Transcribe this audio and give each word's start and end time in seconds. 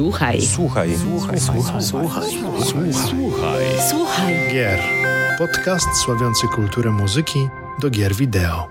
Słuchaj. 0.00 0.42
Słuchaj. 0.42 0.90
Słuchaj. 0.98 1.40
Słuchaj. 1.40 1.82
Słuchaj. 1.82 2.24
Słuchaj. 3.08 3.64
Słuchaj. 3.90 4.34
Gier. 4.52 4.78
Podcast 5.38 5.86
sławiący 6.04 6.46
kulturę 6.48 6.90
muzyki 6.90 7.48
do 7.80 7.90
gier 7.90 8.14
wideo. 8.14 8.68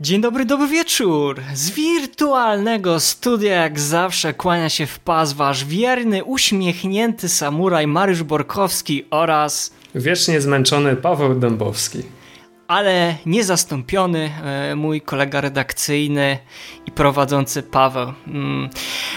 Dzień 0.00 0.20
dobry, 0.20 0.44
dobry 0.44 0.68
wieczór! 0.68 1.40
Z 1.54 1.70
wirtualnego 1.70 3.00
studia 3.00 3.54
jak 3.54 3.80
zawsze 3.80 4.34
kłania 4.34 4.68
się 4.68 4.86
w 4.86 4.98
pas 4.98 5.32
wasz 5.32 5.64
wierny, 5.64 6.24
uśmiechnięty 6.24 7.28
samuraj 7.28 7.86
Mariusz 7.86 8.22
Borkowski 8.22 9.04
oraz 9.10 9.72
Wiecznie 9.94 10.40
zmęczony 10.40 10.96
Paweł 10.96 11.34
Dębowski. 11.34 12.02
Ale 12.70 13.16
niezastąpiony 13.26 14.30
e, 14.42 14.74
mój 14.76 15.00
kolega 15.00 15.40
redakcyjny 15.40 16.38
i 16.86 16.90
prowadzący 16.90 17.62
Paweł. 17.62 18.12
Mm. 18.26 18.68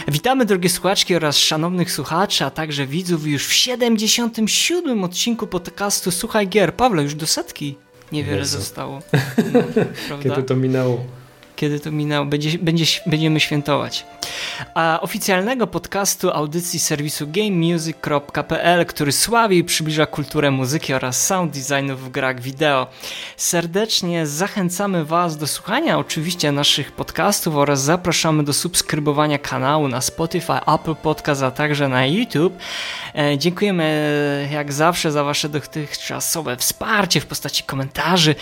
Witamy 0.07 0.45
drogie 0.45 0.69
słuchaczki 0.69 1.15
oraz 1.15 1.37
szanownych 1.37 1.91
słuchaczy, 1.91 2.45
a 2.45 2.49
także 2.49 2.87
widzów 2.87 3.27
już 3.27 3.47
w 3.47 3.53
77 3.53 5.03
odcinku 5.03 5.47
podcastu 5.47 6.11
Słuchaj 6.11 6.47
Gier. 6.47 6.75
Pawle, 6.75 7.03
już 7.03 7.15
do 7.15 7.27
setki 7.27 7.77
niewiele 8.11 8.37
Jezu. 8.37 8.57
zostało. 8.57 8.99
No? 10.09 10.17
Kiedy 10.23 10.43
to 10.43 10.55
minęło? 10.55 11.05
Kiedy 11.55 11.79
to 11.79 11.91
minęło, 11.91 12.25
będzie, 12.25 12.59
będzie, 12.59 12.85
będziemy 13.05 13.39
świętować. 13.39 14.05
A 14.73 14.99
oficjalnego 15.01 15.67
podcastu 15.67 16.31
audycji 16.31 16.79
serwisu 16.79 17.27
gamemusic.pl, 17.27 18.85
który 18.85 19.11
sławi 19.11 19.57
i 19.57 19.63
przybliża 19.63 20.05
kulturę 20.05 20.51
muzyki 20.51 20.93
oraz 20.93 21.25
sound 21.25 21.51
designu 21.57 21.97
w 21.97 22.09
grach 22.09 22.41
wideo. 22.41 22.87
Serdecznie 23.37 24.27
zachęcamy 24.27 25.05
Was 25.05 25.37
do 25.37 25.47
słuchania 25.47 25.97
oczywiście 25.97 26.51
naszych 26.51 26.91
podcastów 26.91 27.55
oraz 27.55 27.81
zapraszamy 27.81 28.43
do 28.43 28.53
subskrybowania 28.53 29.37
kanału 29.37 29.87
na 29.87 30.01
Spotify, 30.01 30.53
Apple 30.67 30.95
Podcast, 30.95 31.43
a 31.43 31.51
także 31.51 31.89
na 31.89 32.05
YouTube. 32.05 32.57
E, 33.15 33.37
Dziękujemy 33.37 33.83
e, 34.49 34.53
jak 34.53 34.73
zawsze 34.73 35.11
za 35.11 35.23
Wasze 35.23 35.49
dotychczasowe 35.49 36.57
wsparcie 36.57 37.19
w 37.19 37.25
postaci 37.25 37.63
komentarzy, 37.63 38.35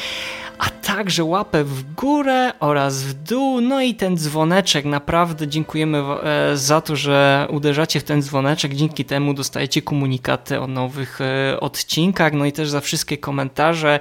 a 0.60 0.70
także 0.70 1.24
łapę 1.24 1.64
w 1.64 1.94
górę 1.94 2.54
oraz 2.60 3.01
w 3.02 3.14
dół, 3.14 3.62
no 3.62 3.82
i 3.82 3.96
ten 3.96 4.18
dzwoneczek. 4.18 4.86
Naprawdę 4.86 5.48
dziękujemy 5.48 5.98
e, 5.98 6.58
za 6.58 6.82
to, 6.82 6.96
że 6.96 7.48
uderzacie 7.50 8.00
w 8.00 8.04
ten 8.04 8.22
dzwoneczek. 8.22 8.74
Dzięki 8.74 9.06
temu 9.06 9.34
dostajecie 9.34 9.82
komunikaty 9.82 10.60
o 10.60 10.68
nowych 10.68 11.22
e, 11.22 11.60
odcinkach, 11.60 12.34
no 12.34 12.46
i 12.46 12.52
też 12.52 12.70
za 12.70 12.82
wszystkie 12.82 13.18
komentarze, 13.18 14.00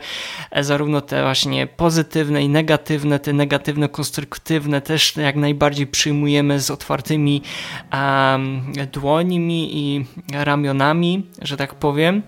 e, 0.51 0.65
zarówno 0.65 1.01
te 1.01 1.23
właśnie 1.23 1.67
pozytywne 1.67 2.43
i 2.43 2.49
negatywne, 2.49 3.19
te 3.19 3.33
negatywne, 3.33 3.89
konstruktywne 3.89 4.81
też 4.81 5.17
jak 5.17 5.37
najbardziej 5.37 5.87
przyjmujemy 5.87 6.61
z 6.61 6.71
otwartymi 6.71 7.43
em, 7.91 8.73
dłońmi 8.93 9.71
i 9.79 10.05
ramionami, 10.33 11.27
że 11.43 11.57
tak 11.57 11.75
powiem. 11.75 12.23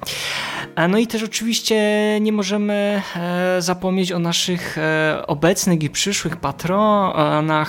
No 0.89 0.99
i 0.99 1.07
też 1.07 1.23
oczywiście 1.23 1.79
nie 2.21 2.33
możemy 2.33 3.03
zapomnieć 3.59 4.13
o 4.13 4.19
naszych 4.19 4.77
obecnych 5.27 5.83
i 5.83 5.91
przyszłych 5.91 6.37
patronach, 6.37 6.62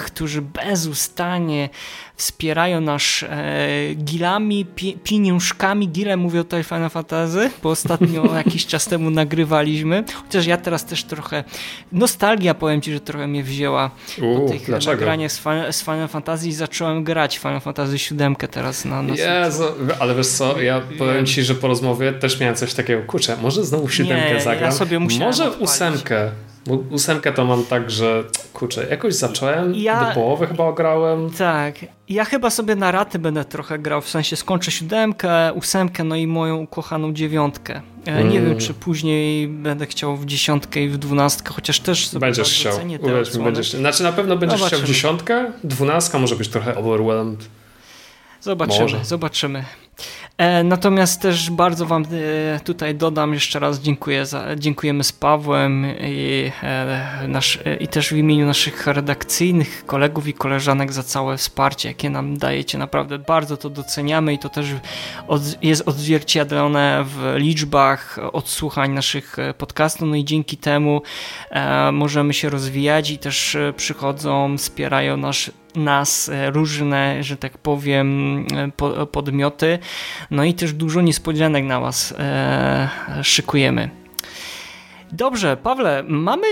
którzy 0.05 0.41
bezustannie 0.41 1.69
wspierają 2.15 2.81
nas 2.81 3.03
e, 3.29 3.95
gilami, 3.95 4.65
pi, 4.65 4.97
pieniążkami. 5.03 5.87
Gile 5.89 6.17
mówię 6.17 6.43
tutaj 6.43 6.63
Final 6.63 6.89
Fantasy, 6.89 7.49
bo 7.63 7.69
ostatnio 7.69 8.23
jakiś 8.45 8.65
czas 8.65 8.85
temu 8.85 9.09
nagrywaliśmy. 9.09 10.03
Chociaż 10.23 10.45
ja 10.45 10.57
teraz 10.57 10.85
też 10.85 11.03
trochę 11.03 11.43
nostalgia 11.91 12.53
powiem 12.53 12.81
ci, 12.81 12.93
że 12.93 12.99
trochę 12.99 13.27
mnie 13.27 13.43
wzięła 13.43 13.91
Uuu, 14.21 14.45
po 14.45 14.51
tych 14.53 14.65
dlaczego? 14.65 14.91
nagraniach 14.95 15.31
z, 15.31 15.39
Final- 15.43 15.73
z 15.73 15.83
Final 15.83 16.07
Fantasy 16.07 16.47
i 16.47 16.51
zacząłem 16.53 17.03
grać 17.03 17.37
Final 17.37 17.61
Fantasy 17.61 17.99
7 17.99 18.35
teraz 18.35 18.85
na, 18.85 19.01
na 19.01 19.15
Jezu, 19.15 19.63
ale 19.99 20.15
wiesz 20.15 20.27
co, 20.27 20.61
ja 20.61 20.81
powiem 20.97 21.25
ci, 21.25 21.43
że 21.43 21.55
po 21.55 21.67
rozmowie 21.67 22.13
też 22.13 22.39
miałem 22.39 22.55
coś 22.55 22.73
takiego, 22.73 23.01
kurczę, 23.03 23.37
może 23.41 23.65
znowu 23.65 23.89
siódemkę 23.89 24.33
ja 24.33 24.39
zagram? 24.39 24.71
sobie 24.71 24.99
musiałem 24.99 25.25
może 25.27 25.43
odpalić. 25.47 25.69
ósemkę. 25.69 26.31
Bo 26.67 26.75
ósemkę 26.75 27.31
to 27.33 27.45
mam 27.45 27.63
tak, 27.65 27.91
że 27.91 28.23
kurczę, 28.53 28.87
jakoś 28.89 29.13
zacząłem, 29.15 29.75
Ja- 29.75 30.05
do 30.09 30.13
połowy 30.15 30.47
chyba 30.47 30.63
ograłem. 30.63 31.29
Tak, 31.29 31.75
ja 32.09 32.25
chyba 32.25 32.49
sobie 32.49 32.75
na 32.75 32.91
raty 32.91 33.19
będę 33.19 33.45
trochę 33.45 33.79
grał, 33.79 34.01
w 34.01 34.09
sensie 34.09 34.35
skończę 34.35 34.71
siódemkę, 34.71 35.53
ósemkę, 35.53 36.03
no 36.03 36.15
i 36.15 36.27
moją 36.27 36.57
ukochaną 36.57 37.13
dziewiątkę. 37.13 37.81
E, 38.05 38.23
Nie 38.23 38.39
Mm. 38.39 38.49
wiem, 38.49 38.59
czy 38.59 38.73
później 38.73 39.47
będę 39.47 39.85
chciał 39.85 40.17
w 40.17 40.25
dziesiątkę 40.25 40.81
i 40.83 40.89
w 40.89 40.97
dwunastkę, 40.97 41.53
chociaż 41.53 41.79
też 41.79 42.07
sobie 42.07 42.19
Będziesz 42.19 42.53
chciał, 42.53 42.73
uwierz 43.01 43.35
mi, 43.37 43.43
będziesz 43.43 43.71
Znaczy 43.71 44.03
na 44.03 44.11
pewno 44.11 44.37
będziesz 44.37 44.57
chciał 44.59 44.69
Zobaczymy. 44.69 44.87
dziesiątkę, 44.93 45.51
dwunastka 45.63 46.19
może 46.19 46.35
być 46.35 46.47
trochę 46.47 46.75
overwhelmed. 46.77 47.39
Zobaczymy, 48.41 48.79
Może. 48.81 49.05
zobaczymy. 49.05 49.63
E, 50.37 50.63
natomiast 50.63 51.21
też 51.21 51.51
bardzo 51.51 51.85
Wam 51.85 52.05
e, 52.55 52.59
tutaj 52.59 52.95
dodam 52.95 53.33
jeszcze 53.33 53.59
raz 53.59 53.79
dziękuję 53.79 54.25
za, 54.25 54.55
dziękujemy 54.55 55.03
z 55.03 55.11
Pawłem 55.11 55.85
i, 56.01 56.51
e, 56.63 57.25
nasz, 57.27 57.59
i 57.79 57.87
też 57.87 58.09
w 58.09 58.17
imieniu 58.17 58.45
naszych 58.45 58.87
redakcyjnych 58.87 59.85
kolegów 59.85 60.27
i 60.27 60.33
koleżanek 60.33 60.93
za 60.93 61.03
całe 61.03 61.37
wsparcie, 61.37 61.89
jakie 61.89 62.09
nam 62.09 62.37
dajecie. 62.37 62.77
Naprawdę 62.77 63.19
bardzo 63.19 63.57
to 63.57 63.69
doceniamy 63.69 64.33
i 64.33 64.39
to 64.39 64.49
też 64.49 64.67
od, 65.27 65.63
jest 65.63 65.87
odzwierciedlone 65.87 67.05
w 67.07 67.33
liczbach 67.37 68.19
odsłuchań 68.31 68.91
naszych 68.91 69.37
podcastów. 69.57 70.09
No 70.09 70.15
i 70.15 70.25
dzięki 70.25 70.57
temu 70.57 71.01
możemy 71.91 72.33
się 72.33 72.49
rozwijać 72.49 73.09
i 73.09 73.17
też 73.17 73.57
przychodzą, 73.75 74.57
wspierają 74.57 75.17
nasz, 75.17 75.51
nas 75.75 76.29
e, 76.29 76.51
różne, 76.51 77.23
że 77.23 77.37
tak 77.37 77.57
powiem, 77.57 78.37
e, 78.55 78.71
po, 78.71 79.07
podmioty. 79.07 79.79
No 80.31 80.43
i 80.43 80.53
też 80.53 80.73
dużo 80.73 81.01
niespodzianek 81.01 81.65
na 81.65 81.79
Was 81.79 82.13
e, 82.17 82.89
szykujemy. 83.21 83.89
Dobrze, 85.11 85.57
Pawle, 85.57 86.03
mamy, 86.07 86.47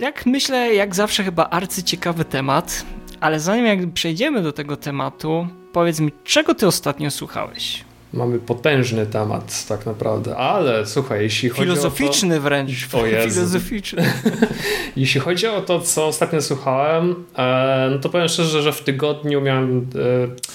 jak 0.00 0.26
myślę, 0.26 0.74
jak 0.74 0.94
zawsze 0.94 1.24
chyba 1.24 1.44
arcyciekawy 1.50 2.24
temat, 2.24 2.84
ale 3.20 3.40
zanim 3.40 3.66
jak 3.66 3.92
przejdziemy 3.92 4.42
do 4.42 4.52
tego 4.52 4.76
tematu, 4.76 5.48
powiedz 5.72 6.00
mi, 6.00 6.12
czego 6.24 6.54
Ty 6.54 6.66
ostatnio 6.66 7.10
słuchałeś? 7.10 7.84
Mamy 8.14 8.38
potężny 8.38 9.06
temat 9.06 9.66
tak 9.68 9.86
naprawdę, 9.86 10.36
ale 10.36 10.86
słuchaj, 10.86 11.22
jeśli 11.22 11.48
chodzi 11.48 11.62
o 11.62 11.74
to... 11.74 11.80
Filozoficzny 11.80 12.40
wręcz. 12.40 12.88
O 12.94 13.06
Jezu. 13.06 13.30
Filozoficzny. 13.34 14.12
Jeśli 14.96 15.20
chodzi 15.20 15.46
o 15.46 15.60
to, 15.60 15.80
co 15.80 16.06
ostatnio 16.06 16.42
słuchałem, 16.42 17.14
e, 17.36 17.88
no 17.90 17.98
to 17.98 18.08
powiem 18.08 18.28
szczerze, 18.28 18.62
że 18.62 18.72
w 18.72 18.80
tygodniu 18.80 19.40
miałem. 19.40 19.78
e, 19.78 20.54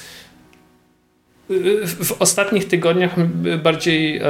w, 1.86 2.08
w 2.08 2.22
ostatnich 2.22 2.68
tygodniach 2.68 3.16
bardziej 3.64 4.18
e, 4.18 4.24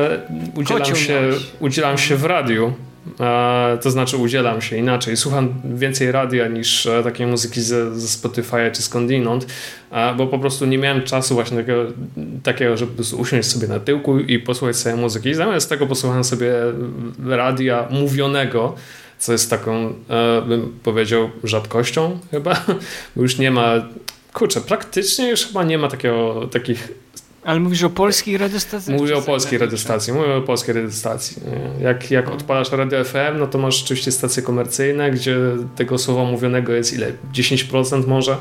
udzielam 0.56 0.96
się, 0.96 1.22
udzielam 1.60 1.98
się 1.98 2.16
w 2.16 2.26
radiu. 2.26 2.74
E, 3.20 3.78
to 3.82 3.92
znaczy 3.92 4.18
udzielam 4.18 4.62
się 4.62 4.78
inaczej. 4.78 5.18
Słucham 5.18 5.54
więcej 5.76 6.12
radia 6.12 6.48
niż 6.48 6.86
e, 6.86 7.04
takiej 7.04 7.28
muzyki 7.28 7.62
ze, 7.62 8.00
ze 8.00 8.08
Spotify'a 8.08 8.72
czy 8.72 8.82
skądinąd, 8.82 9.48
e, 9.92 10.16
bo 10.16 10.28
po 10.28 10.40
prostu 10.40 10.66
nie 10.66 10.78
miałem 10.78 11.04
czasu 11.04 11.34
właśnie 11.34 11.58
takiego, 11.58 11.86
takiego, 12.44 12.78
żeby 12.78 13.04
usiąść 13.18 13.50
sobie 13.50 13.68
na 13.68 13.80
tyłku 13.80 14.20
i 14.20 14.40
posłuchać 14.40 14.76
sobie 14.76 14.96
muzyki. 14.96 15.34
Zamiast 15.34 15.70
tego 15.70 15.88
posłuchałem 15.88 16.24
sobie 16.24 16.54
radia 17.26 17.88
mówionego, 17.90 18.76
co 19.20 19.32
jest 19.32 19.50
taką, 19.50 19.94
bym 20.48 20.80
powiedział, 20.84 21.30
rzadkością 21.44 22.20
chyba, 22.32 22.66
bo 23.16 23.22
już 23.22 23.38
nie 23.38 23.52
ma, 23.52 23.74
kurczę, 24.34 24.62
praktycznie 24.62 25.30
już 25.30 25.46
chyba 25.46 25.64
nie 25.64 25.78
ma 25.78 25.88
takiego, 25.88 26.48
takich, 26.52 26.88
Ale 27.50 27.60
mówisz 27.60 27.84
o 27.84 27.90
polskiej 27.90 28.38
radiostacji? 28.38 28.94
mówię 28.94 29.18
o 29.18 29.22
polskiej 29.22 29.60
radiostacji, 29.60 30.14
mówię 30.14 30.36
o 30.36 30.42
polskiej 30.42 30.76
radiostacji. 30.76 31.38
Jak, 31.82 32.12
jak 32.12 32.30
odpalasz 32.30 32.72
radio 32.72 33.04
FM, 33.04 33.40
no 33.40 33.48
to 33.48 33.58
masz 33.58 33.84
oczywiście 33.84 34.12
stacje 34.12 34.44
komercyjne, 34.44 35.12
gdzie 35.12 35.38
tego 35.76 35.98
słowa 35.98 36.24
mówionego 36.24 36.74
jest 36.74 36.94
ile? 36.94 37.12
10% 37.34 38.08
może? 38.08 38.38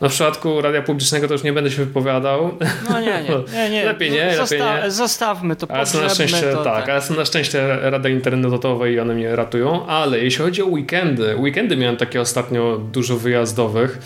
No 0.00 0.08
w 0.08 0.12
przypadku 0.12 0.60
radia 0.60 0.82
publicznego 0.82 1.28
to 1.28 1.34
już 1.34 1.42
nie 1.42 1.52
będę 1.52 1.70
się 1.70 1.84
wypowiadał, 1.84 2.50
No 2.90 3.00
nie, 3.00 3.06
nie, 3.06 3.30
nie, 3.52 3.70
nie. 3.70 3.84
Lepiej 3.92 4.10
nie, 4.10 4.36
lepiej 4.36 4.60
nie. 4.60 4.90
Zostawmy 4.90 5.56
to, 5.56 5.70
ale 5.70 5.86
są 5.86 6.00
na 6.00 6.08
szczęście, 6.08 6.52
to, 6.52 6.64
tak, 6.64 6.88
ale 6.88 7.02
są 7.02 7.14
na 7.14 7.24
szczęście 7.24 7.76
rady 7.90 8.10
internetowe 8.10 8.92
i 8.92 9.00
one 9.00 9.14
mnie 9.14 9.36
ratują, 9.36 9.86
ale 9.86 10.18
jeśli 10.18 10.44
chodzi 10.44 10.62
o 10.62 10.66
weekendy, 10.66 11.36
weekendy 11.36 11.76
miałem 11.76 11.96
takie 11.96 12.20
ostatnio 12.20 12.78
dużo 12.92 13.16
wyjazdowych, 13.16 13.98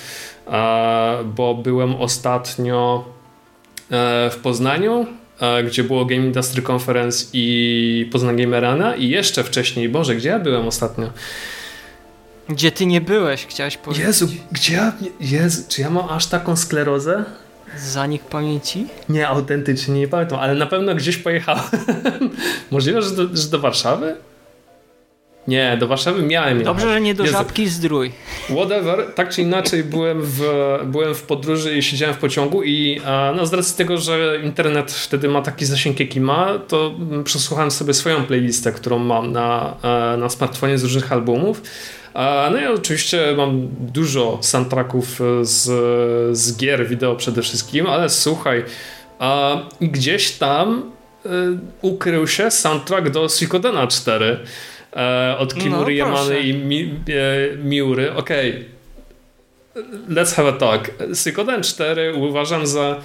bo 1.24 1.54
byłem 1.54 1.94
ostatnio 1.94 3.04
w 4.30 4.36
Poznaniu, 4.42 5.06
e, 5.40 5.64
gdzie 5.64 5.84
było 5.84 6.04
Game 6.04 6.22
Industry 6.22 6.62
Conference 6.70 7.26
i 7.32 8.08
Poznań 8.12 8.36
Game 8.36 8.56
Arena 8.56 8.96
i 8.96 9.08
jeszcze 9.08 9.44
wcześniej, 9.44 9.88
Boże, 9.88 10.14
gdzie 10.14 10.28
ja 10.28 10.38
byłem 10.38 10.66
ostatnio? 10.66 11.10
Gdzie 12.48 12.72
ty 12.72 12.86
nie 12.86 13.00
byłeś, 13.00 13.46
chciałeś 13.46 13.76
powiedzieć? 13.76 14.06
Jezu, 14.06 14.28
gdzie 14.52 14.74
ja, 14.74 14.92
Jezu, 15.20 15.62
czy 15.68 15.80
ja 15.80 15.90
mam 15.90 16.08
aż 16.08 16.26
taką 16.26 16.56
sklerozę? 16.56 17.24
Zanik 17.78 18.22
pamięci? 18.22 18.86
Nie, 19.08 19.28
autentycznie 19.28 20.00
nie 20.00 20.08
pamiętam, 20.08 20.38
ale 20.38 20.54
na 20.54 20.66
pewno 20.66 20.94
gdzieś 20.94 21.16
pojechałem. 21.16 21.64
Możliwe, 22.70 23.02
że 23.02 23.10
do, 23.10 23.36
że 23.36 23.48
do 23.48 23.58
Warszawy? 23.58 24.16
Nie, 25.48 25.76
do 25.80 25.86
Warszawy 25.86 26.22
miałem 26.22 26.62
Dobrze, 26.62 26.84
jechać. 26.86 26.94
że 26.94 27.00
nie 27.00 27.14
do 27.14 27.22
Jezu. 27.24 27.36
Żabki 27.36 27.68
Zdrój. 27.68 28.12
Whatever, 28.50 29.06
tak 29.14 29.28
czy 29.30 29.42
inaczej 29.42 29.84
byłem 29.84 30.22
w, 30.22 30.40
byłem 30.84 31.14
w 31.14 31.22
podróży 31.22 31.78
i 31.78 31.82
siedziałem 31.82 32.14
w 32.14 32.18
pociągu 32.18 32.62
i 32.62 33.00
e, 33.06 33.32
no, 33.36 33.46
z 33.46 33.52
racji 33.54 33.76
tego, 33.76 33.98
że 33.98 34.38
internet 34.44 34.92
wtedy 34.92 35.28
ma 35.28 35.42
taki 35.42 35.64
zasięg 35.64 36.00
jaki 36.00 36.20
ma, 36.20 36.58
to 36.68 36.94
mm, 36.98 37.24
przesłuchałem 37.24 37.70
sobie 37.70 37.94
swoją 37.94 38.24
playlistę, 38.24 38.72
którą 38.72 38.98
mam 38.98 39.32
na, 39.32 39.76
e, 40.14 40.16
na 40.16 40.28
smartfonie 40.28 40.78
z 40.78 40.82
różnych 40.82 41.12
albumów. 41.12 41.62
E, 42.14 42.50
No 42.50 42.60
i 42.60 42.66
oczywiście 42.66 43.34
mam 43.36 43.68
dużo 43.80 44.38
soundtracków 44.40 45.20
z, 45.42 45.62
z 46.38 46.56
gier 46.56 46.88
wideo 46.88 47.16
przede 47.16 47.42
wszystkim, 47.42 47.86
ale 47.86 48.08
słuchaj, 48.08 48.64
e, 49.20 49.58
gdzieś 49.80 50.30
tam 50.30 50.82
e, 51.26 51.28
ukrył 51.82 52.26
się 52.26 52.50
soundtrack 52.50 53.10
do 53.10 53.28
Suikodena 53.28 53.86
4 53.86 54.40
e, 54.96 55.36
od 55.38 55.56
No, 55.56 55.62
Kimury 55.62 55.94
Yamany 55.94 56.16
proszę. 56.16 56.40
i 56.40 56.54
Mi, 56.54 56.94
e, 57.08 57.56
Miury. 57.56 58.14
Okej, 58.14 58.64
let's 60.08 60.34
have 60.34 60.48
a 60.48 60.52
talk. 60.52 60.90
Suikoden 61.14 61.62
4 61.62 62.14
uważam 62.14 62.66
za 62.66 62.96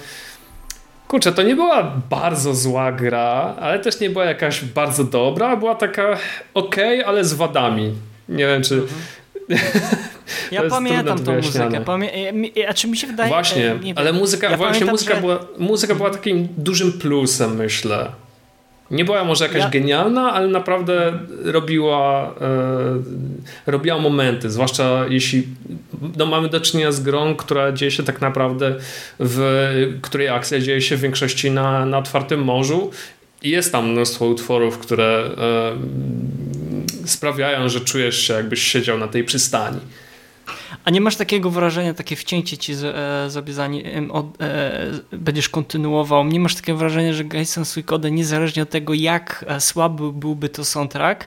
Kurczę, 1.08 1.32
to 1.32 1.42
nie 1.42 1.54
była 1.54 1.92
bardzo 2.10 2.54
zła 2.54 2.92
gra, 2.92 3.54
ale 3.60 3.78
też 3.78 4.00
nie 4.00 4.10
była 4.10 4.24
jakaś 4.24 4.64
bardzo 4.64 5.04
dobra. 5.04 5.56
Była 5.56 5.74
taka 5.74 6.16
ok, 6.54 6.76
ale 7.06 7.24
z 7.24 7.34
wadami. 7.34 7.92
Nie 8.28 8.46
wiem, 8.46 8.62
czy. 8.62 8.82
Ja 10.52 10.58
To 10.60 10.64
jest 10.64 10.76
pamiętam 10.76 11.18
tą 11.24 11.34
muzykę. 11.36 11.80
Pamię... 11.80 12.12
e, 12.12 12.32
mi- 12.32 12.52
A 12.68 12.74
czy 12.74 12.88
mi 12.88 12.96
się 12.96 13.06
wydaje... 13.06 13.28
Właśnie, 13.28 13.66
e, 13.70 13.78
ale 13.96 14.12
muzyka, 14.12 14.50
Ja 14.50 14.56
właśnie 14.56 14.86
muzyka, 14.86 15.14
że- 15.14 15.20
była, 15.20 15.38
muzyka 15.58 15.94
była 15.94 16.10
takim 16.10 16.48
dużym 16.56 16.92
plusem, 16.92 17.56
myślę. 17.56 18.10
Nie 18.90 19.04
była 19.04 19.24
może 19.24 19.44
jakaś 19.44 19.62
Ja- 19.62 19.70
genialna, 19.70 20.32
ale 20.32 20.48
naprawdę 20.48 21.18
robiła, 21.44 22.34
e, 23.66 23.70
robiła 23.72 23.98
momenty, 23.98 24.50
zwłaszcza 24.50 25.04
jeśli 25.08 25.46
no, 26.16 26.26
mamy 26.26 26.48
do 26.48 26.60
czynienia 26.60 26.92
z 26.92 27.00
grą, 27.00 27.34
która 27.34 27.72
dzieje 27.72 27.90
się 27.90 28.02
tak 28.02 28.20
naprawdę 28.20 28.74
w 29.20 29.98
której 30.02 30.28
akcja 30.28 30.60
dzieje 30.60 30.80
się 30.80 30.96
w 30.96 31.00
większości 31.00 31.50
na, 31.50 31.86
na 31.86 31.98
otwartym 31.98 32.44
morzu 32.44 32.90
i 33.42 33.50
jest 33.50 33.72
tam 33.72 33.90
mnóstwo 33.90 34.26
utworów, 34.26 34.78
które 34.78 35.30
e, 35.38 37.08
sprawiają, 37.08 37.68
że 37.68 37.80
czujesz 37.80 38.22
się 38.22 38.34
jakbyś 38.34 38.62
siedział 38.62 38.98
na 38.98 39.08
tej 39.08 39.24
przystani. 39.24 39.78
A 40.84 40.90
nie 40.90 41.00
masz 41.00 41.16
takiego 41.16 41.50
wrażenia, 41.50 41.94
takie 41.94 42.16
wcięcie 42.16 42.58
ci 42.58 42.74
z, 42.74 42.84
e, 42.84 43.30
e, 44.40 44.86
będziesz 45.12 45.48
kontynuował, 45.48 46.24
nie 46.24 46.40
masz 46.40 46.54
takiego 46.54 46.78
wrażenia, 46.78 47.12
że 47.12 47.24
Gaisen 47.24 47.64
Suikoden 47.64 48.14
niezależnie 48.14 48.62
od 48.62 48.70
tego 48.70 48.94
jak 48.94 49.44
e, 49.48 49.60
słaby 49.60 50.12
byłby 50.12 50.48
to 50.48 50.64
soundtrack, 50.64 51.26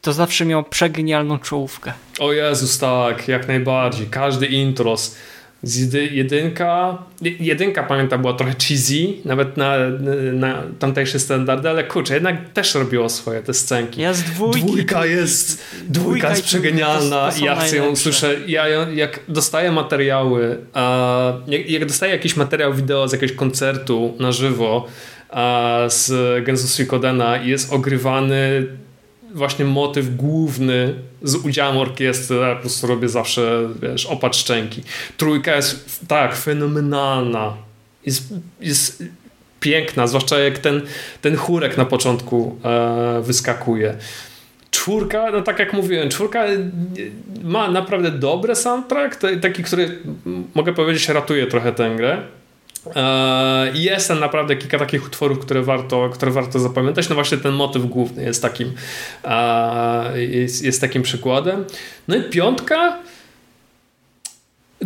to 0.00 0.12
zawsze 0.12 0.44
miał 0.44 0.64
przegenialną 0.64 1.38
czołówkę. 1.38 1.92
O 2.20 2.32
Jezus, 2.32 2.78
tak, 2.78 3.28
jak 3.28 3.48
najbardziej. 3.48 4.06
Każdy 4.06 4.46
intros. 4.46 5.16
Jedynka, 6.10 6.98
jedynka 7.40 7.82
pamiętam 7.82 8.20
była 8.20 8.32
trochę 8.34 8.54
cheesy, 8.68 8.94
nawet 9.24 9.56
na, 9.56 9.76
na 10.32 10.62
tamtejsze 10.78 11.18
standardy, 11.18 11.68
ale 11.70 11.84
kurczę, 11.84 12.14
jednak 12.14 12.52
też 12.52 12.74
robiło 12.74 13.08
swoje 13.08 13.42
te 13.42 13.54
scenki. 13.54 14.00
Ja 14.00 14.14
z 14.14 14.22
dwójki... 14.22 14.60
Dwójka 14.60 15.06
jest, 15.06 15.62
dwójka 15.88 16.28
jest 16.30 16.40
i 16.40 16.44
przegenialna 16.44 17.30
to- 17.30 17.38
to 17.38 17.44
ja 17.44 17.56
chcę 17.56 17.76
ją 17.76 17.96
słyszę. 17.96 18.36
Ja 18.46 18.68
jak 18.68 19.20
dostaję 19.28 19.72
materiały, 19.72 20.58
a, 20.74 21.32
jak, 21.46 21.70
jak 21.70 21.86
dostaję 21.86 22.12
jakiś 22.12 22.36
materiał 22.36 22.74
wideo 22.74 23.08
z 23.08 23.12
jakiegoś 23.12 23.36
koncertu 23.36 24.14
na 24.20 24.32
żywo 24.32 24.86
a, 25.30 25.78
z 25.88 26.12
Genzo 26.44 26.68
Suikodena 26.68 27.36
i 27.42 27.48
jest 27.48 27.72
ogrywany 27.72 28.66
właśnie 29.34 29.64
motyw 29.64 30.16
główny 30.16 30.94
z 31.22 31.34
udziałem 31.34 31.76
orkiestry, 31.76 32.36
ja 32.36 32.54
po 32.54 32.60
prostu 32.60 32.86
robię 32.86 33.08
zawsze, 33.08 33.68
wiesz, 33.82 34.06
opad 34.06 34.36
szczęki. 34.36 34.82
Trójka 35.16 35.56
jest, 35.56 36.00
tak, 36.08 36.36
fenomenalna. 36.36 37.54
Jest, 38.06 38.34
jest 38.60 39.04
piękna, 39.60 40.06
zwłaszcza 40.06 40.38
jak 40.38 40.58
ten, 40.58 40.82
ten 41.20 41.36
chórek 41.36 41.76
na 41.76 41.84
początku 41.84 42.58
e, 42.64 43.22
wyskakuje. 43.22 43.96
Czwórka, 44.70 45.30
no 45.30 45.42
tak 45.42 45.58
jak 45.58 45.72
mówiłem, 45.72 46.08
czwórka 46.08 46.44
e, 46.44 46.56
ma 47.42 47.70
naprawdę 47.70 48.10
dobry 48.10 48.54
soundtrack, 48.54 49.20
taki, 49.42 49.62
który 49.62 49.98
mogę 50.54 50.74
powiedzieć 50.74 51.08
ratuje 51.08 51.46
trochę 51.46 51.72
tę 51.72 51.96
grę. 51.96 52.22
E, 52.96 53.70
Jest 53.74 54.08
tam 54.08 54.20
naprawdę 54.20 54.56
kilka 54.56 54.78
takich 54.78 55.06
utworów, 55.06 55.38
które 55.38 55.62
warto, 55.62 56.08
które 56.08 56.32
warto 56.32 56.58
zapamiętać. 56.58 57.08
No 57.08 57.14
właśnie 57.14 57.38
ten 57.38 57.52
motyw 57.52 57.84
główny 57.86 58.22
jest 58.22 58.42
takim, 58.42 58.72
e, 59.24 60.22
jest, 60.22 60.64
jest 60.64 60.80
takim 60.80 61.02
przykładem. 61.02 61.64
No 62.08 62.16
i 62.16 62.22
piątka. 62.22 62.98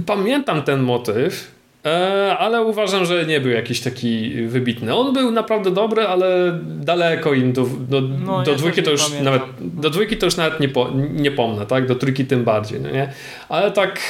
Pamiętam 0.07 0.63
ten 0.63 0.81
motyw, 0.81 1.51
e, 1.87 2.37
ale 2.39 2.63
uważam, 2.63 3.05
że 3.05 3.27
nie 3.27 3.41
był 3.41 3.51
jakiś 3.51 3.81
taki 3.81 4.33
wybitny. 4.47 4.95
On 4.95 5.13
był 5.13 5.31
naprawdę 5.31 5.71
dobry, 5.71 6.03
ale 6.03 6.59
daleko 6.63 7.35
im 7.35 7.53
do, 7.53 7.67
do, 7.89 8.01
No, 8.01 8.43
do 8.43 8.51
ja 8.51 8.57
dwójki 8.57 8.83
to 8.83 8.91
już 8.91 9.03
pamiętam. 9.05 9.25
nawet 9.25 9.43
do 9.61 9.91
dwójki 9.91 10.17
to 10.17 10.27
już 10.27 10.37
nawet 10.37 10.61
nie, 10.61 10.69
po, 10.69 10.91
nie 11.13 11.31
pomnę, 11.31 11.67
tak? 11.67 11.87
Do 11.87 11.95
trójki 11.95 12.25
tym 12.25 12.45
bardziej, 12.45 12.81
no 12.81 12.91
nie? 12.91 13.13
Ale 13.49 13.71
tak 13.71 14.01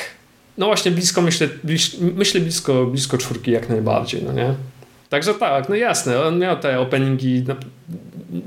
no 0.59 0.67
właśnie 0.67 0.91
blisko 0.91 1.23
myślę, 1.23 1.49
myślę 2.01 2.41
blisko, 2.41 2.87
blisko 2.87 3.19
czwórki 3.19 3.51
jak 3.51 3.69
najbardziej, 3.69 4.23
no 4.23 4.33
nie? 4.33 4.55
Także 5.09 5.35
tak, 5.35 5.69
no 5.69 5.75
jasne, 5.75 6.23
on 6.23 6.39
miał 6.39 6.57
te 6.57 6.81
openingi, 6.81 7.45
na, 7.49 7.57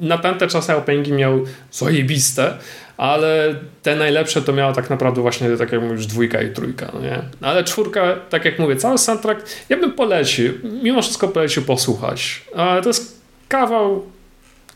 na 0.02 0.18
tamte 0.18 0.48
czasy 0.48 0.76
openingi 0.76 1.14
miał 1.14 1.40
zajebiste, 1.72 2.54
ale 2.98 3.56
te 3.84 3.96
najlepsze 3.96 4.42
to 4.42 4.54
miała 4.54 4.74
tak 4.74 4.90
naprawdę 4.90 5.22
właśnie, 5.22 5.58
tak 5.58 5.72
jak 5.72 5.82
mówisz, 5.82 6.06
dwójka 6.06 6.42
i 6.42 6.54
trójka, 6.54 6.92
no 6.94 7.00
nie? 7.02 7.22
Ale 7.42 7.64
czwórka, 7.64 8.16
tak 8.30 8.46
jak 8.46 8.60
mówię, 8.60 8.76
cały 8.76 8.98
soundtrack, 8.98 9.42
ja 9.70 9.78
bym 9.78 9.92
polecił, 9.92 10.54
mimo 10.84 11.02
wszystko 11.02 11.28
polecił 11.28 11.64
posłuchać, 11.64 12.42
ale 12.56 12.82
to 12.82 12.90
jest 12.90 13.22
kawał 13.48 14.06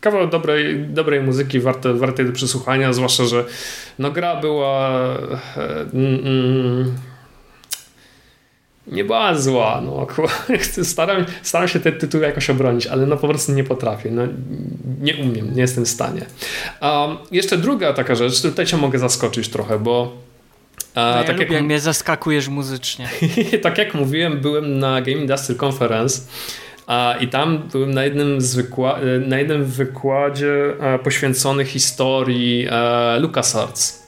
kawał 0.04 0.26
dobrej, 0.26 0.78
dobrej 0.88 1.20
muzyki 1.20 1.60
warte, 1.60 1.94
wartej 1.94 2.26
do 2.26 2.32
przesłuchania, 2.32 2.92
zwłaszcza, 2.92 3.24
że 3.24 3.44
no 3.98 4.10
gra 4.10 4.36
była 4.36 4.90
e, 5.56 5.80
mm, 5.94 6.20
mm, 6.26 6.94
nie 8.86 9.04
była 9.04 9.34
zła, 9.34 9.82
no 9.84 10.06
staram, 10.82 11.24
staram 11.42 11.68
się 11.68 11.80
ten 11.80 11.98
tytuł 11.98 12.20
jakoś 12.20 12.50
obronić, 12.50 12.86
ale 12.86 13.06
no 13.06 13.16
po 13.16 13.28
prostu 13.28 13.52
nie 13.52 13.64
potrafię, 13.64 14.10
no 14.10 14.22
nie 15.00 15.16
umiem, 15.16 15.54
nie 15.54 15.60
jestem 15.60 15.84
w 15.84 15.88
stanie. 15.88 16.26
Um, 16.82 17.16
jeszcze 17.30 17.58
druga 17.58 17.92
taka 17.92 18.14
rzecz, 18.14 18.42
tutaj 18.42 18.66
cię 18.66 18.76
mogę 18.76 18.98
zaskoczyć 18.98 19.48
trochę, 19.48 19.78
bo 19.78 20.24
No 20.96 21.02
ja 21.02 21.24
tak, 21.24 21.38
lubię, 21.38 21.54
jak, 21.54 21.64
mnie 21.64 21.80
zaskakujesz 21.80 22.48
muzycznie. 22.48 23.08
tak 23.62 23.78
jak 23.78 23.94
mówiłem, 23.94 24.40
byłem 24.40 24.78
na 24.78 25.02
Game 25.02 25.18
Industry 25.18 25.56
Conference 25.64 26.20
a, 26.86 27.14
i 27.20 27.28
tam 27.28 27.58
byłem 27.72 27.94
na 27.94 28.04
jednym, 28.04 28.38
na 29.26 29.38
jednym 29.38 29.64
wykładzie 29.64 30.74
e, 30.80 30.98
poświęcony 30.98 31.64
historii 31.64 32.68
LucasArts. 33.20 34.03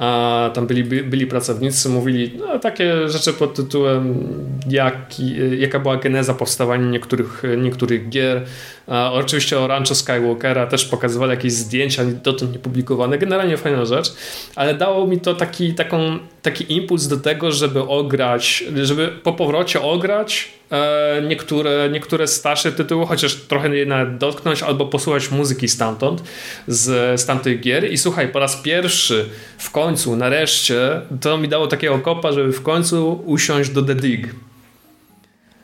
A 0.00 0.50
tam 0.54 0.66
byli, 0.66 0.84
by- 0.84 1.02
byli 1.02 1.26
pracownicy, 1.26 1.88
mówili 1.88 2.32
no, 2.38 2.58
takie 2.58 3.08
rzeczy 3.08 3.32
pod 3.32 3.54
tytułem 3.54 4.28
jaki, 4.68 5.34
jaka 5.60 5.78
była 5.78 5.96
geneza 5.96 6.34
powstawania 6.34 6.86
niektórych, 6.90 7.42
niektórych 7.58 8.08
gier. 8.08 8.46
Oczywiście 8.90 9.58
o 9.58 9.66
Rancho 9.66 9.94
Skywalkera 9.94 10.66
też 10.66 10.84
pokazywali 10.84 11.30
jakieś 11.30 11.52
zdjęcia 11.52 12.04
dotąd 12.04 12.52
niepublikowane. 12.52 13.18
Generalnie 13.18 13.56
fajna 13.56 13.84
rzecz, 13.84 14.12
ale 14.56 14.74
dało 14.74 15.06
mi 15.06 15.20
to 15.20 15.34
taki, 15.34 15.74
taką, 15.74 16.18
taki 16.42 16.72
impuls 16.76 17.06
do 17.06 17.16
tego, 17.16 17.52
żeby 17.52 17.82
ograć, 17.82 18.64
żeby 18.82 19.08
po 19.08 19.32
powrocie 19.32 19.82
ograć 19.82 20.48
e, 20.70 21.22
niektóre, 21.28 21.88
niektóre 21.92 22.26
starsze 22.26 22.72
tytuły, 22.72 23.06
chociaż 23.06 23.34
trochę 23.34 23.76
je 23.76 23.86
dotknąć 24.18 24.62
albo 24.62 24.86
posłuchać 24.86 25.30
muzyki 25.30 25.68
stamtąd, 25.68 26.22
z, 26.66 27.20
z 27.20 27.26
tamtych 27.26 27.60
gier 27.60 27.92
i 27.92 27.98
słuchaj, 27.98 28.28
po 28.28 28.38
raz 28.38 28.56
pierwszy 28.56 29.28
w 29.58 29.70
końcu, 29.70 30.16
nareszcie, 30.16 31.00
to 31.20 31.38
mi 31.38 31.48
dało 31.48 31.66
takiego 31.66 31.98
kopa, 31.98 32.32
żeby 32.32 32.52
w 32.52 32.62
końcu 32.62 33.22
usiąść 33.26 33.70
do 33.70 33.82
The 33.82 33.94
Dig. 33.94 34.34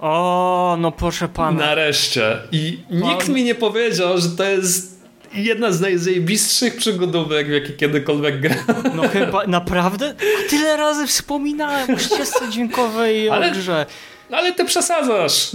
O, 0.07 0.77
no 0.81 0.93
proszę 0.93 1.29
pana. 1.29 1.67
Nareszcie. 1.67 2.37
I 2.53 2.79
nikt 2.91 3.29
mi 3.29 3.45
nie 3.45 3.55
powiedział, 3.55 4.19
że 4.19 4.29
to 4.29 4.45
jest 4.45 4.97
jedna 5.35 5.73
z 5.73 5.81
najzajebistszych 5.81 6.77
przygodówek, 6.77 7.47
w 7.47 7.51
jakie 7.51 7.73
kiedykolwiek 7.73 8.41
grałem. 8.41 8.65
No 8.95 9.09
chyba, 9.09 9.47
naprawdę? 9.47 10.15
Tyle 10.51 10.77
razy 10.77 11.07
wspominałem 11.07 11.95
o 11.95 11.99
ścieżce 11.99 12.49
dźwiękowej 12.51 13.31
Ale- 13.31 13.51
grze. 13.51 13.87
Ale 14.33 14.53
ty 14.53 14.65
przesadzasz. 14.65 15.51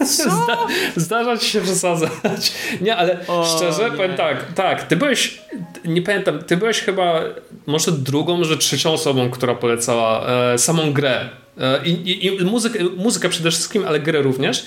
Zda, 0.00 0.58
zdarza 0.96 1.36
ci 1.38 1.50
się 1.50 1.60
przesadzać. 1.60 2.52
Nie, 2.80 2.96
ale 2.96 3.26
O, 3.26 3.56
szczerze 3.56 3.90
nie. 3.90 3.96
powiem 3.96 4.14
tak, 4.16 4.52
tak, 4.52 4.82
ty 4.82 4.96
byłeś, 4.96 5.38
nie 5.84 6.02
pamiętam, 6.02 6.38
ty 6.42 6.56
byłeś 6.56 6.80
chyba 6.80 7.20
może 7.66 7.92
drugą, 7.92 8.36
może 8.36 8.56
trzecią 8.56 8.92
osobą, 8.92 9.30
która 9.30 9.54
polecała 9.54 10.26
e, 10.52 10.58
samą 10.58 10.92
grę. 10.92 11.28
E, 11.58 11.86
I, 11.86 11.90
i, 11.90 12.26
i 12.26 12.44
muzykę, 12.44 12.84
muzykę 12.96 13.28
przede 13.28 13.50
wszystkim, 13.50 13.84
ale 13.84 14.00
grę 14.00 14.22
również. 14.22 14.66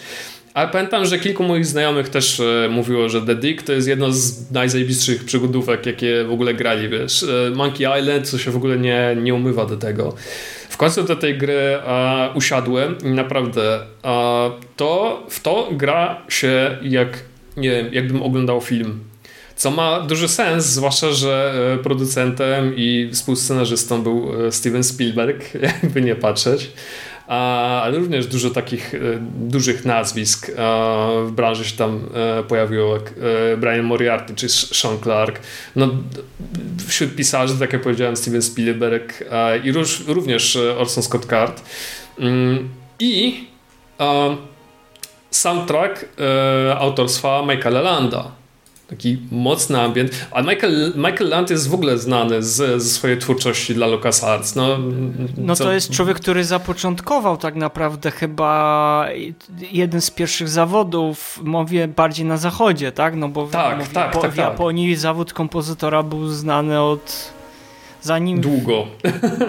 Ale 0.53 0.67
pamiętam, 0.67 1.05
że 1.05 1.19
kilku 1.19 1.43
moich 1.43 1.65
znajomych 1.65 2.09
też 2.09 2.39
e, 2.39 2.69
mówiło, 2.69 3.09
że 3.09 3.21
The 3.21 3.35
Dick 3.35 3.63
to 3.63 3.73
jest 3.73 3.87
jedno 3.87 4.11
z 4.11 4.51
najzajebistszych 4.51 5.25
przygodówek, 5.25 5.85
jakie 5.85 6.23
w 6.23 6.31
ogóle 6.31 6.53
grali, 6.53 6.89
wiesz. 6.89 7.23
E, 7.23 7.51
Monkey 7.55 7.99
Island, 7.99 8.29
co 8.29 8.37
się 8.37 8.51
w 8.51 8.55
ogóle 8.55 8.77
nie, 8.77 9.17
nie 9.21 9.33
umywa 9.33 9.65
do 9.65 9.77
tego. 9.77 10.15
W 10.69 10.77
końcu 10.77 11.03
do 11.03 11.15
tej 11.15 11.37
gry 11.37 11.53
e, 11.53 12.29
usiadłem 12.35 12.95
i 13.03 13.07
naprawdę 13.07 13.79
to, 14.75 15.23
w 15.29 15.39
to 15.39 15.69
gra 15.71 16.21
się 16.29 16.77
jak, 16.81 17.19
nie 17.57 17.69
wiem, 17.69 17.93
jakbym 17.93 18.21
oglądał 18.21 18.61
film. 18.61 18.99
Co 19.57 19.71
ma 19.71 19.99
duży 19.99 20.27
sens, 20.27 20.65
zwłaszcza, 20.65 21.11
że 21.11 21.53
e, 21.73 21.83
producentem 21.83 22.73
i 22.75 23.09
współscenarzystą 23.13 24.03
był 24.03 24.47
e, 24.47 24.51
Steven 24.51 24.83
Spielberg, 24.83 25.53
jakby 25.83 26.01
nie 26.01 26.15
patrzeć 26.15 26.71
ale 27.27 27.97
również 27.97 28.27
dużo 28.27 28.49
takich 28.49 28.93
e, 28.93 28.97
dużych 29.39 29.85
nazwisk 29.85 30.51
w 31.25 31.31
branży 31.31 31.65
się 31.65 31.77
tam 31.77 32.09
pojawiło, 32.47 32.93
jak 32.93 33.13
Brian 33.57 33.85
Moriarty 33.85 34.35
czy 34.35 34.49
Sean 34.49 34.97
Clark. 35.03 35.39
No, 35.75 35.89
wśród 36.87 37.15
pisarzy, 37.15 37.59
tak 37.59 37.73
jak 37.73 37.81
powiedziałem, 37.81 38.17
Steven 38.17 38.41
Spielberg 38.41 39.23
i 39.63 39.71
również 40.07 40.55
Orson 40.55 41.03
Scott 41.03 41.25
Card. 41.25 41.63
Mm, 42.19 42.69
I 42.99 43.47
soundtrack 45.31 46.05
autorstwa 46.77 47.45
Michaela 47.45 47.81
Landa 47.81 48.31
taki 48.87 49.17
mocny 49.31 49.81
ambient. 49.81 50.11
A 50.31 50.41
Michael, 50.41 50.93
Michael 50.95 51.29
Land 51.29 51.49
jest 51.49 51.69
w 51.69 51.73
ogóle 51.73 51.97
znany 51.97 52.43
z, 52.43 52.81
ze 52.81 52.89
swojej 52.89 53.17
twórczości 53.17 53.73
dla 53.73 53.87
LucasArts. 53.87 54.55
No, 54.55 54.77
no 55.37 55.55
to 55.55 55.73
jest 55.73 55.91
człowiek, 55.91 56.17
który 56.17 56.43
zapoczątkował 56.43 57.37
tak 57.37 57.55
naprawdę 57.55 58.11
chyba 58.11 59.05
jeden 59.71 60.01
z 60.01 60.11
pierwszych 60.11 60.49
zawodów, 60.49 61.39
mówię 61.43 61.87
bardziej 61.87 62.25
na 62.25 62.37
zachodzie, 62.37 62.91
tak? 62.91 63.15
No 63.15 63.29
bo 63.29 63.47
tak, 63.47 63.77
mówię, 63.77 63.89
tak, 63.93 64.11
po, 64.11 64.21
tak, 64.21 64.31
w 64.31 64.37
Japonii 64.37 64.93
tak. 64.93 64.99
zawód 64.99 65.33
kompozytora 65.33 66.03
był 66.03 66.27
znany 66.27 66.81
od 66.81 67.31
zanim... 68.01 68.41
Długo. 68.41 68.87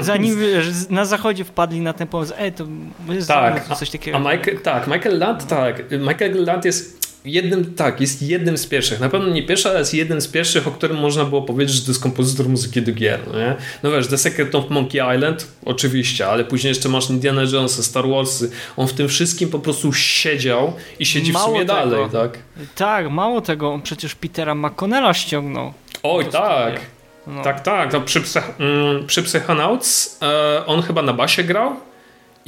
Zanim 0.01 0.37
na 0.91 1.05
zachodzie 1.05 1.45
wpadli 1.45 1.81
na 1.81 1.93
ten 1.93 2.09
pomysł, 2.09 2.33
ej, 2.39 2.53
to 2.53 2.65
jest 3.09 3.29
tak, 3.29 3.77
coś 3.77 3.91
takiego. 3.91 4.19
A, 4.19 4.21
a 4.21 4.37
Michael, 4.37 4.61
tak, 4.61 4.87
Michael 4.87 5.19
Land, 5.19 5.47
tak. 5.47 5.83
Michael 5.91 6.45
Land 6.45 6.65
jest 6.65 7.08
jednym, 7.29 7.75
tak, 7.75 8.01
jest 8.01 8.23
jednym 8.23 8.59
z 8.59 8.67
pierwszych. 8.67 9.01
Na 9.01 9.09
pewno 9.09 9.29
nie 9.29 9.43
pierwszy, 9.43 9.69
ale 9.69 9.79
jest 9.79 9.95
jednym 9.95 10.21
z 10.21 10.29
pierwszych, 10.29 10.69
o 10.69 10.71
którym 10.71 10.97
można 10.97 11.25
było 11.25 11.43
powiedzieć, 11.43 11.77
że 11.77 11.83
to 11.83 11.91
jest 11.91 12.03
kompozytor 12.03 12.49
muzyki 12.49 12.83
do 12.83 12.93
gier. 12.93 13.21
No, 13.33 13.39
nie? 13.39 13.57
no 13.83 13.91
wiesz, 13.91 14.07
The 14.07 14.19
Secret 14.19 14.55
of 14.55 14.71
Monkey 14.71 15.17
Island, 15.17 15.49
oczywiście, 15.65 16.29
ale 16.29 16.45
później 16.45 16.69
jeszcze 16.69 16.89
masz 16.89 17.11
Indiana 17.11 17.43
Jonesa, 17.53 17.83
Star 17.83 18.09
Warsy. 18.09 18.51
On 18.77 18.89
w 18.89 18.93
tym 18.93 19.09
wszystkim 19.09 19.49
po 19.49 19.59
prostu 19.59 19.93
siedział 19.93 20.73
i 20.99 21.07
siedzi 21.07 21.33
mało 21.33 21.47
w 21.47 21.49
sumie 21.49 21.61
tego. 21.61 21.75
dalej, 21.75 22.05
tak? 22.13 22.39
Tak, 22.75 23.11
mało 23.11 23.41
tego, 23.41 23.73
on 23.73 23.83
przecież 23.83 24.15
Petera 24.15 24.55
McConnella 24.55 25.15
ściągnął. 25.15 25.73
Oj, 26.03 26.25
tak. 26.25 26.81
No. 27.27 27.43
Tak, 27.43 27.61
tak. 27.61 27.93
No, 27.93 28.01
przy, 28.01 28.23
mm, 28.59 29.07
przy 29.07 29.23
Psychonauts 29.23 30.19
e, 30.23 30.67
on 30.67 30.83
chyba 30.83 31.03
na 31.03 31.13
basie 31.13 31.45
grał 31.45 31.77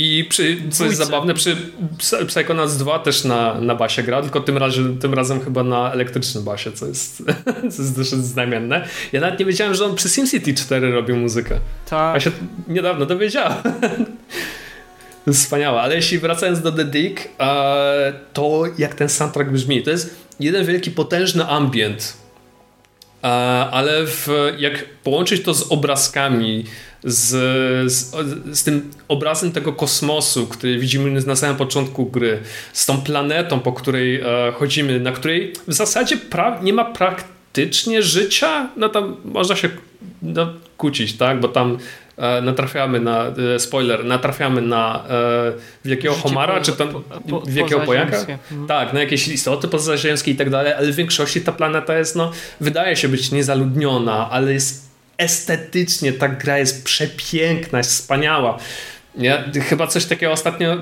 i 0.01 0.25
przy, 0.25 0.57
co 0.71 0.85
jest 0.85 0.97
zabawne, 0.97 1.35
przy 1.35 1.57
Psychonauts 2.27 2.77
2 2.77 2.99
też 2.99 3.25
na, 3.25 3.61
na 3.61 3.75
basie 3.75 4.03
gra, 4.03 4.23
tylko 4.23 4.41
tym 4.41 4.59
razem, 4.59 4.99
tym 4.99 5.15
razem 5.15 5.41
chyba 5.41 5.63
na 5.63 5.93
elektrycznym 5.93 6.45
basie, 6.45 6.73
co 6.73 6.87
jest, 6.87 7.23
co 7.73 7.83
jest 7.83 7.97
dosyć 7.97 8.25
znamienne. 8.25 8.89
Ja 9.13 9.21
nawet 9.21 9.41
nie 9.41 9.47
wiedziałem, 9.47 9.75
że 9.75 9.85
on 9.85 9.95
przy 9.95 10.09
SimCity 10.09 10.55
4 10.55 10.93
robił 10.93 11.17
muzykę. 11.17 11.61
Tak. 11.91 12.15
Ja 12.15 12.21
się 12.21 12.31
niedawno 12.69 13.07
dowiedziałem. 13.07 13.63
To 15.25 15.31
jest 15.31 15.41
wspaniałe, 15.41 15.81
ale 15.81 15.97
jeśli 15.97 16.19
wracając 16.19 16.61
do 16.61 16.73
The 16.73 16.85
Dick, 16.85 17.29
to 18.33 18.63
jak 18.79 18.95
ten 18.95 19.09
soundtrack 19.09 19.51
brzmi, 19.51 19.83
to 19.83 19.91
jest 19.91 20.15
jeden 20.41 20.67
wielki, 20.67 20.91
potężny 20.91 21.47
ambient, 21.47 22.17
ale 23.71 24.07
w, 24.07 24.29
jak 24.59 24.85
połączyć 25.03 25.43
to 25.43 25.55
z 25.55 25.73
obrazkami, 25.73 26.65
z, 27.05 27.93
z, 27.93 28.15
z, 28.59 28.65
tym 28.65 28.91
obrazem 29.09 29.53
tego 29.53 29.73
kosmosu, 29.73 30.47
który 30.47 30.79
widzimy 30.79 31.21
na 31.21 31.37
samym 31.37 31.57
początku 31.57 32.07
gry, 32.07 32.39
z 32.73 32.87
tą 32.87 33.01
planetą, 33.01 33.61
po 33.61 33.73
której 33.73 34.21
e, 34.21 34.53
chodzimy, 34.59 35.01
na 35.01 35.13
której 35.13 35.53
w 35.69 35.73
zasadzie 35.73 36.17
nie 36.63 36.73
ma 36.73 36.85
praktycznie 36.85 38.03
życia, 38.03 38.69
no 38.77 38.89
tam 38.89 39.17
można 39.25 39.57
się 39.57 39.69
no, 40.23 40.53
kłócić, 40.77 41.17
tak, 41.17 41.41
bo 41.41 41.49
tam 41.49 41.79
e, 42.17 42.43
natrafiamy 42.43 43.01
na, 43.01 43.27
e, 43.55 43.59
spoiler, 43.59 44.05
natrafiamy 44.05 44.61
na 44.63 45.05
e, 45.11 45.53
wielkiego 45.85 46.15
Życie 46.15 46.29
homara, 46.29 46.59
po, 46.59 46.65
czy 46.65 46.73
tam 46.73 46.89
po, 46.89 47.01
po, 47.01 47.43
wielkiego 47.47 47.81
pojaka. 47.81 48.17
Mhm. 48.19 48.67
Tak, 48.67 48.93
na 48.93 49.01
jakieś 49.01 49.29
istoty 49.29 49.69
pozaziemskie 49.69 50.31
i 50.31 50.37
tak 50.37 50.51
dalej, 50.51 50.73
ale 50.73 50.93
w 50.93 50.97
większości 50.97 51.41
ta 51.41 51.53
planeta 51.53 51.99
jest, 51.99 52.17
no, 52.17 52.33
wydaje 52.61 52.97
się 52.97 53.09
być 53.09 53.33
niezaludniona, 53.33 54.31
ale 54.31 54.53
jest 54.53 54.90
estetycznie 55.21 56.13
ta 56.13 56.29
gra 56.29 56.59
jest 56.59 56.85
przepiękna, 56.85 57.79
jest 57.79 57.91
wspaniała. 57.91 58.59
Ja, 59.19 59.45
chyba 59.69 59.87
coś 59.87 60.05
takiego 60.05 60.33
ostatnio, 60.33 60.77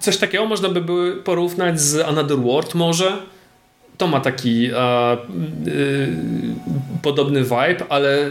coś 0.00 0.16
takiego 0.16 0.46
można 0.46 0.68
by 0.68 0.80
było 0.80 1.16
porównać 1.24 1.80
z 1.80 2.00
Another 2.00 2.38
World 2.38 2.74
może. 2.74 3.18
To 3.98 4.06
ma 4.06 4.20
taki 4.20 4.66
e, 4.66 4.76
e, 4.76 5.16
podobny 7.02 7.42
vibe, 7.42 7.84
ale 7.88 8.30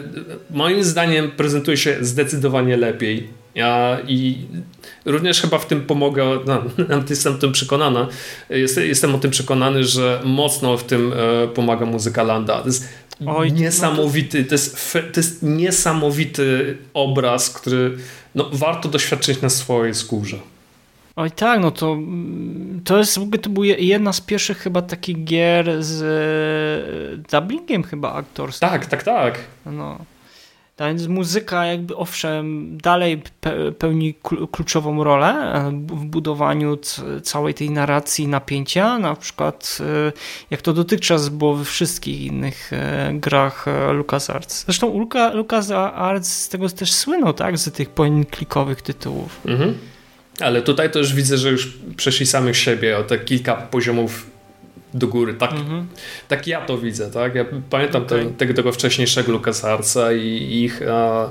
moim 0.50 0.84
zdaniem 0.84 1.32
prezentuje 1.32 1.78
się 1.78 1.98
zdecydowanie 2.02 2.78
lepiej. 2.78 3.28
Ja, 3.56 3.98
I 4.08 4.38
również 5.06 5.42
chyba 5.42 5.58
w 5.58 5.68
tym 5.68 5.82
pomogę, 5.82 6.26
no, 6.46 6.64
jestem 7.10 7.38
tym 7.38 7.52
przekonana, 7.52 8.08
jestem, 8.50 8.84
jestem 8.84 9.16
o 9.16 9.18
tym 9.18 9.32
przekonany, 9.32 9.84
że 9.84 10.22
mocno 10.24 10.78
w 10.78 10.84
tym 10.84 11.14
e, 11.14 11.48
pomaga 11.48 11.86
muzyka 11.86 12.24
Landa. 12.24 12.60
To 12.60 12.68
jest 12.68 12.90
Oj, 13.28 13.54
niesamowity, 13.54 14.46
to 14.46 14.54
jest, 14.54 14.94
to 14.94 15.20
jest 15.20 15.44
niesamowity 15.44 16.78
obraz, 16.94 17.50
który 17.50 17.98
no, 18.36 18.50
warto 18.54 18.90
doświadczyć 18.90 19.42
na 19.42 19.50
swojej 19.50 19.96
skórze. 19.96 20.38
Oj 21.16 21.32
tak, 21.32 21.60
no 21.60 21.72
to 21.72 21.98
to 22.84 22.98
jest 22.98 23.20
w 23.20 23.22
ogóle 23.22 23.40
to 23.40 23.50
była 23.50 23.66
jedna 23.66 24.14
z 24.14 24.22
pierwszych 24.22 24.58
chyba 24.58 24.82
takich 24.82 25.24
gier 25.24 25.84
z 25.84 26.02
e, 26.02 27.32
dubbingiem 27.32 27.84
chyba 27.84 28.14
aktorskim. 28.14 28.70
Tak, 28.70 28.86
tak, 28.86 29.04
tak. 29.04 29.40
No. 29.66 29.98
A 30.82 30.88
więc 30.88 31.08
muzyka 31.08 31.66
jakby 31.66 31.96
owszem 31.96 32.78
dalej 32.78 33.22
pełni 33.80 34.16
kluczową 34.52 35.04
rolę 35.04 35.28
e, 35.28 35.72
w 35.72 36.06
budowaniu 36.06 36.78
całej 37.24 37.54
tej 37.54 37.70
narracji 37.70 38.28
napięcia, 38.28 39.00
na 39.00 39.16
przykład 39.16 39.78
e, 40.08 40.12
jak 40.52 40.62
to 40.62 40.74
dotychczas 40.74 41.30
było 41.30 41.56
we 41.56 41.66
wszystkich 41.66 42.22
innych 42.22 42.74
e, 42.74 43.12
grach 43.14 43.66
LucasArts. 43.94 44.66
Zresztą 44.66 45.08
LucasArts 45.34 46.34
z 46.34 46.50
tego 46.50 46.70
też 46.70 46.94
słynął, 46.94 47.34
tak, 47.34 47.58
z 47.58 47.72
tych 47.72 47.90
klikowych 48.32 48.82
tytułów. 48.82 49.40
Mhm. 49.46 49.78
Ale 50.40 50.62
tutaj 50.62 50.90
już 51.00 51.14
widzę, 51.14 51.38
że 51.38 51.52
już 51.52 51.78
przeszli 51.98 52.26
samych 52.26 52.58
siebie 52.58 52.98
o 52.98 53.04
te 53.04 53.20
kilka 53.20 53.56
poziomów 53.56 54.31
do 54.94 55.08
góry. 55.08 55.34
Tak, 55.34 55.52
mhm. 55.52 55.88
tak 56.28 56.48
ja 56.48 56.66
to 56.66 56.78
widzę, 56.78 57.12
tak? 57.12 57.36
Ja 57.36 57.46
pamiętam 57.70 58.04
okay. 58.04 58.26
te, 58.26 58.32
tego, 58.32 58.54
tego 58.54 58.72
wcześniejszego 58.72 59.32
LucasArtsa 59.32 60.14
i 60.14 60.62
ich 60.64 60.82
e, 60.82 61.30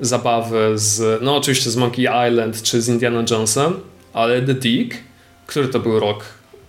zabawy 0.00 0.72
z, 0.74 1.22
no 1.22 1.36
oczywiście 1.36 1.70
z 1.70 1.76
Monkey 1.76 2.28
Island 2.28 2.62
czy 2.62 2.82
z 2.82 2.88
Indiana 2.88 3.24
Jonesem, 3.30 3.74
ale 4.12 4.42
The 4.42 4.54
Dick, 4.54 4.96
który 5.46 5.68
to 5.68 5.80
był 5.80 6.00
rok? 6.00 6.24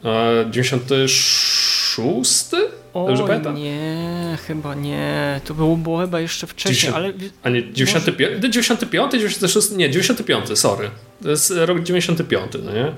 E, 0.06 0.46
96? 0.50 2.46
Dobrze 2.94 3.24
pamiętam? 3.24 3.56
nie, 3.56 4.38
chyba 4.48 4.76
nie. 4.76 5.42
To 5.46 5.54
było, 5.54 5.78
było 5.78 6.00
chyba 6.00 6.20
jeszcze 6.20 6.48
wcześniej, 6.48 6.94
90, 6.94 6.96
ale... 6.96 7.30
A 7.44 7.50
nie, 7.50 7.74
95? 7.74 8.30
Może... 8.30 8.42
95? 8.42 9.12
96? 9.12 9.72
Nie, 9.72 9.90
95, 9.90 10.60
sorry. 10.60 10.90
To 11.24 11.30
jest 11.30 11.54
rok 11.56 11.84
95, 11.84 12.52
no 12.64 12.74
nie? 12.74 12.92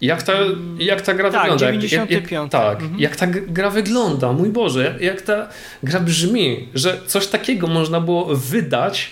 Jak 0.00 0.22
ta, 0.22 0.32
jak 0.78 1.02
ta 1.02 1.14
gra 1.14 1.30
tak, 1.30 1.42
wygląda? 1.42 1.66
95. 1.66 2.30
Jak, 2.30 2.50
tak, 2.50 2.82
mhm. 2.82 3.00
jak 3.00 3.16
ta 3.16 3.26
gra 3.26 3.70
wygląda, 3.70 4.32
mój 4.32 4.48
Boże, 4.48 4.84
jak, 4.84 5.00
jak 5.00 5.22
ta 5.22 5.48
gra 5.82 6.00
brzmi, 6.00 6.68
że 6.74 7.00
coś 7.06 7.26
takiego 7.26 7.66
można 7.66 8.00
było 8.00 8.36
wydać 8.36 9.10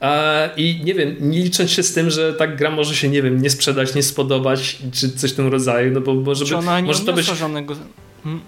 a, 0.00 0.48
i 0.56 0.80
nie 0.84 0.94
wiem, 0.94 1.16
nie 1.20 1.42
licząc 1.42 1.70
się 1.70 1.82
z 1.82 1.94
tym, 1.94 2.10
że 2.10 2.32
ta 2.32 2.46
gra 2.46 2.70
może 2.70 2.94
się, 2.94 3.08
nie 3.08 3.22
wiem, 3.22 3.42
nie 3.42 3.50
sprzedać, 3.50 3.94
nie 3.94 4.02
spodobać, 4.02 4.78
czy 4.92 5.10
coś 5.10 5.32
w 5.32 5.36
tym 5.36 5.48
rodzaju, 5.48 5.92
no 5.92 6.00
bo 6.00 6.14
może, 6.14 6.44
czy 6.44 6.56
ona 6.56 6.80
nie 6.80 6.86
może 6.86 7.04
to 7.04 7.12
być... 7.12 7.26
żadnego... 7.26 7.76
Hmm? 8.24 8.40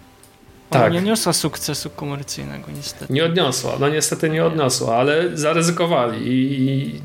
Ona 0.70 0.80
tak. 0.80 0.92
nie 0.92 0.98
odniosła 0.98 1.32
sukcesu 1.32 1.90
komercyjnego, 1.90 2.64
niestety. 2.76 3.12
Nie 3.12 3.24
odniosła, 3.24 3.72
no 3.80 3.88
niestety 3.88 4.30
nie 4.30 4.44
odniosła, 4.44 4.96
ale 4.96 5.36
zaryzykowali 5.36 6.28
i, 6.28 6.62
i 6.70 7.00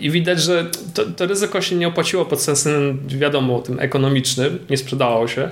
widać, 0.00 0.42
że 0.42 0.66
to, 0.94 1.04
to 1.04 1.26
ryzyko 1.26 1.62
się 1.62 1.76
nie 1.76 1.88
opłaciło 1.88 2.24
pod 2.24 2.42
sensem, 2.42 2.98
wiadomo, 3.06 3.58
tym 3.58 3.80
ekonomicznym, 3.80 4.58
nie 4.70 4.76
sprzedało 4.76 5.28
się, 5.28 5.50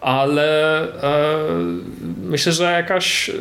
ale 0.00 0.82
e, 1.02 1.38
myślę, 2.22 2.52
że 2.52 2.64
jakaś, 2.64 3.28
e, 3.28 3.32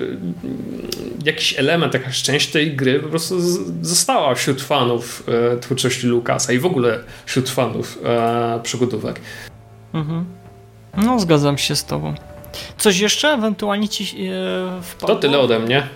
jakiś 1.25 1.59
element, 1.59 1.93
jakaś 1.93 2.21
część 2.21 2.47
tej 2.47 2.75
gry 2.75 2.99
po 2.99 3.09
prostu 3.09 3.39
została 3.81 4.35
wśród 4.35 4.61
fanów 4.61 5.23
e, 5.53 5.57
twórczości 5.57 6.07
Lukasa 6.07 6.53
i 6.53 6.59
w 6.59 6.65
ogóle 6.65 6.99
wśród 7.25 7.49
fanów 7.49 7.97
e, 8.05 8.59
przygodówek. 8.63 9.21
Mhm. 9.93 10.25
No, 10.97 11.19
zgadzam 11.19 11.57
się 11.57 11.75
z 11.75 11.85
tobą. 11.85 12.13
Coś 12.77 12.99
jeszcze 12.99 13.29
ewentualnie 13.29 13.89
ci 13.89 14.03
e, 14.03 14.81
wpadło? 14.81 15.15
To 15.15 15.21
tyle 15.21 15.39
ode 15.39 15.59
mnie. 15.59 15.87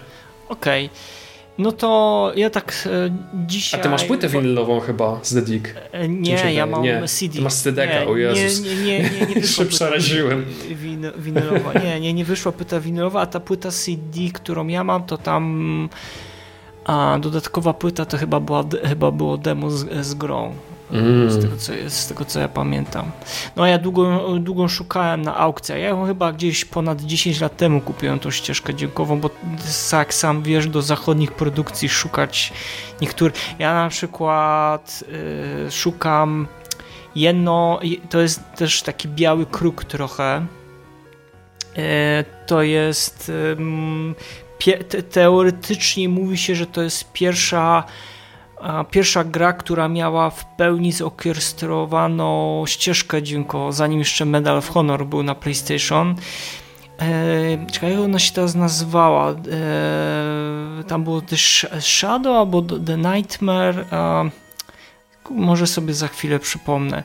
Okej. 0.50 0.86
Okay. 0.86 1.23
No 1.57 1.72
to 1.72 2.31
ja 2.36 2.50
tak 2.50 2.74
e, 2.86 3.15
dzisiaj... 3.48 3.79
A 3.79 3.83
ty 3.83 3.89
masz 3.89 4.03
płytę 4.03 4.27
winylową 4.27 4.79
chyba 4.79 5.19
z 5.24 5.33
The 5.33 5.41
Dick? 5.41 5.75
E, 5.91 6.07
nie, 6.07 6.53
ja 6.53 6.65
mam 6.65 6.83
nie. 6.83 7.07
CD. 7.07 7.36
Ty 7.36 7.41
masz 7.41 7.53
CD, 7.53 8.07
o 8.07 8.17
Jezus. 8.17 8.65
Nie, 8.65 8.75
nie, 8.75 9.00
nie, 9.00 9.10
nie, 9.10 9.27
nie 9.36 9.41
wyszła 9.41 9.65
przeraziłem. 9.65 10.45
Win, 10.69 11.12
winylowa. 11.17 11.74
Nie, 11.74 12.00
nie, 12.00 12.13
nie 12.13 12.25
wyszła 12.25 12.51
płyta 12.51 12.79
winylowa, 12.79 13.22
a 13.22 13.25
ta 13.25 13.39
płyta 13.39 13.72
CD, 13.72 14.19
którą 14.33 14.67
ja 14.67 14.83
mam, 14.83 15.03
to 15.03 15.17
tam... 15.17 15.89
A 16.86 17.17
dodatkowa 17.22 17.74
płyta 17.74 18.05
to 18.05 18.17
chyba, 18.17 18.39
była, 18.39 18.63
chyba 18.83 19.12
było 19.12 19.38
demo 19.38 19.69
z, 19.69 20.05
z 20.05 20.13
grą. 20.13 20.53
Mm. 20.94 21.32
Z, 21.32 21.42
tego, 21.42 21.58
co, 21.58 21.74
z 21.88 22.08
tego 22.08 22.26
co 22.26 22.40
ja 22.40 22.48
pamiętam. 22.48 23.12
No 23.56 23.64
a 23.64 23.68
ja 23.68 23.78
długo, 23.78 24.30
długo 24.40 24.68
szukałem 24.68 25.22
na 25.22 25.38
aukcjach. 25.38 25.80
Ja 25.80 25.88
ją 25.88 26.06
chyba 26.06 26.34
gdzieś 26.34 26.66
ponad 26.66 27.02
10 27.02 27.42
lat 27.42 27.58
temu 27.58 27.82
kupiłem 27.82 28.20
tą 28.20 28.32
ścieżkę 28.32 28.74
dźwiękową, 28.74 29.20
bo 29.20 29.30
jak 29.94 30.14
sam 30.14 30.44
wiesz, 30.44 30.68
do 30.68 30.82
zachodnich 30.82 31.32
produkcji 31.32 31.90
szukać 31.90 32.54
niektórych. 33.02 33.34
Ja 33.60 33.74
na 33.74 33.90
przykład 33.90 35.04
y, 35.68 35.72
szukam 35.72 36.48
jedno, 37.16 37.80
to 38.10 38.22
jest 38.22 38.42
też 38.56 38.82
taki 38.82 39.08
biały 39.08 39.46
kruk 39.46 39.84
trochę. 39.84 40.46
Y, 41.78 42.26
to 42.46 42.62
jest 42.62 43.32
teoretycznie 45.12 46.10
mówi 46.10 46.38
się, 46.38 46.56
że 46.56 46.66
to 46.66 46.82
jest 46.82 47.12
pierwsza 47.14 47.84
pierwsza 48.91 49.24
gra, 49.24 49.53
która 49.53 49.88
miała 49.88 50.29
w 50.29 50.46
pełni 50.46 50.91
zorkiestrowaną 50.91 52.63
ścieżkę 52.67 53.24
dźwiękową, 53.24 53.72
zanim 53.72 54.00
jeszcze 54.00 54.25
Medal 54.25 54.58
of 54.58 54.70
Honor 54.70 55.05
był 55.05 55.24
na 55.24 55.36
PlayStation. 55.36 56.15
E, 57.00 57.72
czekaj, 57.72 57.91
jak 57.91 58.00
ona 58.00 58.20
się 58.20 58.34
teraz 58.34 58.55
nazywała? 58.55 59.32
E, 59.32 59.36
tam 60.88 61.03
było 61.03 61.22
też 61.22 61.67
Shadow 61.79 62.38
albo 62.38 62.62
The 62.62 62.98
Nightmare. 62.98 63.86
E, 63.91 64.29
może 65.29 65.67
sobie 65.67 65.93
za 65.93 66.08
chwilę 66.08 66.39
przypomnę. 66.39 67.03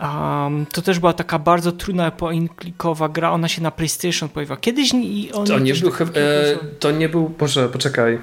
Um, 0.00 0.66
to 0.66 0.82
też 0.82 0.98
była 0.98 1.12
taka 1.12 1.38
bardzo 1.38 1.72
trudna 1.72 2.10
point-clickowa 2.10 3.12
gra, 3.12 3.30
ona 3.30 3.48
się 3.48 3.62
na 3.62 3.70
PlayStation 3.70 4.28
pojawiła. 4.28 4.56
Kiedyś 4.56 4.92
on 5.32 5.46
to 5.46 5.58
nie 5.58 5.74
był, 5.74 5.92
e, 6.14 6.56
to 6.78 6.90
nie 6.90 7.08
był, 7.08 7.28
Boże, 7.28 7.68
poczekaj. 7.68 8.18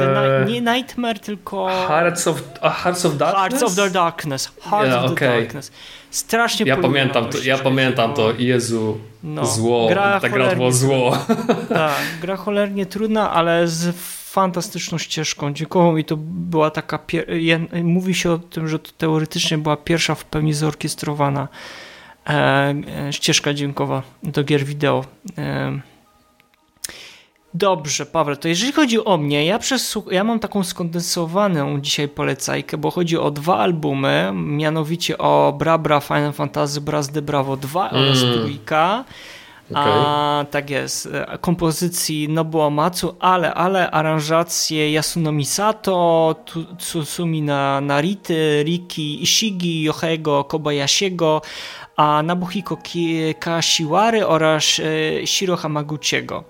Eee, 0.00 0.52
nie 0.52 0.60
Nightmare, 0.60 1.18
tylko. 1.18 1.66
Hearts 1.88 2.28
of, 2.28 2.42
Hearts 2.62 3.06
of 3.06 3.16
Darkness? 3.16 3.60
Hearts 3.60 3.62
of 3.62 3.74
the 3.74 3.90
Darkness. 3.90 4.52
Hearts 4.60 4.88
yeah, 4.88 5.04
of 5.04 5.06
the 5.06 5.12
okay. 5.12 5.40
Darkness. 5.40 5.72
Strasznie 6.10 6.66
Ja 6.66 6.76
pamiętam 6.76 7.28
to, 7.28 7.38
ja 7.44 7.58
pamiętam 7.58 8.14
to, 8.14 8.32
Jezu, 8.38 8.98
no, 9.22 9.46
zło. 9.46 9.88
Gra 9.88 10.20
ta 10.20 10.28
gra 10.28 10.54
było 10.54 10.72
zło. 10.72 11.18
Tak, 11.68 12.02
gra 12.20 12.36
cholernie 12.36 12.86
trudna, 12.86 13.30
ale 13.30 13.68
z 13.68 13.96
fantastyczną 14.32 14.98
ścieżką 14.98 15.52
dźwiękową 15.52 15.96
i 15.96 16.04
to 16.04 16.16
była 16.20 16.70
taka, 16.70 16.98
mówi 17.82 18.14
się 18.14 18.30
o 18.30 18.38
tym, 18.38 18.68
że 18.68 18.78
to 18.78 18.90
teoretycznie 18.98 19.58
była 19.58 19.76
pierwsza 19.76 20.14
w 20.14 20.24
pełni 20.24 20.52
zorkiestrowana 20.54 21.48
e, 22.26 22.30
e, 22.30 23.12
ścieżka 23.12 23.54
dźwiękowa 23.54 24.02
do 24.22 24.44
gier 24.44 24.64
wideo. 24.64 25.04
E, 25.38 25.80
Dobrze, 27.54 28.06
Paweł, 28.06 28.36
to 28.36 28.48
jeżeli 28.48 28.72
chodzi 28.72 29.04
o 29.04 29.16
mnie, 29.16 29.46
ja, 29.46 29.58
ja 30.10 30.24
mam 30.24 30.38
taką 30.38 30.64
skondensowaną 30.64 31.80
dzisiaj 31.80 32.08
polecajkę, 32.08 32.78
bo 32.78 32.90
chodzi 32.90 33.18
o 33.18 33.30
dwa 33.30 33.58
albumy, 33.58 34.32
mianowicie 34.34 35.18
o 35.18 35.54
Brabra 35.58 36.00
Final 36.00 36.32
Fantasy 36.32 36.80
Braz 36.80 37.08
de 37.08 37.22
Bravo 37.22 37.56
2 37.56 37.90
mm. 37.90 38.02
oraz 38.02 38.20
trójka. 38.20 39.04
Okay. 39.70 39.92
A, 39.92 40.44
tak 40.50 40.70
jest, 40.70 41.08
kompozycji 41.40 42.28
Nobuo 42.28 42.70
Matsu, 42.70 43.14
ale, 43.20 43.54
ale 43.54 43.90
aranżacje 43.90 44.92
Yasuno 44.92 45.44
Sato, 45.44 46.34
Tsusumi 46.78 47.42
Narity, 47.82 48.62
Riki 48.64 49.22
Ishigi, 49.22 49.82
Yohego 49.82 50.44
Kobayashiego, 50.44 51.42
a 51.96 52.22
Nabuhiko 52.22 52.78
Kashiwary 53.38 54.26
oraz 54.26 54.80
e, 54.80 55.26
Shiro 55.26 55.56
Hamaguchiego. 55.56 56.44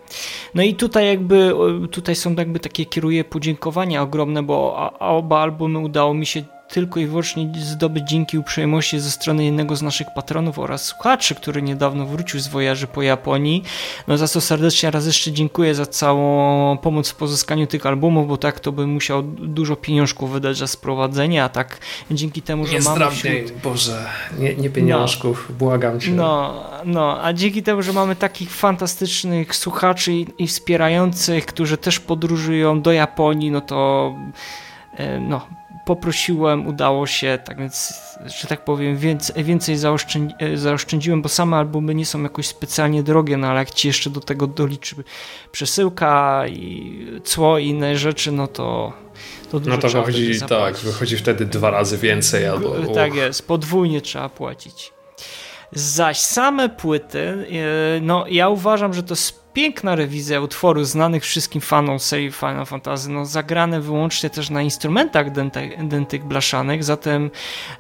No 0.55 0.63
i 0.63 0.75
tutaj 0.75 1.07
jakby, 1.07 1.55
tutaj 1.91 2.15
są 2.17 2.35
jakby 2.35 2.61
takie, 2.61 2.87
kieruję 2.87 3.25
podziękowania 3.25 4.03
ogromne, 4.03 4.43
bo 4.43 4.91
oba 4.99 5.41
albumy 5.41 5.79
udało 5.79 6.15
mi 6.15 6.27
się 6.27 6.45
tylko 6.73 7.01
i 7.01 7.07
wyłącznie 7.07 7.51
zdobyć 7.59 8.09
dzięki 8.09 8.39
uprzejmości 8.39 9.01
ze 9.01 9.11
strony 9.11 9.45
jednego 9.45 9.77
z 9.77 9.83
naszych 9.83 10.07
patronów 10.15 10.59
oraz 10.59 10.85
słuchaczy, 10.85 11.35
który 11.35 11.63
niedawno 11.63 12.07
wrócił 12.07 12.41
z 12.41 12.49
wojaży 12.49 12.87
po 12.87 13.03
Japonii. 13.03 13.63
No 14.09 14.19
za 14.19 14.29
co 14.29 14.41
serdecznie 14.41 14.91
raz 14.91 15.07
jeszcze 15.07 15.33
dziękuję 15.33 15.75
za 15.75 15.87
całą 15.87 16.77
pomoc 16.79 17.11
w 17.11 17.15
pozyskaniu 17.15 17.67
tych 17.67 17.87
albumów, 17.87 18.29
bo 18.29 18.37
tak 18.37 18.61
to 18.61 18.73
bym 18.73 18.91
musiał 18.91 19.23
dużo 19.23 19.77
pieniążków 19.77 20.33
wydać 20.33 20.57
za 20.57 20.67
sprowadzenie, 20.67 21.45
a 21.45 21.49
tak 21.49 21.79
dzięki 22.11 22.43
temu, 22.43 22.67
że 22.67 22.73
nie 22.73 22.81
mamy 22.81 23.11
wśród... 23.11 23.53
Boże, 23.63 24.07
nie, 24.39 24.55
nie 24.55 24.71
pieniążków, 24.71 25.47
no, 25.51 25.57
błagam 25.57 26.01
cię. 26.01 26.11
No, 26.11 26.65
no, 26.85 27.25
a 27.25 27.33
dzięki 27.33 27.63
temu, 27.63 27.83
że 27.83 27.93
mamy 27.93 28.17
takich 28.17 28.51
fantastycznych 28.51 29.57
słuchaczy 29.57 30.13
i, 30.13 30.27
i 30.39 30.47
wspierających, 30.47 31.47
którzy 31.47 31.77
też 31.77 32.01
podróżują 32.01 32.83
do 32.83 32.93
Japonii, 32.93 33.51
no 33.51 33.61
to 33.61 34.15
e, 34.97 35.21
no, 35.21 35.47
poprosiłem, 35.85 36.67
udało 36.67 37.07
się, 37.07 37.39
tak 37.45 37.59
więc, 37.59 37.95
że 38.41 38.49
tak 38.49 38.65
powiem, 38.65 38.97
więcej, 38.97 39.45
więcej 39.45 39.77
zaoszczędzi, 39.77 40.35
zaoszczędziłem, 40.55 41.23
bo 41.23 41.29
same 41.29 41.57
albumy 41.57 41.95
nie 41.95 42.07
są 42.07 42.23
jakoś 42.23 42.47
specjalnie 42.47 43.03
drogie, 43.03 43.37
no 43.37 43.47
ale 43.47 43.59
jak 43.59 43.71
ci 43.71 43.89
jeszcze 43.89 44.11
do 44.11 44.21
tego 44.21 44.47
doliczy 44.47 44.97
przesyłka 45.53 46.45
i 46.49 47.07
cło 47.25 47.59
i 47.59 47.67
inne 47.67 47.97
rzeczy, 47.97 48.33
no 48.33 48.47
to 48.47 48.93
to 49.51 49.61
No 49.61 49.79
to 49.79 49.89
wychodzi, 49.89 50.41
tak, 50.49 50.77
wychodzi 50.77 51.17
wtedy 51.17 51.45
dwa 51.45 51.71
razy 51.71 51.99
więcej 51.99 52.47
albo... 52.47 52.95
Tak 52.95 53.15
jest, 53.15 53.47
podwójnie 53.47 54.01
trzeba 54.01 54.29
płacić. 54.29 54.93
Zaś 55.73 56.19
same 56.19 56.69
płyty, 56.69 57.19
e, 57.19 58.01
no 58.01 58.25
ja 58.29 58.49
uważam, 58.49 58.95
że 58.95 59.03
to 59.03 59.13
jest 59.15 59.42
piękna 59.53 59.95
rewizja 59.95 60.41
utworów 60.41 60.89
znanych 60.89 61.23
wszystkim 61.23 61.61
fanom 61.61 61.99
serii 62.01 62.33
Final 62.33 62.67
Fantasy, 62.67 63.11
no 63.11 63.27
zagrane 63.27 63.81
wyłącznie 63.81 64.31
też 64.31 64.51
na 64.51 64.63
instrumentach 64.63 65.27
dętych 65.89 66.25
blaszanych, 66.25 66.85
zatem 66.85 67.31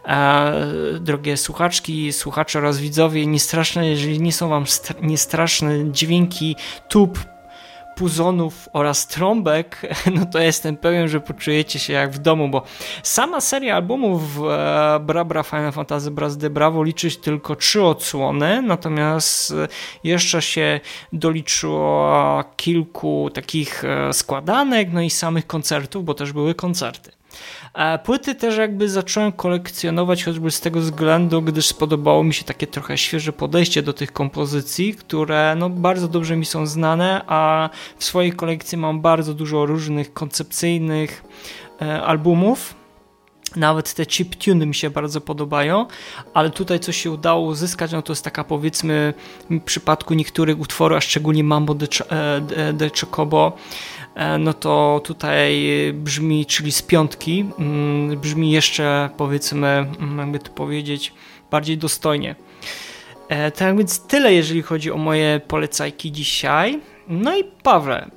e, 0.04 0.52
drogie 1.00 1.36
słuchaczki, 1.36 2.12
słuchacze 2.12 2.58
oraz 2.58 2.78
widzowie, 2.78 3.26
niestraszne, 3.26 3.88
jeżeli 3.88 4.20
nie 4.20 4.32
są 4.32 4.48
wam 4.48 4.64
niestraszne 5.02 5.90
dźwięki 5.92 6.56
tub, 6.88 7.31
puzonów 7.96 8.68
oraz 8.72 9.06
trąbek, 9.06 9.80
no 10.14 10.26
to 10.26 10.38
jestem 10.38 10.76
pewien, 10.76 11.08
że 11.08 11.20
poczujecie 11.20 11.78
się 11.78 11.92
jak 11.92 12.10
w 12.10 12.18
domu, 12.18 12.48
bo 12.48 12.62
sama 13.02 13.40
seria 13.40 13.76
albumów 13.76 14.22
e, 14.50 15.00
Brabra 15.00 15.42
Final 15.42 15.72
Fantasy 15.72 16.10
Braz 16.10 16.36
de 16.36 16.50
Bravo 16.50 16.82
liczy 16.82 17.10
tylko 17.10 17.56
trzy 17.56 17.82
odsłony, 17.82 18.62
natomiast 18.62 19.50
e, 19.50 19.68
jeszcze 20.04 20.42
się 20.42 20.80
doliczyło 21.12 22.44
kilku 22.56 23.30
takich 23.34 23.84
e, 23.84 24.12
składanek, 24.12 24.88
no 24.92 25.00
i 25.00 25.10
samych 25.10 25.46
koncertów, 25.46 26.04
bo 26.04 26.14
też 26.14 26.32
były 26.32 26.54
koncerty. 26.54 27.21
Płyty 28.04 28.34
też 28.34 28.56
jakby 28.56 28.88
zacząłem 28.88 29.32
kolekcjonować 29.32 30.24
choćby 30.24 30.50
z 30.50 30.60
tego 30.60 30.80
względu, 30.80 31.42
gdyż 31.42 31.66
spodobało 31.66 32.24
mi 32.24 32.34
się 32.34 32.44
takie 32.44 32.66
trochę 32.66 32.98
świeże 32.98 33.32
podejście 33.32 33.82
do 33.82 33.92
tych 33.92 34.12
kompozycji, 34.12 34.94
które 34.94 35.54
no 35.58 35.70
bardzo 35.70 36.08
dobrze 36.08 36.36
mi 36.36 36.46
są 36.46 36.66
znane, 36.66 37.24
a 37.26 37.70
w 37.98 38.04
swojej 38.04 38.32
kolekcji 38.32 38.78
mam 38.78 39.00
bardzo 39.00 39.34
dużo 39.34 39.66
różnych 39.66 40.12
koncepcyjnych 40.12 41.24
e, 41.82 42.02
albumów. 42.02 42.74
Nawet 43.56 43.94
te 43.94 44.06
chip 44.06 44.36
tuny 44.36 44.66
mi 44.66 44.74
się 44.74 44.90
bardzo 44.90 45.20
podobają, 45.20 45.86
ale 46.34 46.50
tutaj 46.50 46.80
co 46.80 46.92
się 46.92 47.10
udało 47.10 47.46
uzyskać, 47.46 47.92
no 47.92 48.02
to 48.02 48.12
jest 48.12 48.24
taka 48.24 48.44
powiedzmy 48.44 49.14
w 49.50 49.60
przypadku 49.60 50.14
niektórych 50.14 50.60
utworów, 50.60 50.98
a 50.98 51.00
szczególnie 51.00 51.44
Mambo 51.44 51.74
de, 51.74 51.86
de, 52.40 52.72
de 52.72 52.90
Chocobo, 53.00 53.52
E, 54.01 54.01
no 54.38 54.54
to 54.54 55.00
tutaj 55.04 55.66
brzmi, 55.94 56.46
czyli 56.46 56.72
z 56.72 56.82
piątki, 56.82 57.44
mm, 57.58 58.20
brzmi 58.20 58.50
jeszcze 58.50 59.10
powiedzmy, 59.16 59.66
mm, 59.68 60.18
jakby 60.18 60.38
to 60.38 60.50
powiedzieć, 60.50 61.12
bardziej 61.50 61.78
dostojnie. 61.78 62.34
E, 63.28 63.50
tak 63.50 63.76
więc 63.76 64.00
tyle, 64.06 64.34
jeżeli 64.34 64.62
chodzi 64.62 64.90
o 64.90 64.96
moje 64.96 65.40
polecajki 65.48 66.12
dzisiaj. 66.12 66.80
No 67.08 67.36
i 67.36 67.44
Pawle, 67.44 68.10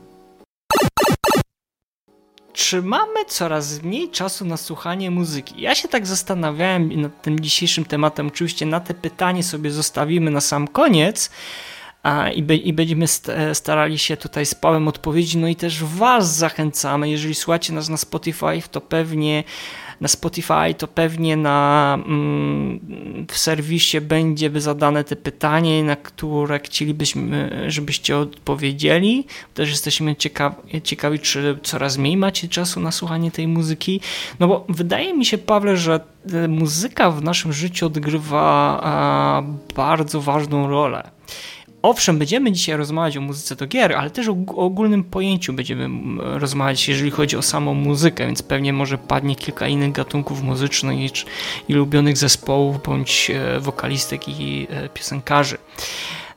czy 2.56 2.82
mamy 2.82 3.26
coraz 3.28 3.84
mniej 3.84 4.10
czasu 4.10 4.46
na 4.46 4.58
słuchanie 4.58 5.12
muzyki? 5.12 5.62
Ja 5.62 5.76
się 5.76 5.88
tak 5.88 6.08
zastanawiałem 6.08 7.02
nad 7.02 7.22
tym 7.22 7.40
dzisiejszym 7.40 7.86
tematem. 7.86 8.28
Oczywiście 8.28 8.66
na 8.66 8.80
te 8.80 8.94
pytanie 8.94 9.44
sobie 9.44 9.72
zostawimy 9.72 10.32
na 10.32 10.42
sam 10.42 10.68
koniec, 10.68 11.32
i, 12.36 12.44
be, 12.44 12.56
i 12.56 12.74
będziemy 12.74 13.06
starali 13.54 14.00
się 14.00 14.18
tutaj 14.18 14.46
z 14.46 14.56
Pawłem 14.56 14.88
odpowiedzieć, 14.88 15.36
no 15.36 15.48
i 15.48 15.56
też 15.56 15.84
Was 15.84 16.36
zachęcamy, 16.36 17.10
jeżeli 17.10 17.36
słuchacie 17.36 17.74
nas 17.74 17.90
na 17.90 17.98
Spotify, 17.98 18.62
to 18.72 18.82
pewnie 18.82 19.44
na 20.02 20.08
Spotify, 20.08 20.74
to 20.78 20.88
pewnie 20.88 21.38
na, 21.38 21.98
mm, 22.06 22.80
w 23.32 23.38
serwisie 23.38 24.02
będzie 24.02 24.62
zadane 24.62 25.04
te 25.04 25.16
pytanie, 25.16 25.84
na 25.84 25.96
które 25.96 26.60
chcielibyśmy, 26.60 27.64
żebyście 27.68 28.18
odpowiedzieli. 28.18 29.26
Też 29.54 29.70
jesteśmy 29.70 30.16
ciekawi, 30.84 31.20
czy 31.20 31.58
coraz 31.64 31.98
mniej 31.98 32.18
macie 32.18 32.48
czasu 32.48 32.80
na 32.80 32.92
słuchanie 32.92 33.32
tej 33.32 33.48
muzyki. 33.48 34.02
No 34.40 34.48
bo 34.48 34.66
wydaje 34.70 35.14
mi 35.14 35.26
się, 35.26 35.38
Pawle, 35.38 35.78
że 35.78 36.00
e, 36.34 36.48
muzyka 36.48 37.12
w 37.12 37.24
naszym 37.24 37.54
życiu 37.54 37.86
odgrywa 37.86 39.44
bardzo 39.76 40.22
ważną 40.22 40.68
rolę. 40.68 41.12
Owszem, 41.86 42.20
będziemy 42.20 42.52
dzisiaj 42.52 42.78
rozmawiać 42.78 43.18
o 43.18 43.22
muzyce 43.22 43.56
do 43.56 43.68
gier, 43.68 43.94
ale 43.94 44.10
też 44.10 44.28
o, 44.28 44.36
ogólnym 44.56 45.04
pojęciu 45.04 45.54
będziemy 45.54 45.90
rozmawiać, 46.40 46.88
jeżeli 46.88 47.12
chodzi 47.12 47.38
o 47.38 47.42
samą 47.42 47.74
muzykę, 47.74 48.26
więc 48.26 48.44
pewnie 48.44 48.74
może 48.74 48.98
padnie 48.98 49.36
kilka 49.36 49.68
innych 49.68 49.92
gatunków 49.92 50.42
muzycznych 50.44 51.00
i, 51.00 51.10
i 51.70 51.74
lubionych 51.74 52.18
zespołów, 52.18 52.84
bądź 52.84 53.32
e, 53.32 53.60
wokalistek 53.60 54.30
i 54.30 54.68
e, 54.70 54.90
piosenkarzy. 54.90 55.58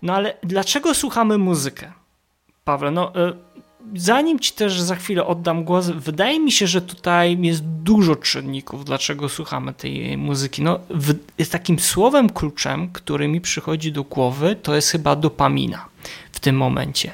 No 0.03 0.15
ale 0.15 0.35
dlaczego 0.43 0.95
słuchamy 0.95 1.39
muzykę? 1.39 1.93
Pawle, 2.65 2.91
no 2.91 3.15
e, 3.15 3.33
zanim 3.97 4.39
ci 4.39 4.53
też 4.53 4.81
za 4.81 4.97
chwilę 4.97 5.27
oddam 5.27 5.65
głos, 5.65 5.87
wydaje 5.91 6.41
mi 6.41 6.53
się, 6.53 6.67
że 6.67 6.83
tutaj 6.83 7.39
jest 7.41 7.65
dużo 7.65 8.17
czynników, 8.17 8.85
dlaczego 8.85 9.29
słuchamy 9.29 9.75
tej 9.75 10.17
muzyki. 10.17 10.63
No, 10.63 10.81
w, 10.91 11.15
takim 11.51 11.79
słowem 11.79 12.31
kluczem, 12.31 12.89
który 12.93 13.29
mi 13.29 13.41
przychodzi 13.41 13.93
do 13.93 14.05
głowy, 14.05 14.57
to 14.63 14.75
jest 14.75 14.91
chyba 14.91 15.17
dopamina 15.17 15.85
w 16.33 16.41
tym 16.41 16.57
momencie. 16.57 17.13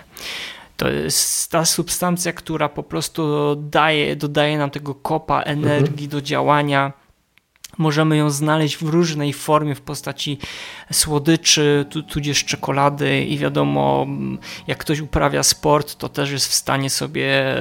To 0.77 0.89
jest 0.89 1.51
ta 1.51 1.65
substancja, 1.65 2.33
która 2.33 2.69
po 2.69 2.83
prostu 2.83 3.55
daje, 3.57 4.17
dodaje 4.17 4.59
nam 4.59 4.71
tego 4.71 4.95
kopa 4.95 5.41
energii 5.41 6.05
mhm. 6.05 6.09
do 6.09 6.23
działania 6.23 6.93
Możemy 7.79 8.17
ją 8.17 8.31
znaleźć 8.31 8.77
w 8.77 8.89
różnej 8.89 9.33
formie 9.33 9.75
w 9.75 9.81
postaci 9.81 10.39
słodyczy, 10.93 11.87
tudzież 12.09 12.45
czekolady 12.45 13.25
i 13.25 13.39
wiadomo, 13.39 14.07
jak 14.67 14.79
ktoś 14.79 15.01
uprawia 15.01 15.43
sport, 15.43 15.95
to 15.95 16.09
też 16.09 16.31
jest 16.31 16.47
w 16.47 16.55
stanie 16.55 16.91
sobie 16.91 17.55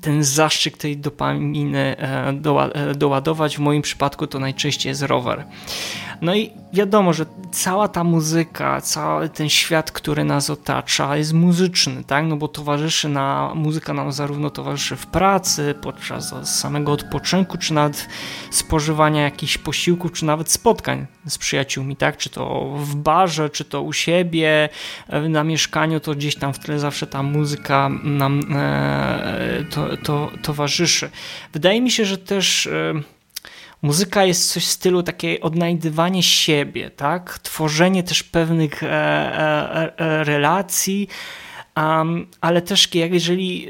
ten 0.00 0.24
zastrzyk 0.24 0.76
tej 0.76 0.96
dopaminy 0.96 1.96
e, 1.98 2.28
e, 2.74 2.94
doładować. 2.94 3.56
W 3.56 3.60
moim 3.60 3.82
przypadku 3.82 4.26
to 4.26 4.38
najczęściej 4.38 4.90
jest 4.90 5.02
rower. 5.02 5.44
No 6.22 6.34
i 6.34 6.50
wiadomo, 6.72 7.12
że 7.12 7.26
cała 7.52 7.88
ta 7.88 8.04
muzyka, 8.04 8.80
cały 8.80 9.28
ten 9.28 9.48
świat, 9.48 9.90
który 9.90 10.24
nas 10.24 10.50
otacza, 10.50 11.16
jest 11.16 11.32
muzyczny, 11.32 12.04
tak? 12.04 12.24
No 12.24 12.36
bo 12.36 12.48
towarzyszy 12.48 13.08
na, 13.08 13.52
muzyka 13.54 13.94
nam 13.94 14.12
zarówno 14.12 14.50
towarzyszy 14.50 14.96
w 14.96 15.06
pracy, 15.06 15.74
podczas 15.82 16.34
samego 16.60 16.92
odpoczynku, 16.92 17.58
czy 17.58 17.74
nawet 17.74 18.08
spożywania 18.50 19.22
jakichś 19.22 19.58
posiłków, 19.58 20.12
czy 20.12 20.24
nawet 20.24 20.52
spotkań 20.52 21.06
z 21.26 21.38
przyjaciółmi, 21.38 21.96
tak? 21.96 22.16
Czy 22.16 22.30
to 22.30 22.74
w 22.76 22.94
barze, 22.94 23.50
czy 23.50 23.64
to 23.64 23.82
u 23.82 23.92
siebie, 23.92 24.68
e, 25.08 25.28
na 25.28 25.44
mieszkaniu, 25.44 26.00
to 26.00 26.14
gdzieś 26.14 26.36
tam 26.36 26.52
w 26.54 26.58
tle 26.58 26.78
zawsze 26.78 27.06
ta 27.06 27.22
muzyka 27.22 27.90
nam 28.04 28.40
to, 29.70 29.96
to, 29.96 30.30
towarzyszy. 30.42 31.10
Wydaje 31.52 31.80
mi 31.80 31.90
się, 31.90 32.04
że 32.04 32.18
też 32.18 32.66
e, 32.66 32.94
muzyka 33.82 34.24
jest 34.24 34.52
coś 34.52 34.64
w 34.64 34.70
stylu 34.70 35.02
takie 35.02 35.40
odnajdywanie 35.40 36.22
siebie, 36.22 36.90
tak? 36.90 37.38
Tworzenie 37.38 38.02
też 38.02 38.22
pewnych 38.22 38.82
e, 38.82 38.88
e, 39.98 40.24
relacji, 40.24 41.08
ale 42.40 42.62
też 42.62 42.88
jeżeli 42.94 43.68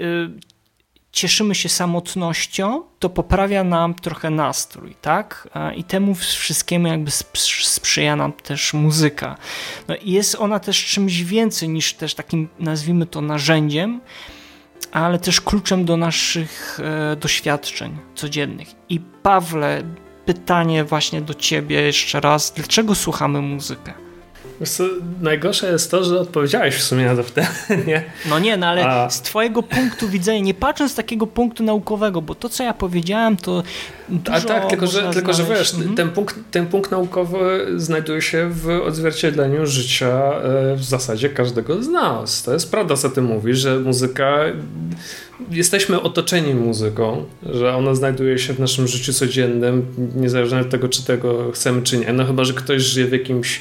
cieszymy 1.12 1.54
się 1.54 1.68
samotnością, 1.68 2.82
to 2.98 3.10
poprawia 3.10 3.64
nam 3.64 3.94
trochę 3.94 4.30
nastrój, 4.30 4.94
tak? 5.00 5.48
I 5.76 5.84
temu 5.84 6.14
wszystkiemu 6.14 6.88
jakby 6.88 7.10
sprzyja 7.10 8.16
nam 8.16 8.32
też 8.32 8.74
muzyka. 8.74 9.36
No 9.88 9.96
i 9.96 10.12
jest 10.12 10.34
ona 10.34 10.60
też 10.60 10.86
czymś 10.86 11.22
więcej 11.22 11.68
niż 11.68 11.94
też 11.94 12.14
takim, 12.14 12.48
nazwijmy 12.58 13.06
to, 13.06 13.20
narzędziem, 13.20 14.00
ale 14.92 15.18
też 15.18 15.40
kluczem 15.40 15.84
do 15.84 15.96
naszych 15.96 16.80
e, 16.80 17.16
doświadczeń 17.16 17.98
codziennych. 18.14 18.68
I 18.88 19.00
Pawle, 19.00 19.82
pytanie 20.26 20.84
właśnie 20.84 21.22
do 21.22 21.34
ciebie 21.34 21.82
jeszcze 21.82 22.20
raz, 22.20 22.52
dlaczego 22.56 22.94
słuchamy 22.94 23.40
muzykę? 23.40 23.92
Co, 24.64 24.84
najgorsze 25.20 25.72
jest 25.72 25.90
to, 25.90 26.04
że 26.04 26.20
odpowiedziałeś 26.20 26.74
w 26.74 26.82
sumie 26.82 27.06
na 27.06 27.16
to 27.16 27.24
pytanie. 27.24 28.02
No 28.30 28.38
nie, 28.38 28.56
no 28.56 28.66
ale 28.66 28.86
A... 28.86 29.10
z 29.10 29.22
twojego 29.22 29.62
punktu 29.62 30.08
widzenia, 30.08 30.40
nie 30.40 30.54
patrząc 30.54 30.92
z 30.92 30.94
takiego 30.94 31.26
punktu 31.26 31.62
naukowego, 31.62 32.22
bo 32.22 32.34
to, 32.34 32.48
co 32.48 32.64
ja 32.64 32.74
powiedziałem, 32.74 33.36
to 33.36 33.62
dużo 34.08 34.36
A 34.36 34.40
tak, 34.40 34.66
tylko 34.70 34.86
że, 34.86 35.10
tylko, 35.10 35.32
że 35.32 35.44
wiesz, 35.44 35.74
mhm. 35.74 35.94
ten, 35.94 36.10
punkt, 36.10 36.38
ten 36.50 36.66
punkt 36.66 36.90
naukowy 36.90 37.66
znajduje 37.76 38.22
się 38.22 38.48
w 38.50 38.68
odzwierciedleniu 38.68 39.66
życia 39.66 40.32
e, 40.32 40.76
w 40.76 40.84
zasadzie 40.84 41.28
każdego 41.28 41.82
z 41.82 41.88
nas. 41.88 42.42
To 42.42 42.52
jest 42.52 42.70
prawda, 42.70 42.96
co 42.96 43.10
ty 43.10 43.22
mówisz, 43.22 43.58
że 43.58 43.78
muzyka 43.78 44.38
jesteśmy 45.50 46.02
otoczeni 46.02 46.54
muzyką, 46.54 47.24
że 47.42 47.76
ona 47.76 47.94
znajduje 47.94 48.38
się 48.38 48.52
w 48.52 48.58
naszym 48.58 48.88
życiu 48.88 49.12
codziennym, 49.12 49.86
niezależnie 50.16 50.58
od 50.58 50.70
tego, 50.70 50.88
czy 50.88 51.04
tego 51.04 51.52
chcemy, 51.52 51.82
czy 51.82 51.98
nie. 51.98 52.12
No 52.12 52.24
chyba, 52.24 52.44
że 52.44 52.52
ktoś 52.52 52.82
żyje 52.82 53.06
w 53.06 53.12
jakimś 53.12 53.60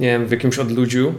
nie 0.00 0.06
wiem, 0.06 0.26
w 0.26 0.30
jakimś 0.30 0.58
odludziu, 0.58 1.14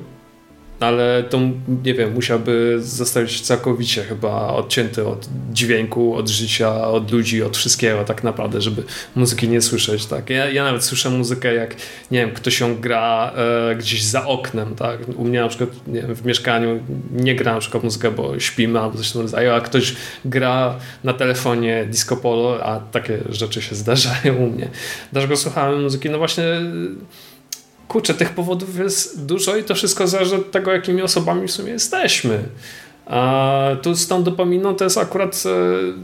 ale 0.79 1.23
to, 1.23 1.39
nie 1.83 1.93
wiem, 1.93 2.13
musiałby 2.13 2.77
zostać 2.79 3.41
całkowicie 3.41 4.03
chyba 4.03 4.47
odcięty 4.47 5.07
od 5.07 5.29
dźwięku, 5.53 6.15
od 6.15 6.29
życia, 6.29 6.87
od 6.87 7.11
ludzi, 7.11 7.43
od 7.43 7.57
wszystkiego 7.57 8.03
tak 8.03 8.23
naprawdę, 8.23 8.61
żeby 8.61 8.83
muzyki 9.15 9.49
nie 9.49 9.61
słyszeć, 9.61 10.05
tak. 10.05 10.29
Ja, 10.29 10.49
ja 10.49 10.63
nawet 10.63 10.83
słyszę 10.83 11.09
muzykę, 11.09 11.53
jak, 11.53 11.75
nie 12.11 12.19
wiem, 12.19 12.31
ktoś 12.31 12.59
ją 12.59 12.75
gra 12.75 13.33
e, 13.71 13.75
gdzieś 13.75 14.03
za 14.03 14.25
oknem, 14.25 14.75
tak. 14.75 14.99
U 15.15 15.25
mnie 15.25 15.41
na 15.41 15.47
przykład, 15.47 15.69
nie 15.87 16.01
wiem, 16.01 16.15
w 16.15 16.25
mieszkaniu 16.25 16.79
nie 17.11 17.35
gra 17.35 17.53
na 17.53 17.59
przykład 17.59 17.83
muzyka, 17.83 18.11
bo 18.11 18.39
śpimy 18.39 18.79
albo 18.79 18.97
coś 18.97 19.11
tam 19.11 19.21
rodzaju, 19.21 19.51
a 19.51 19.61
ktoś 19.61 19.95
gra 20.25 20.75
na 21.03 21.13
telefonie 21.13 21.85
disco 21.89 22.17
polo, 22.17 22.65
a 22.65 22.79
takie 22.79 23.17
rzeczy 23.29 23.61
się 23.61 23.75
zdarzają 23.75 24.35
u 24.35 24.47
mnie. 24.47 24.69
Dlaczego 25.11 25.37
słuchałem 25.37 25.83
muzyki? 25.83 26.09
No 26.09 26.17
właśnie 26.17 26.43
kurczę, 27.89 28.13
tych 28.13 28.29
powodów 28.29 28.77
jest 28.77 29.25
dużo 29.25 29.55
i 29.55 29.63
to 29.63 29.75
wszystko 29.75 30.07
zależy 30.07 30.35
od 30.35 30.51
tego, 30.51 30.71
jakimi 30.71 31.01
osobami 31.01 31.47
w 31.47 31.51
sumie 31.51 31.71
jesteśmy. 31.71 32.39
A 33.05 33.69
tu 33.81 33.95
z 33.95 34.07
tą 34.07 34.23
dopaminą 34.23 34.75
to 34.75 34.83
jest 34.83 34.97
akurat, 34.97 35.43
e, 35.45 35.49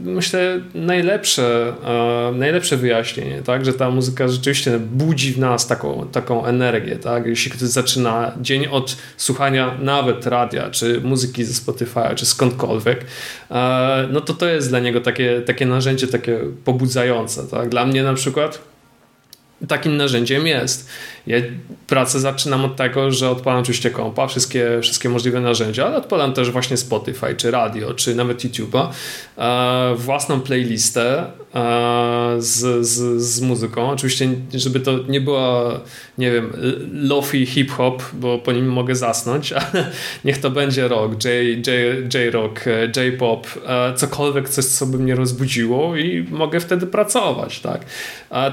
myślę, 0.04 0.60
najlepsze, 0.74 1.72
e, 1.84 2.32
najlepsze 2.34 2.76
wyjaśnienie, 2.76 3.42
tak? 3.42 3.64
że 3.64 3.72
ta 3.72 3.90
muzyka 3.90 4.28
rzeczywiście 4.28 4.78
budzi 4.78 5.32
w 5.32 5.38
nas 5.38 5.66
taką, 5.66 6.08
taką 6.12 6.46
energię. 6.46 6.96
Tak? 6.96 7.26
Jeśli 7.26 7.50
ktoś 7.50 7.68
zaczyna 7.68 8.32
dzień 8.40 8.66
od 8.66 8.96
słuchania 9.16 9.74
nawet 9.80 10.26
radia, 10.26 10.70
czy 10.70 11.00
muzyki 11.00 11.44
ze 11.44 11.54
Spotify, 11.54 12.14
czy 12.14 12.26
skądkolwiek, 12.26 13.04
e, 13.50 14.08
no 14.10 14.20
to 14.20 14.34
to 14.34 14.46
jest 14.46 14.68
dla 14.68 14.80
niego 14.80 15.00
takie, 15.00 15.40
takie 15.40 15.66
narzędzie 15.66 16.06
takie 16.06 16.40
pobudzające. 16.64 17.42
Tak? 17.42 17.68
Dla 17.68 17.86
mnie 17.86 18.02
na 18.02 18.14
przykład 18.14 18.75
takim 19.68 19.96
narzędziem 19.96 20.46
jest. 20.46 20.88
Ja 21.26 21.38
pracę 21.86 22.20
zaczynam 22.20 22.64
od 22.64 22.76
tego, 22.76 23.10
że 23.10 23.30
odpalam 23.30 23.60
oczywiście 23.60 23.90
kompa, 23.90 24.26
wszystkie, 24.26 24.78
wszystkie 24.82 25.08
możliwe 25.08 25.40
narzędzia, 25.40 25.86
ale 25.86 25.96
odpalam 25.96 26.32
też 26.32 26.50
właśnie 26.50 26.76
Spotify, 26.76 27.34
czy 27.36 27.50
radio, 27.50 27.94
czy 27.94 28.14
nawet 28.14 28.44
YouTube'a, 28.44 28.88
e, 29.38 29.94
własną 29.96 30.40
playlistę 30.40 31.24
z, 32.38 32.86
z, 32.86 33.22
z 33.22 33.40
muzyką. 33.40 33.90
Oczywiście, 33.90 34.28
żeby 34.54 34.80
to 34.80 34.98
nie 35.08 35.20
była, 35.20 35.80
nie 36.18 36.30
wiem, 36.30 36.52
lofi 36.92 37.46
hip-hop, 37.46 38.02
bo 38.12 38.38
po 38.38 38.52
nim 38.52 38.68
mogę 38.68 38.94
zasnąć, 38.94 39.52
ale 39.72 39.90
niech 40.24 40.38
to 40.38 40.50
będzie 40.50 40.88
rock, 40.88 41.12
J-rock, 42.14 42.64
J-pop, 42.96 43.46
e, 43.66 43.94
cokolwiek, 43.94 44.48
coś, 44.48 44.64
co 44.64 44.86
by 44.86 44.98
mnie 44.98 45.14
rozbudziło 45.14 45.96
i 45.96 46.26
mogę 46.30 46.60
wtedy 46.60 46.86
pracować, 46.86 47.60
tak. 47.60 47.84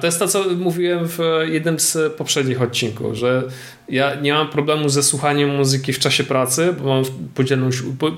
To 0.01 0.07
jest 0.07 0.19
to, 0.19 0.27
co 0.27 0.43
mówiłem 0.43 1.07
w 1.07 1.19
jednym 1.45 1.79
z 1.79 2.13
poprzednich 2.13 2.61
odcinków, 2.61 3.15
że 3.15 3.43
ja 3.89 4.15
nie 4.15 4.33
mam 4.33 4.49
problemu 4.49 4.89
ze 4.89 5.03
słuchaniem 5.03 5.55
muzyki 5.55 5.93
w 5.93 5.99
czasie 5.99 6.23
pracy, 6.23 6.75
bo 6.79 6.89
mam 6.89 7.03
podzielną, 7.35 7.69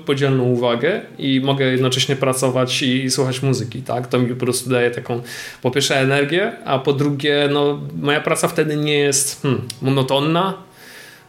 podzielną 0.06 0.44
uwagę 0.44 1.00
i 1.18 1.40
mogę 1.40 1.64
jednocześnie 1.64 2.16
pracować 2.16 2.82
i, 2.82 3.04
i, 3.04 3.10
słuchać 3.10 3.42
muzyki, 3.42 3.82
tak? 3.82 4.06
To 4.06 4.18
mi 4.18 4.28
po 4.28 4.40
prostu 4.40 4.70
daje 4.70 4.90
taką 4.90 5.22
po 5.62 5.70
pierwsze 5.70 6.00
energię, 6.00 6.52
a 6.64 6.78
po 6.78 6.92
drugie 6.92 7.48
no, 7.52 7.80
moja 8.02 8.20
praca 8.20 8.48
wtedy 8.48 8.76
nie 8.76 8.98
jest 8.98 9.42
hmm, 9.42 9.62
monotonna, 9.82 10.54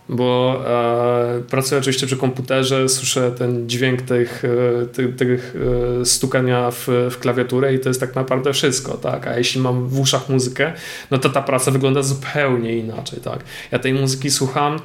bo 0.10 0.62
e, 0.68 1.42
pracuję 1.50 1.80
oczywiście 1.80 2.08
przy 2.08 2.18
komputerze, 2.18 2.90
słyszę 2.90 3.32
ten 3.32 3.70
dźwięk 3.70 4.02
tych, 4.02 4.44
e, 4.46 4.86
tych, 4.86 5.16
tych 5.16 5.56
e, 6.02 6.06
stukania 6.06 6.72
w, 6.72 6.88
w 7.12 7.18
klawiaturę 7.20 7.74
i 7.74 7.80
to 7.80 7.90
jest 7.90 8.00
tak 8.00 8.16
naprawdę 8.16 8.54
wszystko, 8.54 8.98
tak? 8.98 9.28
A 9.28 9.38
jeśli 9.38 9.62
mam 9.62 9.88
w 9.88 10.00
uszach 10.00 10.30
muzykę, 10.30 10.74
no 11.12 11.18
to 11.18 11.30
ta 11.30 11.42
praca 11.42 11.72
wygląda 11.72 12.04
zupełnie 12.04 12.78
inaczej, 12.78 13.20
tak? 13.20 13.40
Ja 13.72 13.80
tej 13.80 13.94
muzyki 13.94 14.32
słucham 14.32 14.80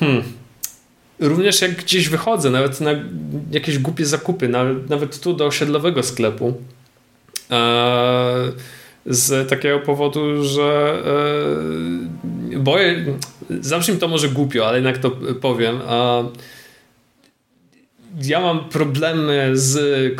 Hmm. 0.00 0.22
Również 1.20 1.62
jak 1.62 1.76
gdzieś 1.76 2.08
wychodzę, 2.08 2.50
nawet 2.50 2.80
na 2.80 2.90
jakieś 3.50 3.78
głupie 3.78 4.06
zakupy, 4.06 4.48
nawet 4.88 5.20
tu 5.20 5.34
do 5.34 5.46
osiedlowego 5.46 6.02
sklepu, 6.02 6.54
z 9.08 9.48
takiego 9.48 9.78
powodu, 9.78 10.44
że 10.44 11.02
boję, 12.56 13.04
zabrzmi 13.60 13.96
to 13.96 14.08
może 14.08 14.28
głupio, 14.28 14.66
ale 14.66 14.76
jednak 14.76 14.98
to 14.98 15.10
powiem, 15.40 15.80
ja 18.22 18.40
mam 18.40 18.68
problemy 18.68 19.50
z, 19.54 20.18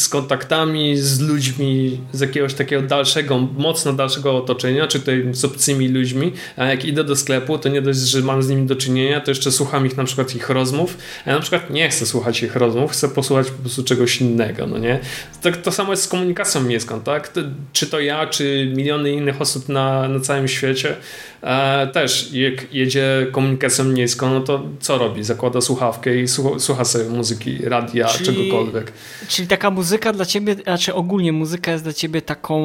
z, 0.00 0.08
kontaktami, 0.08 0.96
z 0.96 1.20
ludźmi 1.20 2.00
z 2.12 2.20
jakiegoś 2.20 2.54
takiego 2.54 2.82
dalszego, 2.82 3.38
mocno 3.38 3.92
dalszego 3.92 4.36
otoczenia, 4.36 4.86
czy 4.86 5.00
tutaj 5.00 5.28
z 5.30 5.44
obcymi 5.44 5.88
ludźmi, 5.88 6.32
a 6.56 6.64
jak 6.64 6.84
idę 6.84 7.04
do 7.04 7.16
sklepu, 7.16 7.58
to 7.58 7.68
nie 7.68 7.82
dość, 7.82 7.98
że 7.98 8.20
mam 8.20 8.42
z 8.42 8.48
nimi 8.48 8.66
do 8.66 8.76
czynienia, 8.76 9.20
to 9.20 9.30
jeszcze 9.30 9.52
słucham 9.52 9.86
ich 9.86 9.96
na 9.96 10.04
przykład 10.04 10.34
ich 10.34 10.50
rozmów, 10.50 10.98
ja 11.26 11.34
na 11.34 11.40
przykład 11.40 11.70
nie 11.70 11.88
chcę 11.88 12.06
słuchać 12.06 12.42
ich 12.42 12.56
rozmów, 12.56 12.92
chcę 12.92 13.08
posłuchać 13.08 13.50
po 13.50 13.62
prostu 13.62 13.84
czegoś 13.84 14.20
innego, 14.20 14.66
no 14.66 14.78
nie? 14.78 14.98
Tak 15.42 15.56
to 15.56 15.72
samo 15.72 15.90
jest 15.90 16.02
z 16.02 16.08
komunikacją 16.08 16.60
miejską, 16.60 17.00
tak? 17.00 17.32
Czy 17.72 17.86
to 17.86 18.00
ja, 18.00 18.26
czy 18.26 18.72
miliony 18.76 19.12
innych 19.12 19.40
osób 19.40 19.68
na, 19.68 20.08
na 20.08 20.20
całym 20.20 20.48
świecie, 20.48 20.96
e, 21.42 21.86
też 21.86 22.32
jak 22.32 22.74
jedzie 22.74 23.26
komunikacją 23.32 23.84
miejską, 23.84 24.30
no 24.30 24.40
to 24.40 24.62
co 24.80 24.98
robi? 24.98 25.24
Zakłada 25.24 25.60
słuchawkę 25.60 26.16
i 26.16 26.28
słucha, 26.28 26.58
słucha 26.58 26.84
sobie 26.84 27.04
muzyki, 27.20 27.58
radia, 27.64 28.08
czyli, 28.08 28.26
czegokolwiek. 28.26 28.92
Czyli 29.28 29.48
taka 29.48 29.70
muzyka 29.70 30.12
dla 30.12 30.24
ciebie, 30.24 30.54
znaczy 30.54 30.94
ogólnie 30.94 31.32
muzyka 31.32 31.72
jest 31.72 31.84
dla 31.84 31.92
ciebie 31.92 32.22
taką 32.22 32.58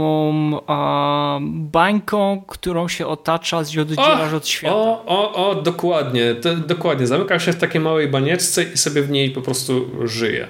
a, 0.67 1.39
bańką, 1.41 2.43
którą 2.47 2.87
się 2.87 3.07
otacza, 3.07 3.63
z 3.63 3.77
oddzielasz 3.77 4.33
od 4.33 4.47
świata. 4.47 4.75
O, 4.75 5.05
o, 5.05 5.49
o, 5.49 5.55
dokładnie, 5.55 6.35
to, 6.35 6.55
dokładnie. 6.55 7.07
Zamykam 7.07 7.39
się 7.39 7.51
w 7.51 7.55
takiej 7.55 7.81
małej 7.81 8.07
banieczce 8.07 8.63
i 8.63 8.77
sobie 8.77 9.01
w 9.01 9.09
niej 9.09 9.31
po 9.31 9.41
prostu 9.41 9.89
żyję 10.07 10.47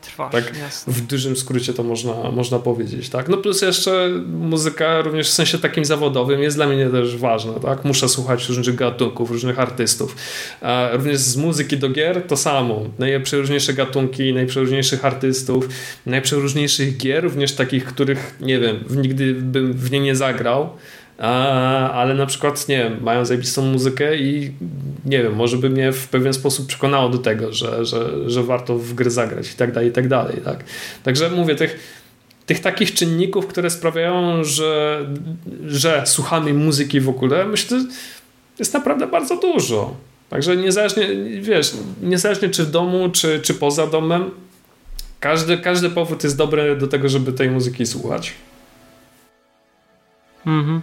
trwasz. 0.00 0.32
Tak, 0.32 0.52
w 0.86 1.00
dużym 1.00 1.36
skrócie 1.36 1.74
to 1.74 1.82
można, 1.82 2.30
można 2.30 2.58
powiedzieć. 2.58 3.08
Tak? 3.08 3.28
No 3.28 3.36
plus 3.36 3.62
jeszcze 3.62 4.10
muzyka 4.26 5.00
również 5.00 5.28
w 5.28 5.32
sensie 5.32 5.58
takim 5.58 5.84
zawodowym 5.84 6.42
jest 6.42 6.56
dla 6.56 6.66
mnie 6.66 6.90
też 6.90 7.16
ważna. 7.16 7.52
Tak? 7.52 7.84
Muszę 7.84 8.08
słuchać 8.08 8.48
różnych 8.48 8.74
gatunków, 8.74 9.30
różnych 9.30 9.58
artystów. 9.58 10.16
Również 10.92 11.18
z 11.18 11.36
muzyki 11.36 11.76
do 11.76 11.88
gier 11.88 12.26
to 12.26 12.36
samo. 12.36 12.84
Najprzeróżniejsze 12.98 13.72
gatunki, 13.72 14.34
najprzeróżniejszych 14.34 15.04
artystów, 15.04 15.68
najprzeróżniejszych 16.06 16.96
gier, 16.96 17.24
również 17.24 17.52
takich, 17.52 17.84
których 17.84 18.36
nie 18.40 18.60
wiem, 18.60 18.84
nigdy 18.90 19.34
bym 19.34 19.72
w 19.72 19.90
nie 19.90 20.00
nie 20.00 20.16
zagrał 20.16 20.70
ale 21.18 22.14
na 22.14 22.26
przykład, 22.26 22.68
nie 22.68 22.78
wiem, 22.78 23.02
mają 23.02 23.24
zajebistą 23.24 23.62
muzykę 23.62 24.16
i 24.16 24.52
nie 25.04 25.22
wiem, 25.22 25.34
może 25.34 25.56
by 25.56 25.70
mnie 25.70 25.92
w 25.92 26.08
pewien 26.08 26.32
sposób 26.32 26.66
przekonało 26.66 27.08
do 27.08 27.18
tego, 27.18 27.52
że, 27.52 27.84
że, 27.84 28.30
że 28.30 28.42
warto 28.42 28.78
w 28.78 28.94
gry 28.94 29.10
zagrać 29.10 29.52
i 29.52 29.56
tak 29.56 29.72
dalej, 29.72 29.88
i 29.88 29.92
tak 29.92 30.08
dalej. 30.08 30.36
Tak? 30.44 30.64
Także 31.02 31.30
mówię, 31.30 31.54
tych, 31.54 31.78
tych 32.46 32.60
takich 32.60 32.94
czynników, 32.94 33.46
które 33.46 33.70
sprawiają, 33.70 34.44
że, 34.44 35.06
że 35.66 36.02
słuchamy 36.06 36.54
muzyki 36.54 37.00
w 37.00 37.08
ogóle, 37.08 37.44
myślę, 37.44 37.84
jest 38.58 38.74
naprawdę 38.74 39.06
bardzo 39.06 39.36
dużo. 39.36 39.96
Także 40.30 40.56
niezależnie, 40.56 41.08
wiesz, 41.40 41.72
niezależnie 42.02 42.48
czy 42.48 42.64
w 42.64 42.70
domu, 42.70 43.10
czy, 43.10 43.40
czy 43.40 43.54
poza 43.54 43.86
domem, 43.86 44.30
każdy, 45.20 45.58
każdy 45.58 45.90
powód 45.90 46.24
jest 46.24 46.36
dobry 46.36 46.76
do 46.76 46.86
tego, 46.86 47.08
żeby 47.08 47.32
tej 47.32 47.50
muzyki 47.50 47.86
słuchać. 47.86 48.32
Mhm. 50.48 50.82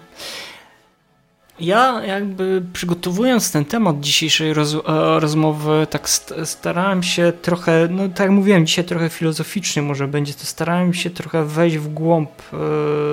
Ja 1.59 2.01
jakby 2.05 2.63
przygotowując 2.73 3.51
ten 3.51 3.65
temat 3.65 3.99
dzisiejszej 3.99 4.53
roz, 4.53 4.73
e, 4.73 4.79
rozmowy, 5.19 5.87
tak 5.89 6.09
starałem 6.43 7.03
się 7.03 7.33
trochę, 7.41 7.87
no 7.91 8.09
tak 8.09 8.19
jak 8.19 8.31
mówiłem, 8.31 8.65
dzisiaj 8.65 8.85
trochę 8.85 9.09
filozoficznie 9.09 9.81
może 9.81 10.07
będzie, 10.07 10.33
to 10.33 10.45
starałem 10.45 10.93
się 10.93 11.09
trochę 11.09 11.45
wejść 11.45 11.77
w 11.77 11.93
głąb 11.93 12.29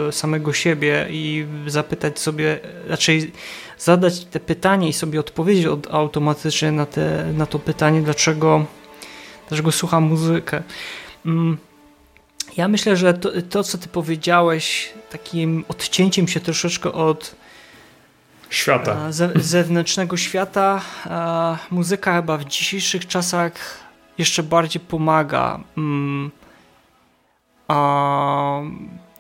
e, 0.09 0.13
samego 0.13 0.53
siebie 0.53 1.07
i 1.11 1.47
zapytać 1.67 2.19
sobie, 2.19 2.61
raczej 2.89 3.33
zadać 3.79 4.25
te 4.25 4.41
pytanie 4.41 4.89
i 4.89 4.93
sobie 4.93 5.21
odpowiedzieć 5.21 5.67
od, 5.67 5.95
automatycznie 5.95 6.73
na, 6.73 6.87
te, 6.87 7.33
na 7.33 7.47
to 7.47 7.59
pytanie, 7.59 8.03
dlaczego, 8.03 8.65
dlaczego 9.49 9.73
słucham 9.73 10.05
muzykę. 10.05 10.63
Mm. 11.27 11.59
Ja 12.57 12.69
myślę, 12.69 12.97
że 12.97 13.15
to, 13.15 13.31
to, 13.51 13.65
co 13.65 13.79
ty 13.79 13.89
powiedziałeś, 13.89 14.93
takim 15.11 15.65
odcięciem 15.69 16.29
się 16.29 16.41
troszeczkę 16.41 16.93
od 16.93 17.37
świata. 18.51 19.13
Ze, 19.13 19.31
zewnętrznego 19.35 20.17
świata, 20.17 20.81
muzyka 21.71 22.17
chyba 22.17 22.37
w 22.37 22.45
dzisiejszych 22.45 23.07
czasach 23.07 23.53
jeszcze 24.19 24.43
bardziej 24.43 24.81
pomaga. 24.81 25.61
Mm. 25.77 26.31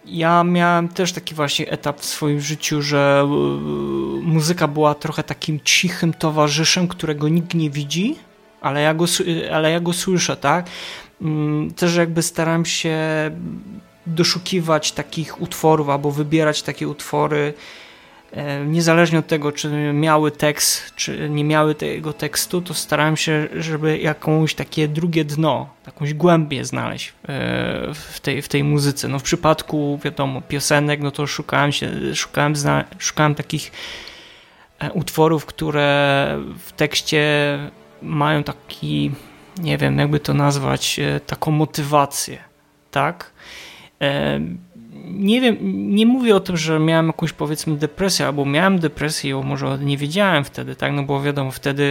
Ja 0.06 0.44
miałem 0.44 0.88
też 0.88 1.12
taki 1.12 1.34
właśnie 1.34 1.70
etap 1.70 2.00
w 2.00 2.04
swoim 2.04 2.40
życiu, 2.40 2.82
że 2.82 3.22
y, 3.24 3.26
muzyka 4.22 4.68
była 4.68 4.94
trochę 4.94 5.22
takim 5.22 5.60
cichym 5.64 6.14
towarzyszem, 6.14 6.88
którego 6.88 7.28
nikt 7.28 7.54
nie 7.54 7.70
widzi, 7.70 8.16
ale 8.60 8.82
ja 8.82 8.94
go, 8.94 9.04
ale 9.52 9.70
ja 9.70 9.80
go 9.80 9.92
słyszę, 9.92 10.36
tak? 10.36 10.66
Mm, 11.22 11.74
też 11.74 11.96
jakby 11.96 12.22
staram 12.22 12.64
się 12.64 12.98
doszukiwać 14.06 14.92
takich 14.92 15.40
utworów 15.40 15.88
albo 15.88 16.10
wybierać 16.10 16.62
takie 16.62 16.88
utwory, 16.88 17.54
e, 18.32 18.66
niezależnie 18.66 19.18
od 19.18 19.26
tego, 19.26 19.52
czy 19.52 19.92
miały 19.92 20.30
tekst, 20.30 20.94
czy 20.96 21.30
nie 21.30 21.44
miały 21.44 21.74
tego 21.74 22.12
tekstu, 22.12 22.62
to 22.62 22.74
starałem 22.74 23.16
się, 23.16 23.48
żeby 23.56 23.98
jakąś 23.98 24.54
takie 24.54 24.88
drugie 24.88 25.24
dno, 25.24 25.68
jakąś 25.86 26.14
głębię 26.14 26.64
znaleźć 26.64 27.08
e, 27.08 27.14
w 27.94 28.20
tej, 28.20 28.42
w 28.42 28.48
tej 28.48 28.64
muzyce. 28.64 29.08
No 29.08 29.18
w 29.18 29.22
przypadku, 29.22 30.00
wiadomo, 30.04 30.40
piosenek, 30.40 31.00
no 31.00 31.10
to 31.10 31.26
szukałem 31.26 31.72
się, 31.72 32.14
szukałem, 32.14 32.54
szukałem 32.98 33.34
takich 33.34 33.72
e, 34.78 34.92
utworów, 34.92 35.46
które 35.46 36.38
w 36.58 36.72
tekście 36.72 37.58
mają 38.02 38.44
taki 38.44 39.10
nie 39.58 39.78
wiem, 39.78 39.98
jakby 39.98 40.20
to 40.20 40.34
nazwać, 40.34 40.98
e, 40.98 41.20
taką 41.20 41.50
motywację, 41.50 42.38
tak? 42.90 43.32
E, 44.00 44.40
nie 45.04 45.40
wiem, 45.40 45.56
nie 45.94 46.06
mówię 46.06 46.36
o 46.36 46.40
tym, 46.40 46.56
że 46.56 46.78
miałem 46.78 47.06
jakąś 47.06 47.32
powiedzmy 47.32 47.76
depresję, 47.76 48.26
albo 48.26 48.44
miałem 48.44 48.78
depresję, 48.78 49.34
bo 49.34 49.42
może 49.42 49.78
nie 49.78 49.96
wiedziałem 49.96 50.44
wtedy, 50.44 50.76
tak? 50.76 50.92
No 50.92 51.02
bo 51.02 51.22
wiadomo, 51.22 51.50
wtedy 51.50 51.86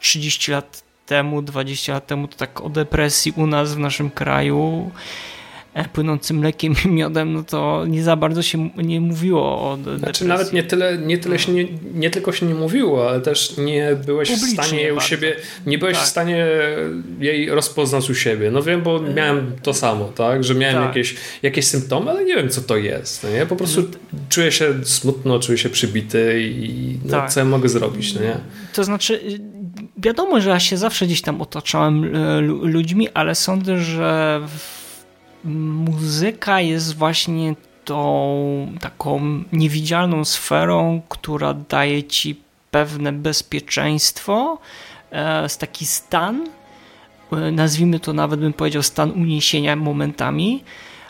30 0.00 0.52
lat 0.52 0.82
temu, 1.06 1.42
20 1.42 1.92
lat 1.92 2.06
temu, 2.06 2.28
to 2.28 2.36
tak 2.36 2.60
o 2.60 2.68
depresji 2.68 3.32
u 3.36 3.46
nas 3.46 3.74
w 3.74 3.78
naszym 3.78 4.10
kraju 4.10 4.90
płynącym 5.84 6.36
mlekiem 6.36 6.74
i 6.84 6.88
miodem, 6.88 7.32
no 7.32 7.42
to 7.42 7.84
nie 7.86 8.02
za 8.02 8.16
bardzo 8.16 8.42
się 8.42 8.70
nie 8.76 9.00
mówiło 9.00 9.70
o 9.70 9.76
depresji. 9.76 9.98
Znaczy 9.98 10.24
nawet 10.24 10.52
nie 10.52 10.62
tyle, 10.62 10.98
nie 10.98 11.18
tyle 11.18 11.38
się 11.38 11.52
nie, 11.52 11.64
nie 11.94 12.10
tylko 12.10 12.32
się 12.32 12.46
nie 12.46 12.54
mówiło, 12.54 13.08
ale 13.08 13.20
też 13.20 13.56
nie 13.56 13.96
byłeś 14.06 14.30
Publicznie 14.30 14.62
w 14.62 14.66
stanie 14.66 14.94
u 14.94 15.00
siebie, 15.00 15.36
nie 15.66 15.78
byłeś 15.78 15.96
tak. 15.96 16.06
w 16.06 16.08
stanie 16.08 16.46
jej 17.20 17.50
rozpoznać 17.50 18.10
u 18.10 18.14
siebie. 18.14 18.50
No 18.50 18.62
wiem, 18.62 18.82
bo 18.82 18.96
e, 18.96 19.14
miałem 19.14 19.52
to 19.62 19.74
samo, 19.74 20.04
tak, 20.04 20.44
że 20.44 20.54
miałem 20.54 20.76
tak. 20.76 20.86
jakieś, 20.86 21.16
jakieś 21.42 21.66
symptomy, 21.66 22.10
ale 22.10 22.24
nie 22.24 22.36
wiem 22.36 22.48
co 22.48 22.60
to 22.60 22.76
jest, 22.76 23.22
no 23.22 23.30
nie? 23.30 23.46
Po 23.46 23.56
prostu 23.56 23.80
no 23.82 24.18
czuję 24.28 24.52
się 24.52 24.74
smutno, 24.84 25.38
czuję 25.38 25.58
się 25.58 25.68
przybity 25.68 26.42
i 26.42 26.98
no, 27.04 27.10
tak. 27.10 27.30
co 27.30 27.40
ja 27.40 27.46
mogę 27.46 27.68
zrobić, 27.68 28.14
no 28.14 28.20
nie? 28.20 28.36
To 28.74 28.84
znaczy 28.84 29.20
wiadomo, 29.96 30.40
że 30.40 30.50
ja 30.50 30.60
się 30.60 30.76
zawsze 30.76 31.06
gdzieś 31.06 31.22
tam 31.22 31.42
otaczałem 31.42 32.16
e, 32.16 32.40
ludźmi, 32.40 33.08
ale 33.14 33.34
sądzę, 33.34 33.78
że 33.80 34.40
w 34.58 34.77
muzyka 35.44 36.60
jest 36.60 36.96
właśnie 36.96 37.54
tą 37.84 38.72
taką 38.80 39.44
niewidzialną 39.52 40.24
sferą, 40.24 41.02
która 41.08 41.54
daje 41.54 42.04
ci 42.04 42.40
pewne 42.70 43.12
bezpieczeństwo, 43.12 44.58
e, 45.10 45.46
taki 45.58 45.86
stan, 45.86 46.48
e, 47.32 47.50
nazwijmy 47.50 48.00
to 48.00 48.12
nawet 48.12 48.40
bym 48.40 48.52
powiedział 48.52 48.82
stan 48.82 49.10
uniesienia 49.10 49.76
momentami, 49.76 50.64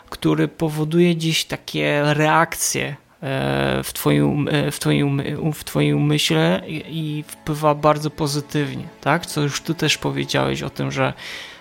który 0.09 0.47
powoduje 0.47 1.15
gdzieś 1.15 1.45
takie 1.45 2.01
reakcje 2.03 2.95
e, 3.21 3.83
w 3.83 3.93
twoim, 3.93 4.49
w 4.71 4.79
twoim, 4.79 5.21
w 5.53 5.63
twoim 5.63 5.97
umyśle 5.97 6.61
i 6.67 7.23
wpływa 7.27 7.75
bardzo 7.75 8.09
pozytywnie, 8.09 8.87
tak? 9.01 9.25
Co 9.25 9.41
już 9.41 9.61
tu 9.61 9.73
też 9.73 9.97
powiedziałeś 9.97 10.63
o 10.63 10.69
tym, 10.69 10.91
że 10.91 11.13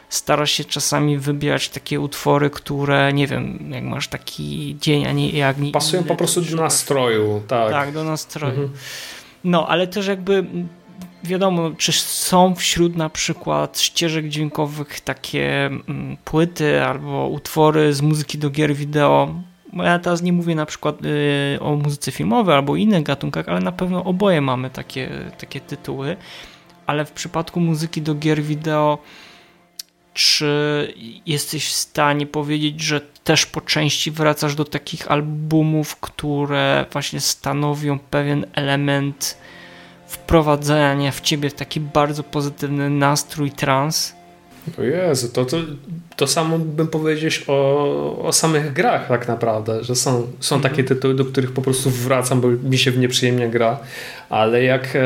starasz 0.08 0.50
się 0.50 0.64
czasami 0.64 1.18
wybierać 1.18 1.68
takie 1.68 2.00
utwory, 2.00 2.50
które, 2.50 3.12
nie 3.12 3.26
wiem, 3.26 3.70
jak 3.72 3.84
masz 3.84 4.08
taki 4.08 4.76
dzień, 4.80 5.06
a 5.06 5.12
nie 5.12 5.30
jak... 5.30 5.56
Pasują 5.72 6.04
po 6.04 6.16
prostu 6.16 6.42
do 6.42 6.56
nastroju, 6.56 7.42
tak. 7.48 7.70
Tak, 7.70 7.92
do 7.92 8.04
nastroju. 8.04 8.62
Mhm. 8.62 8.70
No, 9.44 9.68
ale 9.68 9.86
też 9.86 10.06
jakby 10.06 10.44
wiadomo, 11.24 11.70
czy 11.78 11.92
są 11.92 12.54
wśród 12.54 12.96
na 12.96 13.08
przykład 13.10 13.80
ścieżek 13.80 14.28
dźwiękowych 14.28 15.00
takie 15.00 15.66
mm, 15.66 16.16
płyty 16.24 16.84
albo 16.84 17.28
utwory 17.28 17.94
z 17.94 18.02
muzyki 18.02 18.38
do 18.38 18.50
gier 18.50 18.74
wideo. 18.74 19.34
Ja 19.72 19.98
teraz 19.98 20.22
nie 20.22 20.32
mówię 20.32 20.54
na 20.54 20.66
przykład 20.66 21.04
y, 21.04 21.60
o 21.60 21.76
muzyce 21.76 22.12
filmowej 22.12 22.54
albo 22.54 22.76
innych 22.76 23.02
gatunkach, 23.02 23.48
ale 23.48 23.60
na 23.60 23.72
pewno 23.72 24.04
oboje 24.04 24.40
mamy 24.40 24.70
takie, 24.70 25.10
takie 25.38 25.60
tytuły. 25.60 26.16
ale 26.86 27.04
w 27.04 27.12
przypadku 27.12 27.60
muzyki 27.60 28.02
do 28.02 28.14
gier 28.14 28.42
wideo, 28.42 28.98
czy 30.18 30.94
jesteś 31.26 31.68
w 31.68 31.72
stanie 31.72 32.26
powiedzieć, 32.26 32.80
że 32.80 33.00
też 33.00 33.46
po 33.46 33.60
części 33.60 34.10
wracasz 34.10 34.54
do 34.54 34.64
takich 34.64 35.10
albumów, 35.10 35.96
które 35.96 36.86
właśnie 36.92 37.20
stanowią 37.20 37.98
pewien 37.98 38.46
element 38.52 39.38
wprowadzania 40.06 41.12
w 41.12 41.20
ciebie 41.20 41.50
w 41.50 41.54
taki 41.54 41.80
bardzo 41.80 42.22
pozytywny 42.22 42.90
nastrój 42.90 43.50
trans? 43.50 44.17
O 44.78 44.82
Jezu, 44.82 45.28
to, 45.28 45.44
to, 45.44 45.56
to 46.16 46.26
samo 46.26 46.58
bym 46.58 46.88
powiedział 46.88 47.30
o, 47.46 48.22
o 48.22 48.32
samych 48.32 48.72
grach 48.72 49.08
tak 49.08 49.28
naprawdę, 49.28 49.84
że 49.84 49.96
są, 49.96 50.26
są 50.40 50.56
mhm. 50.56 50.72
takie 50.72 50.84
tytuły, 50.84 51.14
do 51.14 51.24
których 51.24 51.52
po 51.52 51.62
prostu 51.62 51.90
wracam, 51.90 52.40
bo 52.40 52.48
mi 52.48 52.78
się 52.78 52.90
w 52.90 52.98
nieprzyjemnie 52.98 53.48
gra, 53.48 53.78
ale 54.28 54.62
jak 54.62 54.96
e, 54.96 55.00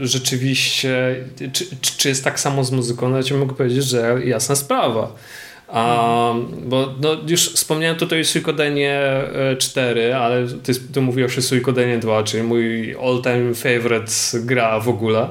rzeczywiście, 0.00 1.16
czy, 1.52 1.64
czy 1.96 2.08
jest 2.08 2.24
tak 2.24 2.40
samo 2.40 2.64
z 2.64 2.70
muzyką, 2.70 3.08
no 3.08 3.16
ja 3.16 3.22
ci 3.22 3.34
mogę 3.34 3.54
powiedzieć, 3.54 3.84
że 3.84 4.18
jasna 4.24 4.56
sprawa. 4.56 5.12
Um, 5.74 6.46
bo 6.64 6.94
no, 7.00 7.16
już 7.26 7.48
wspomniałem 7.48 7.96
tutaj 7.96 8.20
o 8.20 8.24
Suikodenie 8.24 9.00
4, 9.58 10.14
ale 10.14 10.46
ty, 10.62 10.74
ty 10.74 11.00
mówiłeś 11.00 11.38
o 11.38 11.42
Suikodenie 11.42 11.98
2, 11.98 12.22
czyli 12.22 12.42
mój 12.42 12.94
all-time 13.02 13.54
favorite 13.54 14.12
gra 14.34 14.80
w 14.80 14.88
ogóle. 14.88 15.28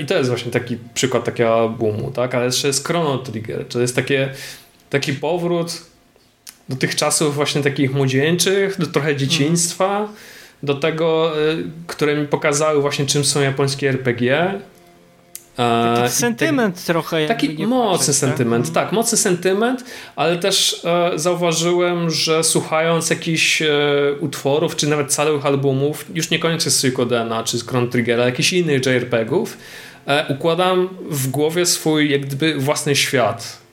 I 0.00 0.06
to 0.06 0.14
jest 0.14 0.30
właśnie 0.30 0.52
taki 0.52 0.78
przykład 0.94 1.24
takiego 1.24 1.68
boomu, 1.78 2.10
tak? 2.10 2.34
Ale 2.34 2.46
jeszcze 2.46 2.66
jest 2.66 2.86
Chrono 2.86 3.18
Trigger, 3.18 3.68
to 3.68 3.80
jest 3.80 3.96
takie, 3.96 4.32
taki 4.90 5.12
powrót 5.12 5.82
do 6.68 6.76
tych 6.76 6.94
czasów 6.96 7.34
właśnie 7.34 7.62
takich 7.62 7.94
młodzieńczych, 7.94 8.78
do 8.78 8.86
trochę 8.86 9.16
dzieciństwa, 9.16 9.96
mm. 9.98 10.08
do 10.62 10.74
tego, 10.74 11.32
y, 11.50 11.64
które 11.86 12.16
mi 12.16 12.28
pokazały 12.28 12.80
właśnie 12.80 13.06
czym 13.06 13.24
są 13.24 13.40
japońskie 13.40 13.88
RPG, 13.88 14.60
Taki 15.56 16.12
sentyment 16.12 16.76
te, 16.76 16.92
trochę. 16.92 17.26
Taki 17.26 17.66
mocny 17.66 17.98
patrzeć, 17.98 18.16
sentyment, 18.16 18.66
tak? 18.66 18.74
tak, 18.74 18.92
mocny 18.92 19.18
sentyment, 19.18 19.84
ale 20.16 20.36
też 20.36 20.84
e, 20.84 21.18
zauważyłem, 21.18 22.10
że 22.10 22.44
słuchając 22.44 23.10
jakichś 23.10 23.62
e, 23.62 23.68
utworów, 24.20 24.76
czy 24.76 24.86
nawet 24.86 25.12
całych 25.12 25.46
albumów, 25.46 26.04
już 26.14 26.30
niekoniecznie 26.30 26.70
z 26.70 26.78
Suikodena, 26.78 27.44
czy 27.44 27.58
z 27.58 27.66
Chrono 27.66 27.86
Triggera, 27.86 28.24
jakichś 28.24 28.52
innych 28.52 28.86
JRPG-ów, 28.86 29.58
e, 30.06 30.26
układam 30.28 30.88
w 31.10 31.28
głowie 31.28 31.66
swój 31.66 32.10
jak 32.10 32.20
gdyby 32.20 32.54
własny 32.54 32.96
świat 32.96 33.63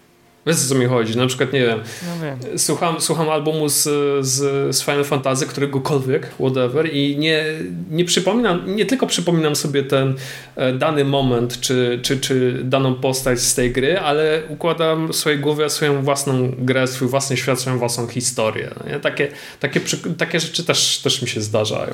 Wiesz 0.46 0.56
o 0.66 0.70
co 0.70 0.76
mi 0.76 0.86
chodzi? 0.86 1.18
Na 1.18 1.28
przykład, 1.28 1.54
nie 1.54 1.66
wiem, 1.66 1.80
no 1.80 2.26
wiem. 2.26 2.60
Słucham, 2.60 3.02
słucham 3.02 3.30
albumu 3.30 3.70
z, 3.70 3.84
z, 4.26 4.76
z 4.76 4.84
Final 4.84 5.04
Fantasy, 5.04 5.46
któregokolwiek, 5.46 6.32
whatever 6.40 6.94
i 6.94 7.18
nie, 7.18 7.46
nie 7.90 8.06
przypominam, 8.06 8.76
nie 8.76 8.86
tylko 8.86 9.08
przypominam 9.08 9.56
sobie 9.56 9.84
ten 9.84 10.16
e, 10.56 10.74
dany 10.74 11.06
moment, 11.06 11.60
czy, 11.60 12.00
czy, 12.04 12.20
czy 12.20 12.62
daną 12.64 12.96
postać 12.96 13.40
z 13.40 13.56
tej 13.56 13.72
gry, 13.72 14.00
ale 14.00 14.42
układam 14.50 15.08
w 15.08 15.16
swojej 15.16 15.40
głowie 15.40 15.70
swoją 15.70 16.04
własną 16.04 16.52
grę, 16.58 16.88
swój 16.88 17.08
własny 17.08 17.38
świat, 17.38 17.60
swoją 17.60 17.78
własną 17.78 18.08
historię. 18.08 18.70
Nie? 18.88 19.00
Takie, 19.00 19.28
takie, 19.60 19.80
takie 20.18 20.40
rzeczy 20.40 20.64
też, 20.64 20.98
też 20.98 21.22
mi 21.22 21.28
się 21.28 21.42
zdarzają. 21.42 21.94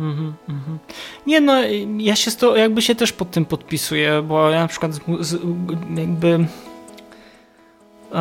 Mm 0.00 0.34
-hmm. 0.48 0.76
Nie 1.26 1.40
no, 1.40 1.62
ja 1.98 2.16
się 2.16 2.30
to 2.30 2.56
jakby 2.56 2.82
się 2.82 2.94
też 2.94 3.12
pod 3.12 3.30
tym 3.30 3.44
podpisuję, 3.44 4.22
bo 4.28 4.50
ja 4.50 4.60
na 4.60 4.68
przykład 4.68 4.94
z, 4.94 5.00
z, 5.20 5.32
jakby 5.96 6.46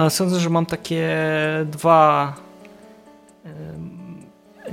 Sądzę, 0.09 0.39
że 0.39 0.49
mam 0.49 0.65
takie 0.65 1.09
dwa 1.65 2.33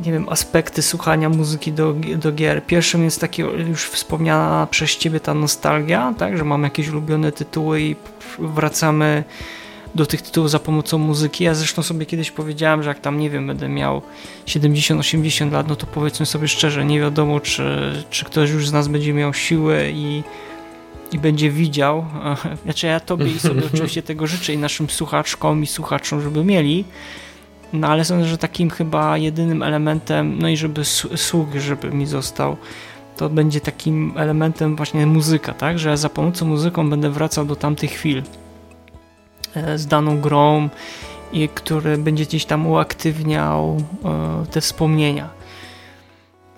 nie 0.04 0.12
wiem, 0.12 0.28
aspekty 0.28 0.82
słuchania 0.82 1.28
muzyki 1.28 1.72
do, 1.72 1.94
do 2.16 2.32
gier. 2.32 2.66
Pierwszym 2.66 3.04
jest 3.04 3.20
taki 3.20 3.42
już 3.42 3.84
wspomniana 3.84 4.66
przez 4.70 4.96
ciebie 4.96 5.20
ta 5.20 5.34
nostalgia, 5.34 6.14
tak, 6.18 6.38
że 6.38 6.44
mam 6.44 6.62
jakieś 6.62 6.88
ulubione 6.88 7.32
tytuły 7.32 7.80
i 7.80 7.96
wracamy 8.38 9.24
do 9.94 10.06
tych 10.06 10.22
tytułów 10.22 10.50
za 10.50 10.58
pomocą 10.58 10.98
muzyki. 10.98 11.44
Ja 11.44 11.54
zresztą 11.54 11.82
sobie 11.82 12.06
kiedyś 12.06 12.30
powiedziałem, 12.30 12.82
że 12.82 12.88
jak 12.88 13.00
tam, 13.00 13.18
nie 13.18 13.30
wiem, 13.30 13.46
będę 13.46 13.68
miał 13.68 14.02
70-80 14.46 15.52
lat, 15.52 15.68
no 15.68 15.76
to 15.76 15.86
powiedzmy 15.86 16.26
sobie 16.26 16.48
szczerze, 16.48 16.84
nie 16.84 17.00
wiadomo, 17.00 17.40
czy, 17.40 17.92
czy 18.10 18.24
ktoś 18.24 18.50
już 18.50 18.68
z 18.68 18.72
nas 18.72 18.88
będzie 18.88 19.12
miał 19.12 19.34
siłę 19.34 19.90
i 19.90 20.22
i 21.12 21.18
będzie 21.18 21.50
widział, 21.50 22.04
znaczy 22.64 22.86
ja 22.86 23.00
tobie 23.00 23.26
i 23.26 23.38
sobie 23.38 23.62
oczywiście 23.74 24.02
tego 24.02 24.26
życzę 24.26 24.52
i 24.52 24.58
naszym 24.58 24.90
słuchaczkom 24.90 25.62
i 25.62 25.66
słuchaczom, 25.66 26.20
żeby 26.20 26.44
mieli, 26.44 26.84
no 27.72 27.88
ale 27.88 28.04
sądzę, 28.04 28.26
że 28.26 28.38
takim 28.38 28.70
chyba 28.70 29.18
jedynym 29.18 29.62
elementem, 29.62 30.38
no 30.38 30.48
i 30.48 30.56
żeby 30.56 30.84
sług, 31.16 31.48
żeby 31.54 31.90
mi 31.90 32.06
został, 32.06 32.56
to 33.16 33.28
będzie 33.28 33.60
takim 33.60 34.12
elementem 34.16 34.76
właśnie 34.76 35.06
muzyka, 35.06 35.54
tak, 35.54 35.78
że 35.78 35.96
za 35.96 36.08
pomocą 36.08 36.46
muzyką 36.46 36.90
będę 36.90 37.10
wracał 37.10 37.44
do 37.44 37.56
tamtych 37.56 37.90
chwil 37.90 38.22
e, 39.54 39.78
z 39.78 39.86
daną 39.86 40.20
grą 40.20 40.68
i 41.32 41.48
który 41.48 41.98
będzie 41.98 42.24
gdzieś 42.24 42.44
tam 42.44 42.66
uaktywniał 42.66 43.76
e, 44.04 44.46
te 44.50 44.60
wspomnienia. 44.60 45.35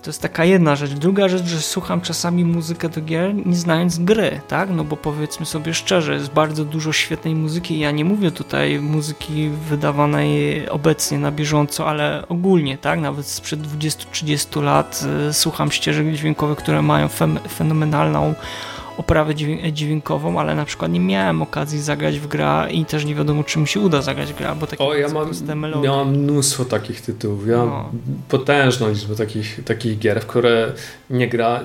To 0.03 0.11
jest 0.11 0.23
taka 0.23 0.45
jedna 0.45 0.77
rzecz. 0.77 0.91
Druga 0.91 1.29
rzecz, 1.29 1.45
że 1.45 1.61
słucham 1.61 2.01
czasami 2.01 2.45
muzykę 2.45 2.89
do 2.89 3.01
gier, 3.01 3.47
nie 3.47 3.57
znając 3.57 3.99
gry, 3.99 4.41
tak? 4.49 4.71
No 4.71 4.85
bo 4.85 4.97
powiedzmy 4.97 5.47
sobie 5.47 5.75
szczerze, 5.75 6.15
jest 6.15 6.31
bardzo 6.31 6.65
dużo 6.65 6.93
świetnej 6.93 7.35
muzyki. 7.35 7.79
Ja 7.79 7.91
nie 7.91 8.05
mówię 8.05 8.31
tutaj 8.31 8.81
muzyki 8.81 9.51
wydawanej 9.69 10.69
obecnie 10.69 11.19
na 11.19 11.33
bieżąco, 11.33 11.87
ale 11.87 12.25
ogólnie, 12.29 12.79
tak? 12.79 13.01
Nawet 13.01 13.27
sprzed 13.27 13.61
20-30 13.61 14.63
lat 14.63 15.05
y, 15.31 15.33
słucham 15.33 15.71
ścieżek 15.71 16.13
dźwiękowych, 16.13 16.59
które 16.59 16.83
mają 16.83 17.09
fenomenalną 17.49 18.35
oprawę 18.99 19.35
dźwiękową, 19.73 20.41
ale 20.41 20.55
na 20.55 20.65
przykład 20.65 20.93
nie 20.93 21.01
miałem 21.01 21.43
okazji 21.43 21.83
zagrać 21.83 22.19
w 22.19 22.27
grę 22.27 22.69
i 22.71 22.85
też 22.85 23.05
nie 23.05 23.15
wiadomo, 23.15 23.45
czy 23.45 23.59
mi 23.59 23.69
się 23.69 23.81
uda 23.81 24.03
zagrać 24.03 24.33
w 24.33 24.37
grę, 24.39 24.57
bo 24.61 24.67
takie 24.67 24.85
O, 24.85 24.95
ja 24.95 25.09
mam, 25.09 25.31
miałam 25.83 26.11
mnóstwo 26.11 26.65
takich 26.65 27.01
tytułów. 27.01 27.47
Ja 27.47 27.57
no. 27.57 27.91
potężną 28.29 28.89
liczbę 28.89 29.17
takich, 29.17 29.65
takich 29.65 29.99
gier, 29.99 30.21
w 30.21 30.27
które 30.27 30.73
nie, 31.11 31.29
gra, 31.29 31.61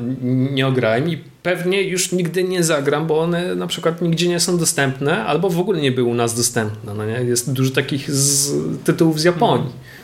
nie 0.51 0.67
ograłem 0.67 1.09
i 1.09 1.17
pewnie 1.43 1.81
już 1.81 2.11
nigdy 2.11 2.43
nie 2.43 2.63
zagram, 2.63 3.07
bo 3.07 3.19
one 3.19 3.55
na 3.55 3.67
przykład 3.67 4.01
nigdzie 4.01 4.27
nie 4.27 4.39
są 4.39 4.57
dostępne, 4.57 5.25
albo 5.25 5.49
w 5.49 5.59
ogóle 5.59 5.81
nie 5.81 5.91
były 5.91 6.09
u 6.09 6.13
nas 6.13 6.35
dostępne. 6.35 6.93
No 6.93 7.05
nie? 7.05 7.13
Jest 7.13 7.53
dużo 7.53 7.71
takich 7.73 8.11
z, 8.11 8.53
tytułów 8.83 9.19
z 9.19 9.23
Japonii. 9.23 9.65
No. 9.65 10.02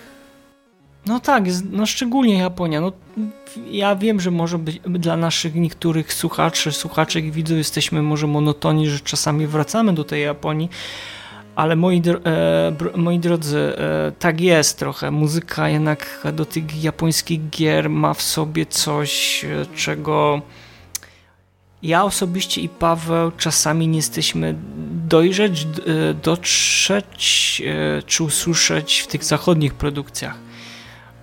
No 1.10 1.20
tak, 1.20 1.44
no 1.72 1.86
szczególnie 1.86 2.38
Japonia. 2.38 2.82
No, 2.82 2.92
ja 3.72 3.96
wiem, 3.96 4.20
że 4.20 4.32
może 4.32 4.58
być 4.58 4.82
dla 4.86 5.18
naszych 5.18 5.56
niektórych 5.56 6.14
słuchaczy, 6.14 6.72
słuchaczek 6.72 7.26
i 7.26 7.32
widzów 7.32 7.58
jesteśmy 7.58 8.02
może 8.02 8.28
monotoni, 8.28 8.90
że 8.90 9.00
czasami 9.00 9.48
wracamy 9.48 9.94
do 9.94 10.04
tej 10.04 10.24
Japonii, 10.24 10.70
ale 11.56 11.76
moi, 11.76 12.02
e, 12.26 12.98
moi 12.98 13.20
drodzy, 13.20 13.60
e, 13.60 14.12
tak 14.20 14.42
jest 14.42 14.80
trochę. 14.80 15.12
Muzyka 15.12 15.70
jednak 15.70 16.28
do 16.34 16.46
tych 16.46 16.84
japońskich 16.84 17.50
gier 17.50 17.90
ma 17.90 18.14
w 18.14 18.22
sobie 18.22 18.66
coś, 18.66 19.46
e, 19.46 19.66
czego 19.76 20.42
ja 21.84 22.04
osobiście 22.04 22.62
i 22.62 22.70
Paweł 22.70 23.32
czasami 23.38 23.88
nie 23.88 23.98
jesteśmy 23.98 24.56
dojrzeć, 25.08 25.64
e, 25.64 26.14
dotrzeć 26.14 27.62
e, 27.66 28.04
czy 28.04 28.24
usłyszeć 28.24 29.00
w 29.00 29.08
tych 29.08 29.24
zachodnich 29.24 29.74
produkcjach 29.74 30.49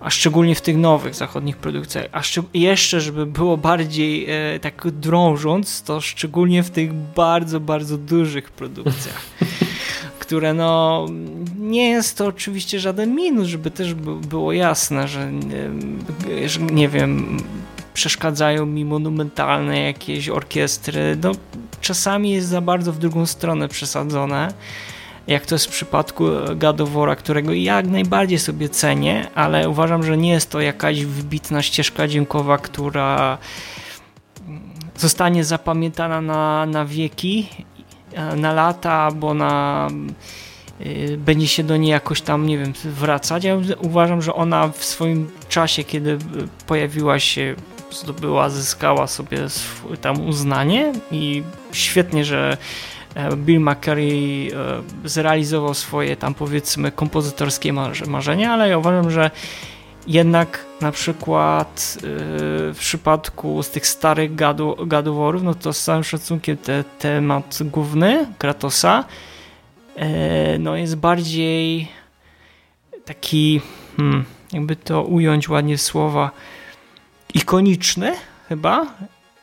a 0.07 0.11
szczególnie 0.11 0.55
w 0.55 0.61
tych 0.61 0.77
nowych 0.77 1.15
zachodnich 1.15 1.57
produkcjach, 1.57 2.07
a 2.13 2.23
jeszcze, 2.55 3.01
żeby 3.01 3.27
było 3.27 3.57
bardziej 3.57 4.27
e, 4.29 4.61
tak 4.61 4.91
drążąc, 4.91 5.83
to 5.83 6.01
szczególnie 6.01 6.63
w 6.63 6.71
tych 6.71 6.93
bardzo, 6.95 7.61
bardzo 7.61 7.99
dużych 7.99 8.51
produkcjach, 8.51 9.21
które 10.19 10.55
no, 10.55 11.07
nie 11.59 11.91
jest 11.91 12.19
to 12.19 12.27
oczywiście 12.27 12.81
żaden 12.81 13.15
minus, 13.15 13.49
żeby 13.49 13.71
też 13.71 13.95
było 14.29 14.53
jasne, 14.53 15.09
że, 15.09 15.31
e, 16.43 16.49
że 16.49 16.61
nie 16.61 16.89
wiem, 16.89 17.37
przeszkadzają 17.95 18.67
mi 18.67 18.85
monumentalne 18.85 19.81
jakieś 19.81 20.29
orkiestry, 20.29 21.17
no 21.23 21.33
czasami 21.81 22.31
jest 22.31 22.49
za 22.49 22.61
bardzo 22.61 22.93
w 22.93 22.99
drugą 22.99 23.27
stronę 23.27 23.69
przesadzone, 23.69 24.55
jak 25.27 25.47
to 25.47 25.55
jest 25.55 25.67
w 25.67 25.71
przypadku 25.71 26.25
Gadowora, 26.57 27.17
którego 27.17 27.53
jak 27.53 27.87
najbardziej 27.87 28.39
sobie 28.39 28.69
cenię, 28.69 29.27
ale 29.35 29.69
uważam, 29.69 30.03
że 30.03 30.17
nie 30.17 30.31
jest 30.31 30.51
to 30.51 30.61
jakaś 30.61 31.05
wybitna 31.05 31.63
ścieżka 31.63 32.09
dźwiękowa, 32.09 32.59
która 32.59 33.39
zostanie 34.97 35.45
zapamiętana 35.45 36.21
na, 36.21 36.67
na 36.67 36.85
wieki, 36.85 37.49
na 38.37 38.53
lata, 38.53 38.93
albo 38.93 39.35
na 39.35 39.89
y, 40.81 41.19
będzie 41.19 41.49
się 41.49 41.65
do 41.65 41.77
niej 41.77 41.91
jakoś 41.91 42.21
tam, 42.21 42.47
nie 42.47 42.59
wiem, 42.59 42.73
wracać. 42.85 43.45
Ja 43.45 43.57
uważam, 43.79 44.23
że 44.23 44.35
ona 44.35 44.69
w 44.69 44.85
swoim 44.85 45.31
czasie, 45.49 45.85
kiedy 45.85 46.19
pojawiła 46.67 47.19
się, 47.19 47.55
zdobyła, 47.91 48.51
zyskała 48.51 49.07
sobie 49.07 49.39
tam 50.01 50.29
uznanie 50.29 50.93
i 51.11 51.43
świetnie, 51.73 52.25
że 52.25 52.57
Bill 53.37 53.61
McCurry 53.61 54.49
e, 55.05 55.09
zrealizował 55.09 55.75
swoje 55.75 56.17
tam 56.17 56.35
powiedzmy 56.35 56.93
kompozytorskie 56.93 57.73
marzenia, 58.07 58.53
ale 58.53 58.69
ja 58.69 58.79
uważam, 58.79 59.11
że 59.11 59.31
Jednak 60.07 60.65
na 60.81 60.93
przykład 60.93 61.99
yy, 62.03 62.09
w 62.75 62.77
przypadku 62.79 63.63
z 63.63 63.71
tych 63.71 63.87
starych 63.87 64.35
gadoworów, 64.87 65.43
no 65.43 65.55
to 65.55 65.73
z 65.73 65.85
całym 65.85 66.05
szacunkiem 66.05 66.57
te, 66.57 66.85
temat 66.99 67.59
główny 67.65 68.27
Kratosa 68.39 69.05
no 70.59 70.77
jest 70.77 70.97
bardziej 70.97 71.89
taki, 73.05 73.61
hmm, 73.97 74.25
jakby 74.53 74.77
to 74.77 75.03
ująć 75.03 75.49
ładnie 75.49 75.79
słowa, 75.79 76.31
ikoniczny 77.35 78.13
chyba, 78.49 78.87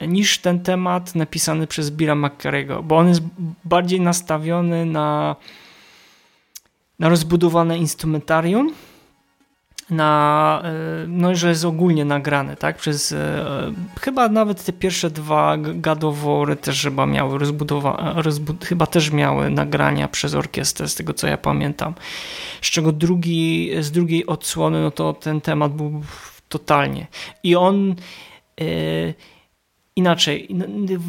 niż 0.08 0.38
ten 0.38 0.60
temat 0.60 1.16
napisany 1.16 1.68
przez 1.68 1.92
Billa 1.92 2.16
McCarego, 2.16 2.84
bo 2.84 2.98
on 2.98 3.08
jest 3.08 3.22
bardziej 3.66 4.02
nastawiony 4.02 4.86
na, 4.86 5.36
na 7.00 7.10
rozbudowane 7.10 7.78
instrumentarium, 7.78 8.74
na, 9.90 10.62
e, 10.64 11.08
no, 11.08 11.36
że 11.36 11.50
jest 11.50 11.66
ogólnie 11.66 12.06
nagrane, 12.06 12.56
tak, 12.56 12.78
przez 12.78 13.12
e, 13.12 13.46
chyba 14.02 14.30
nawet 14.30 14.64
te 14.64 14.74
pierwsze 14.74 15.10
dwa 15.10 15.58
gadowory 15.58 16.56
też 16.56 16.84
chyba 16.84 17.06
miały 17.06 17.40
rozbudowane, 17.40 18.22
rozbud 18.22 18.66
chyba 18.66 18.88
też 18.88 19.12
miały 19.12 19.50
nagrania 19.50 20.08
przez 20.08 20.36
orkiestrę, 20.36 20.88
z 20.88 20.96
tego 20.96 21.14
co 21.14 21.28
ja 21.28 21.38
pamiętam, 21.38 21.94
z 22.62 22.68
czego 22.68 22.92
drugi, 22.92 23.72
z 23.80 23.92
drugiej 23.92 24.26
odsłony, 24.26 24.82
no 24.82 24.92
to 24.92 25.14
ten 25.14 25.42
temat 25.42 25.74
był 25.74 26.02
totalnie. 26.50 27.08
I 27.44 27.56
on 27.56 27.96
yy, 28.60 29.14
inaczej. 29.96 30.48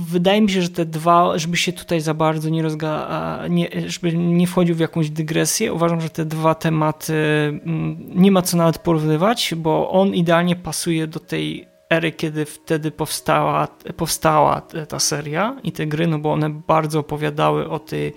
Wydaje 0.08 0.40
mi 0.40 0.50
się, 0.50 0.62
że 0.62 0.68
te 0.68 0.84
dwa, 0.84 1.38
żeby 1.38 1.56
się 1.56 1.72
tutaj 1.72 2.00
za 2.00 2.14
bardzo 2.14 2.48
nie 2.48 2.62
rozga, 2.62 3.08
nie, 3.50 3.68
żeby 3.86 4.16
nie 4.16 4.46
wchodził 4.46 4.74
w 4.74 4.78
jakąś 4.80 5.10
dygresję, 5.10 5.72
uważam, 5.72 6.00
że 6.00 6.10
te 6.10 6.24
dwa 6.24 6.54
tematy 6.54 7.14
mm, 7.14 7.96
nie 8.14 8.32
ma 8.32 8.42
co 8.42 8.56
nawet 8.56 8.78
porównywać, 8.78 9.54
bo 9.56 9.90
on 9.90 10.14
idealnie 10.14 10.56
pasuje 10.56 11.06
do 11.06 11.20
tej 11.20 11.66
ery, 11.90 12.12
kiedy 12.12 12.44
wtedy 12.44 12.90
powstała, 12.90 13.68
powstała 13.96 14.60
ta 14.88 14.98
seria 14.98 15.56
i 15.62 15.72
te 15.72 15.86
gry, 15.86 16.06
no 16.06 16.18
bo 16.18 16.32
one 16.32 16.50
bardzo 16.50 16.98
opowiadały 16.98 17.70
o 17.70 17.78
tej 17.78 18.12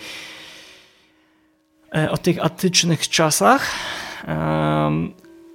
e, 1.95 2.11
o 2.11 2.17
tych 2.17 2.45
atycznych 2.45 3.09
czasach. 3.09 3.71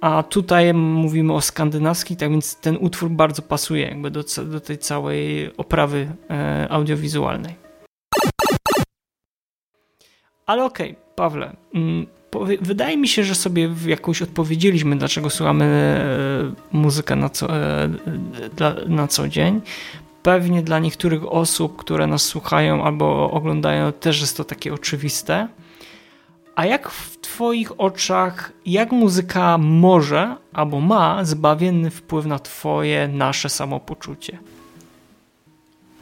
A 0.03 0.23
tutaj 0.23 0.73
mówimy 0.73 1.33
o 1.33 1.41
skandynawskich, 1.41 2.17
tak 2.17 2.29
więc 2.29 2.55
ten 2.55 2.77
utwór 2.77 3.09
bardzo 3.09 3.41
pasuje 3.41 3.87
jakby 3.87 4.11
do, 4.11 4.23
do 4.45 4.59
tej 4.59 4.77
całej 4.77 5.51
oprawy 5.57 6.07
e, 6.29 6.67
audiowizualnej. 6.69 7.55
Ale 10.45 10.65
okej, 10.65 10.91
okay, 10.91 11.03
Pawle, 11.15 11.55
mm, 11.73 12.07
wydaje 12.61 12.97
mi 12.97 13.07
się, 13.07 13.23
że 13.23 13.35
sobie 13.35 13.69
jakoś 13.85 14.21
odpowiedzieliśmy, 14.21 14.95
dlaczego 14.95 15.29
słuchamy 15.29 15.65
e, 15.65 16.77
muzykę 16.77 17.15
na 17.15 17.29
co, 17.29 17.57
e, 17.57 17.89
na 18.87 19.07
co 19.07 19.27
dzień. 19.27 19.61
Pewnie 20.23 20.61
dla 20.61 20.79
niektórych 20.79 21.31
osób, 21.31 21.77
które 21.77 22.07
nas 22.07 22.21
słuchają 22.21 22.83
albo 22.83 23.31
oglądają, 23.31 23.91
też 23.91 24.21
jest 24.21 24.37
to 24.37 24.43
takie 24.43 24.73
oczywiste. 24.73 25.47
A 26.55 26.65
jak 26.65 26.89
w 26.89 27.17
Twoich 27.21 27.79
oczach, 27.79 28.51
jak 28.65 28.91
muzyka 28.91 29.57
może 29.57 30.35
albo 30.53 30.79
ma 30.79 31.25
zbawienny 31.25 31.89
wpływ 31.91 32.25
na 32.25 32.39
Twoje, 32.39 33.07
nasze 33.07 33.49
samopoczucie? 33.49 34.39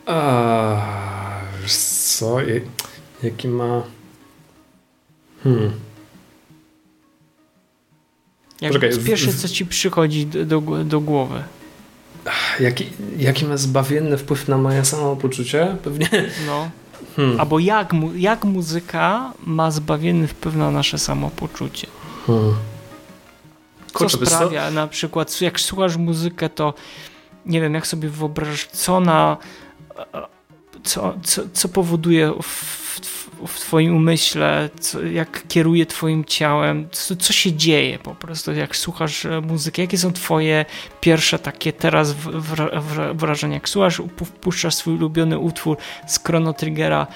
A, 0.05 1.41
co? 1.67 2.37
Jaki 3.23 3.47
ma. 3.47 3.83
Hmm. 5.43 5.71
Jak 8.61 8.73
Poczekaj, 8.73 9.03
pierwsze, 9.05 9.33
co 9.33 9.49
ci 9.49 9.65
przychodzi 9.65 10.25
do, 10.25 10.61
do, 10.83 10.99
głowy? 10.99 11.43
Jaki, 12.59 12.89
jaki 13.17 13.45
ma 13.45 13.57
zbawienny 13.57 14.17
wpływ 14.17 14.47
na 14.47 14.57
moje 14.57 14.85
samopoczucie? 14.85 15.77
Pewnie. 15.83 16.09
No. 16.47 16.69
Hmm. 17.15 17.39
Albo 17.39 17.59
jak, 17.59 17.93
mu, 17.93 18.15
jak 18.15 18.45
muzyka 18.45 19.33
ma 19.43 19.71
zbawienny 19.71 20.27
wpływ 20.27 20.55
na 20.55 20.71
nasze 20.71 20.97
samopoczucie. 20.97 21.87
Hmm. 22.27 22.53
Co 23.93 24.09
sprawia 24.09 24.65
to? 24.65 24.71
na 24.71 24.87
przykład, 24.87 25.41
jak 25.41 25.59
słuchasz 25.59 25.97
muzykę, 25.97 26.49
to 26.49 26.73
nie 27.45 27.61
wiem, 27.61 27.73
jak 27.73 27.87
sobie 27.87 28.09
wyobrażasz, 28.09 28.67
co 28.67 28.99
na 28.99 29.37
co, 30.83 31.13
co, 31.23 31.41
co 31.53 31.69
powoduje 31.69 32.33
w 33.47 33.59
twoim 33.59 33.95
umyśle, 33.95 34.69
co, 34.79 35.01
jak 35.03 35.47
kieruje 35.47 35.85
twoim 35.85 36.25
ciałem, 36.25 36.87
co, 36.91 37.15
co, 37.15 37.33
się 37.33 37.53
dzieje 37.53 37.99
po 37.99 38.15
prostu, 38.15 38.53
jak 38.53 38.75
słuchasz 38.75 39.25
e, 39.25 39.41
muzyki, 39.41 39.81
jakie 39.81 39.97
są 39.97 40.13
twoje 40.13 40.65
pierwsze 40.99 41.39
takie 41.39 41.73
teraz 41.73 42.15
wrażenia, 43.13 43.53
jak 43.53 43.69
słuchasz, 43.69 44.01
puszczasz 44.41 44.75
swój 44.75 44.93
ulubiony 44.93 45.39
utwór 45.39 45.77
z 46.07 46.19
Chrono 46.23 46.53
Triggera, 46.53 47.07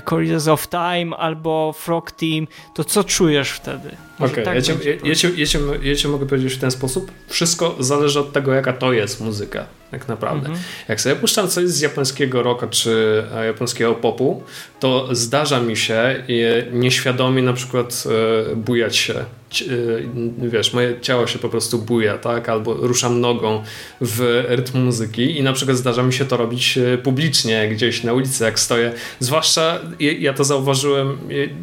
Corridors 0.00 0.48
of 0.48 0.68
Time 0.68 1.16
albo 1.16 1.72
Frog 1.72 2.12
Team, 2.12 2.46
to 2.74 2.84
co 2.84 3.04
czujesz 3.04 3.50
wtedy? 3.50 3.88
Okej, 4.18 4.32
okay, 4.32 4.44
tak 4.44 4.68
ja, 4.68 4.74
ja, 4.84 5.14
ja, 5.36 5.78
ja, 5.82 5.96
cię 5.96 6.08
mogę 6.08 6.26
powiedzieć 6.26 6.54
w 6.54 6.58
ten 6.58 6.70
sposób. 6.70 7.10
Wszystko 7.28 7.76
zależy 7.78 8.20
od 8.20 8.32
tego, 8.32 8.54
jaka 8.54 8.72
to 8.72 8.92
jest 8.92 9.20
muzyka 9.20 9.66
tak 9.92 10.08
naprawdę. 10.08 10.48
Mhm. 10.48 10.64
Jak 10.88 11.00
sobie 11.00 11.16
puszczam 11.16 11.48
coś 11.48 11.68
z 11.68 11.80
japońskiego 11.80 12.42
rocka 12.42 12.66
czy 12.66 13.24
e, 13.34 13.46
japońskiego 13.46 13.94
popu, 13.94 14.42
to 14.80 15.08
zdarza 15.14 15.60
mi 15.60 15.76
się 15.76 16.24
nieświadomie 16.72 17.42
na 17.42 17.52
przykład 17.52 18.04
e, 18.52 18.56
bujać 18.56 18.96
się. 18.96 19.14
E, 19.60 20.48
wiesz, 20.48 20.72
moje 20.72 21.00
ciało 21.00 21.26
się 21.26 21.38
po 21.38 21.48
prostu 21.48 21.78
buja, 21.78 22.18
tak? 22.18 22.48
Albo 22.48 22.74
ruszam 22.74 23.20
nogą 23.20 23.62
w 24.00 24.44
rytm 24.48 24.84
muzyki 24.84 25.38
i 25.38 25.42
na 25.42 25.52
przykład 25.52 25.76
zdarza 25.76 26.02
mi 26.02 26.12
się 26.12 26.24
to 26.24 26.36
robić 26.36 26.78
publicznie, 27.02 27.68
gdzieś 27.68 28.04
na 28.04 28.12
ulicy, 28.12 28.44
jak 28.44 28.60
stoję. 28.60 28.92
Zwłaszcza 29.18 29.78
ja 29.98 30.34
to 30.34 30.44
zauważyłem 30.44 31.18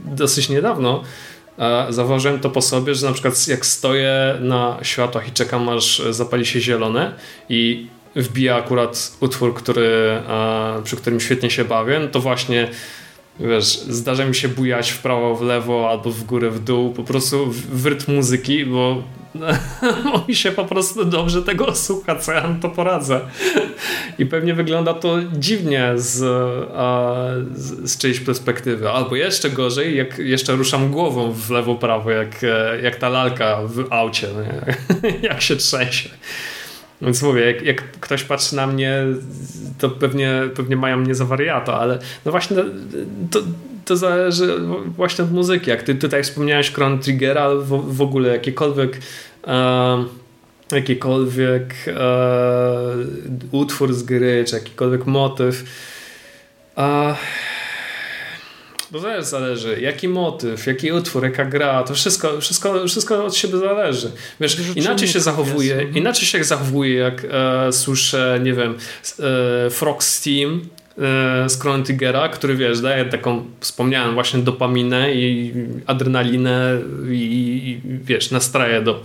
dosyć 0.06 0.50
niedawno, 0.50 1.04
Zauważyłem 1.90 2.40
to 2.40 2.50
po 2.50 2.62
sobie, 2.62 2.96
że 2.96 3.08
na 3.08 3.14
przykład 3.14 3.48
jak 3.48 3.66
stoję 3.66 4.38
na 4.40 4.78
światłach 4.82 5.28
i 5.28 5.32
czekam 5.32 5.70
aż 5.70 6.02
zapali 6.10 6.46
się 6.46 6.62
zielone 6.62 7.14
i 7.50 7.88
wbija 8.16 8.56
akurat 8.56 9.12
utwór, 9.20 9.54
który, 9.54 10.22
przy 10.84 10.96
którym 10.96 11.20
świetnie 11.20 11.50
się 11.50 11.66
bawię, 11.66 12.08
to 12.12 12.20
właśnie 12.20 12.68
wiesz, 13.40 13.66
zdarza 13.90 14.26
mi 14.26 14.36
się 14.36 14.48
bujać 14.48 14.92
w 14.92 15.02
prawo, 15.02 15.36
w 15.36 15.42
lewo 15.42 15.90
albo 15.90 16.12
w 16.12 16.24
górę, 16.24 16.50
w 16.50 16.60
dół, 16.60 16.94
po 16.94 17.04
prostu 17.04 17.46
w, 17.52 17.86
rytm 17.86 18.16
muzyki, 18.16 18.66
bo, 18.66 19.04
bo 20.14 20.26
mi 20.28 20.36
się 20.36 20.52
po 20.52 20.66
prostu 20.66 21.06
dobrze 21.06 21.42
tego 21.42 21.76
słucha, 21.76 22.16
co 22.16 22.32
ja 22.32 22.56
to 22.62 22.70
poradzę. 22.70 23.22
I 24.20 24.26
pewnie 24.26 24.54
wygląda 24.54 24.94
to 24.94 25.18
dziwnie 25.34 25.92
z, 25.96 26.24
a, 26.76 27.14
z, 27.56 27.92
z 27.92 27.98
czyjejś 27.98 28.20
perspektywy. 28.20 28.90
Albo 28.90 29.16
jeszcze 29.16 29.50
gorzej, 29.50 29.98
jak 29.98 30.18
jeszcze 30.18 30.56
ruszam 30.56 30.92
głową 30.92 31.32
w 31.32 31.50
lewo, 31.50 31.76
prawo, 31.76 32.12
jak, 32.12 32.46
jak 32.84 32.96
ta 32.96 33.10
lalka 33.10 33.60
w 33.66 33.94
aucie, 33.94 34.28
nie? 34.28 34.78
jak 35.30 35.42
się 35.42 35.56
trzęsie. 35.56 36.10
Więc 37.02 37.22
mówię, 37.22 37.46
jak, 37.46 37.62
jak, 37.62 37.92
ktoś 37.92 38.24
patrzy 38.24 38.56
na 38.56 38.68
mnie, 38.68 39.04
to 39.78 39.90
pewnie, 39.90 40.42
pewnie 40.56 40.76
mają 40.76 40.98
mnie 40.98 41.16
za 41.16 41.26
wariata, 41.26 41.80
ale 41.80 42.00
no 42.26 42.32
właśnie 42.32 42.58
to, 43.32 43.40
to 43.86 43.98
zależy 43.98 44.58
właśnie 44.98 45.24
od 45.24 45.32
muzyki. 45.32 45.70
Jak 45.70 45.84
ty 45.84 45.96
tutaj 45.96 46.24
wspomniałeś 46.24 46.72
Chrono 46.72 46.98
Triggera, 46.98 47.50
w, 47.50 47.96
w 47.96 48.02
ogóle 48.02 48.30
jakiekolwiek 48.30 48.98
e, 49.48 50.06
jakikolwiek 50.72 51.76
e, 51.88 51.94
utwór 53.52 53.94
z 53.94 54.04
gry, 54.04 54.46
czy 54.48 54.56
jakikolwiek 54.56 55.06
motyw 55.06 55.64
e, 56.78 57.16
bo 58.92 59.00
też 59.00 59.26
zależy, 59.26 59.82
jaki 59.82 60.08
motyw, 60.08 60.68
jaki 60.68 60.92
utwór, 60.92 61.24
jaka 61.24 61.46
gra, 61.46 61.84
to 61.84 61.94
wszystko, 61.94 62.42
wszystko, 62.42 62.88
wszystko 62.88 63.26
od 63.26 63.36
siebie 63.36 63.58
zależy. 63.58 64.12
Wiesz, 64.40 64.58
inaczej 64.76 65.08
się 65.08 65.20
zachowuje, 65.20 65.76
jest. 65.76 65.96
inaczej 65.96 66.28
się 66.28 66.44
zachowuje, 66.44 66.96
jak 66.96 67.26
e, 67.32 67.74
słyszę, 67.74 68.40
nie 68.44 68.54
wiem, 68.54 68.78
e, 69.66 69.70
Frog 69.70 70.04
Steam 70.04 70.62
e, 70.98 71.50
z 71.50 71.60
Chrono 71.62 71.84
Triggera, 71.84 72.30
który 72.30 72.56
wiesz, 72.56 72.82
daje 72.82 73.06
taką, 73.06 73.46
wspomniałem 73.60 74.14
właśnie 74.14 74.40
dopaminę 74.40 75.14
i 75.14 75.54
adrenalinę 75.86 76.78
i, 77.12 77.16
i 77.16 77.82
wiesz, 78.04 78.32
nastraje 78.32 78.82
do, 78.82 79.04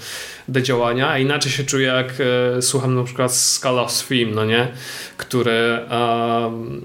do 0.48 0.60
działania, 0.60 1.08
a 1.08 1.18
inaczej 1.18 1.52
się 1.52 1.64
czuję 1.64 1.86
jak 1.86 2.14
e, 2.58 2.62
słucham 2.62 2.94
na 2.94 3.04
przykład 3.04 3.32
Scala 3.32 3.86
Theme, 4.08 4.32
no 4.34 4.44
nie? 4.44 4.68
Który 5.16 5.52
e, 5.52 6.84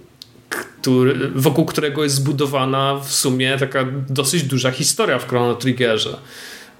który, 0.81 1.31
wokół 1.35 1.65
którego 1.65 2.03
jest 2.03 2.15
zbudowana 2.15 2.99
w 3.03 3.11
sumie 3.11 3.57
taka 3.57 3.85
dosyć 4.09 4.43
duża 4.43 4.71
historia 4.71 5.19
w 5.19 5.27
Chrono 5.27 5.55
Triggerze. 5.55 6.17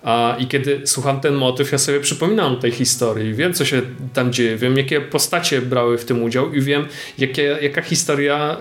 A, 0.03 0.35
I 0.39 0.47
kiedy 0.47 0.81
słucham 0.85 1.21
ten 1.21 1.33
motyw, 1.33 1.71
ja 1.71 1.77
sobie 1.77 1.99
przypominam 1.99 2.59
tej 2.59 2.71
historii, 2.71 3.33
wiem 3.33 3.53
co 3.53 3.65
się 3.65 3.81
tam 4.13 4.33
dzieje, 4.33 4.57
wiem 4.57 4.77
jakie 4.77 5.01
postacie 5.01 5.61
brały 5.61 5.97
w 5.97 6.05
tym 6.05 6.23
udział 6.23 6.53
i 6.53 6.61
wiem 6.61 6.85
jakie, 7.17 7.57
jaka 7.61 7.81
historia, 7.81 8.57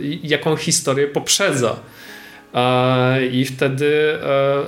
y, 0.00 0.18
jaką 0.22 0.56
historię 0.56 1.08
poprzedza. 1.08 1.76
i 3.32 3.44
wtedy 3.44 4.18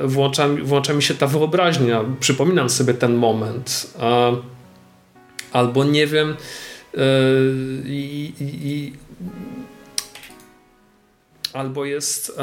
włącza, 0.01 0.49
włącza 0.63 0.93
mi 0.93 1.03
się 1.03 1.15
ta 1.15 1.27
wyobraźnia. 1.27 2.05
Przypominam 2.21 2.71
sobie 2.71 2.95
ten 2.95 3.15
moment. 3.15 3.93
Albo 5.53 5.85
nie 5.85 6.07
wiem 6.07 6.37
i, 7.87 8.33
i 8.41 8.93
albo 11.57 11.85
jest 11.85 12.39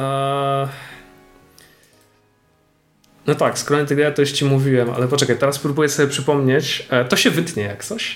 no 3.27 3.35
tak, 3.35 3.59
Scrolling 3.59 3.89
Together 3.89 4.13
to 4.13 4.21
już 4.21 4.31
ci 4.31 4.45
mówiłem, 4.45 4.89
ale 4.89 5.07
poczekaj, 5.07 5.37
teraz 5.37 5.59
próbuję 5.59 5.89
sobie 5.89 6.09
przypomnieć. 6.09 6.87
E, 6.89 7.05
to 7.05 7.15
się 7.15 7.29
wytnie 7.29 7.63
jak 7.63 7.85
coś, 7.85 8.15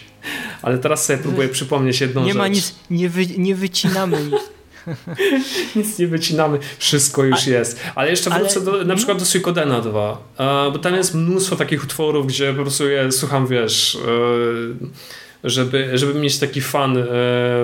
ale 0.61 0.77
teraz 0.77 1.05
sobie 1.05 1.19
próbuję 1.19 1.49
przypomnieć 1.49 2.01
jedną 2.01 2.21
nie 2.21 2.27
rzecz. 2.27 2.35
Nie 2.35 2.39
ma 2.39 2.47
nic, 2.47 2.75
nie, 2.89 3.09
wy, 3.09 3.25
nie 3.25 3.55
wycinamy 3.55 4.23
nic. 4.23 4.41
nic 5.75 5.99
nie 5.99 6.07
wycinamy, 6.07 6.59
wszystko 6.77 7.23
już 7.23 7.47
A, 7.47 7.49
jest. 7.49 7.79
Ale 7.95 8.09
jeszcze 8.09 8.29
wrócę 8.29 8.55
ale, 8.55 8.65
do, 8.65 8.71
na 8.71 8.83
no. 8.83 8.95
przykład 8.95 9.19
do 9.19 9.25
Suikodena 9.25 9.81
2, 9.81 10.23
e, 10.37 10.71
bo 10.71 10.79
tam 10.79 10.95
jest 10.95 11.15
mnóstwo 11.15 11.55
takich 11.55 11.83
utworów, 11.83 12.27
gdzie 12.27 12.53
po 12.53 12.61
prostu 12.61 12.89
ja 12.89 13.11
słucham, 13.11 13.47
wiesz, 13.47 13.95
e, 13.95 14.87
żeby, 15.49 15.97
żeby 15.97 16.13
mieć 16.13 16.39
taki 16.39 16.61
fan 16.61 16.97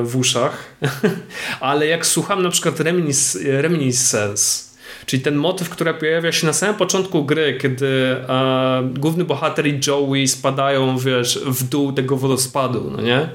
w 0.03 0.15
uszach, 0.15 0.63
ale 1.59 1.87
jak 1.87 2.05
słucham 2.05 2.43
na 2.43 2.49
przykład 2.49 2.79
Reminis, 2.79 3.37
Reminiscence, 3.45 4.73
Czyli 5.05 5.21
ten 5.21 5.35
motyw, 5.35 5.69
który 5.69 5.93
pojawia 5.93 6.31
się 6.31 6.47
na 6.47 6.53
samym 6.53 6.75
początku 6.75 7.25
gry, 7.25 7.57
kiedy 7.61 8.15
e, 8.29 8.89
główny 8.99 9.23
bohater 9.23 9.67
i 9.67 9.79
Joey 9.87 10.27
spadają, 10.27 10.97
wiesz, 10.97 11.39
w 11.45 11.63
dół 11.63 11.91
tego 11.91 12.17
wodospadu, 12.17 12.91
no 12.95 13.01
nie? 13.01 13.29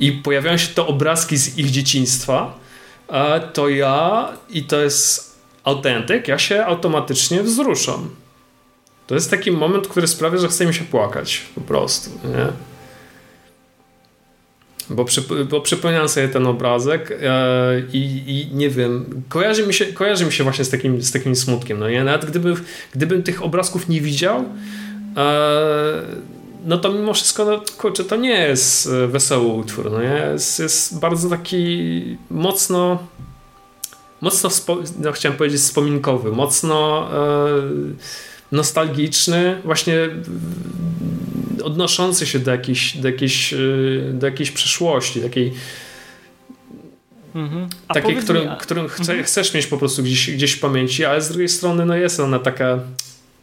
I 0.00 0.12
pojawiają 0.12 0.56
się 0.56 0.68
te 0.68 0.86
obrazki 0.86 1.36
z 1.36 1.58
ich 1.58 1.70
dzieciństwa, 1.70 2.58
e, 3.08 3.40
to 3.40 3.68
ja, 3.68 4.28
i 4.48 4.64
to 4.64 4.80
jest 4.80 5.40
autentyk, 5.64 6.28
ja 6.28 6.38
się 6.38 6.64
automatycznie 6.64 7.42
wzruszam. 7.42 8.10
To 9.06 9.14
jest 9.14 9.30
taki 9.30 9.52
moment, 9.52 9.88
który 9.88 10.06
sprawia, 10.06 10.38
że 10.38 10.48
chce 10.48 10.66
mi 10.66 10.74
się 10.74 10.84
płakać 10.84 11.42
po 11.54 11.60
prostu, 11.60 12.10
nie? 12.10 12.69
Bo, 14.90 15.04
przy, 15.04 15.22
bo 15.50 15.62
sobie 16.08 16.28
ten 16.28 16.46
obrazek 16.46 17.18
e, 17.22 17.82
i, 17.92 18.22
i, 18.26 18.56
nie 18.56 18.70
wiem, 18.70 19.22
kojarzy 19.28 19.66
mi, 19.66 19.74
się, 19.74 19.84
kojarzy 19.84 20.24
mi 20.24 20.32
się 20.32 20.44
właśnie 20.44 20.64
z 20.64 20.70
takim, 20.70 21.02
z 21.02 21.12
takim 21.12 21.36
smutkiem, 21.36 21.78
no 21.78 21.90
nie? 21.90 22.04
Nawet 22.04 22.30
gdyby, 22.30 22.54
gdybym 22.94 23.22
tych 23.22 23.42
obrazków 23.42 23.88
nie 23.88 24.00
widział, 24.00 24.44
e, 25.16 26.02
no 26.64 26.78
to 26.78 26.92
mimo 26.92 27.14
wszystko, 27.14 27.44
no, 27.44 27.62
kurczę, 27.78 28.04
to 28.04 28.16
nie 28.16 28.38
jest 28.38 28.90
wesoły 29.08 29.46
utwór, 29.46 29.90
no 29.90 30.02
nie? 30.02 30.28
Jest, 30.32 30.58
jest 30.58 31.00
bardzo 31.00 31.28
taki 31.28 32.18
mocno 32.30 32.98
mocno, 34.20 34.50
no, 34.98 35.12
chciałem 35.12 35.38
powiedzieć 35.38 35.60
wspominkowy, 35.60 36.32
mocno 36.32 37.08
e, 37.12 37.60
nostalgiczny, 38.52 39.60
właśnie 39.64 39.94
odnoszący 41.62 42.26
się 42.26 42.38
do 42.38 42.50
jakiejś, 42.50 42.96
do 42.96 43.08
jakiejś, 43.08 43.52
y, 43.52 44.10
do 44.14 44.26
jakiejś 44.26 44.50
przeszłości, 44.50 45.20
takiej 45.20 45.52
Mhm. 47.34 47.68
Takiej, 47.94 48.16
którą, 48.16 48.40
mi, 48.40 48.48
którą 48.60 48.88
chce, 48.88 49.00
mhm. 49.00 49.24
chcesz 49.24 49.54
mieć 49.54 49.66
po 49.66 49.78
prostu 49.78 50.02
gdzieś, 50.02 50.30
gdzieś 50.30 50.52
w 50.52 50.60
pamięci, 50.60 51.04
ale 51.04 51.22
z 51.22 51.28
drugiej 51.28 51.48
strony 51.48 51.86
no 51.86 51.96
jest 51.96 52.20
ona 52.20 52.38
taka 52.38 52.78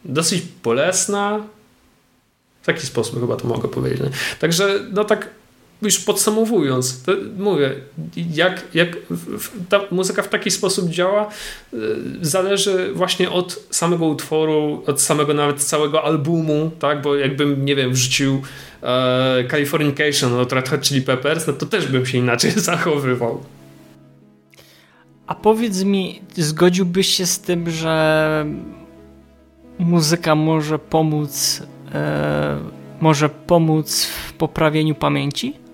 dosyć 0.04 0.42
bolesna. 0.64 1.42
W 2.62 2.66
taki 2.66 2.86
sposób 2.86 3.20
chyba 3.20 3.36
to 3.36 3.48
mogę 3.48 3.68
powiedzieć. 3.68 4.12
Także 4.40 4.80
no 4.92 5.04
tak 5.04 5.30
już 5.82 5.98
podsumowując, 5.98 7.04
mówię, 7.38 7.74
jak, 8.34 8.64
jak 8.74 8.96
ta 9.68 9.80
muzyka 9.90 10.22
w 10.22 10.28
taki 10.28 10.50
sposób 10.50 10.90
działa, 10.90 11.28
y, 11.74 11.78
zależy 12.22 12.92
właśnie 12.94 13.30
od 13.30 13.60
samego 13.70 14.06
utworu, 14.06 14.82
od 14.86 15.00
samego 15.00 15.34
nawet 15.34 15.62
całego 15.62 16.04
albumu, 16.04 16.70
tak, 16.78 17.02
bo 17.02 17.16
jakbym, 17.16 17.64
nie 17.64 17.76
wiem, 17.76 17.92
wrzucił 17.92 18.42
e, 18.82 19.44
Californication 19.50 20.34
od 20.34 20.52
Red 20.52 20.68
Hot 20.68 20.80
Chili 20.80 21.02
Peppers, 21.02 21.46
no 21.46 21.52
to 21.52 21.66
też 21.66 21.86
bym 21.86 22.06
się 22.06 22.18
inaczej 22.18 22.50
zachowywał. 22.70 23.44
A 25.26 25.34
powiedz 25.34 25.82
mi, 25.82 26.22
zgodziłbyś 26.36 27.06
się 27.06 27.26
z 27.26 27.40
tym, 27.40 27.70
że 27.70 28.46
muzyka 29.78 30.34
może 30.34 30.78
pomóc 30.78 31.62
e, 31.94 32.58
może 33.00 33.28
pomóc 33.28 34.04
w 34.04 34.32
poprawieniu 34.32 34.94
pamięci? 34.94 35.67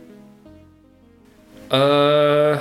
Eee... 1.74 2.58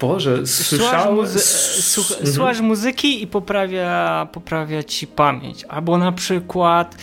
Boże, 0.00 0.46
słyszałem... 0.46 1.14
Muzy 1.14 1.38
słuch 1.82 2.10
mhm. 2.10 2.34
Słuchasz 2.34 2.60
muzyki 2.60 3.22
i 3.22 3.26
poprawia, 3.26 4.28
poprawia 4.32 4.82
ci 4.82 5.06
pamięć. 5.06 5.64
Albo 5.64 5.98
na 5.98 6.12
przykład 6.12 6.96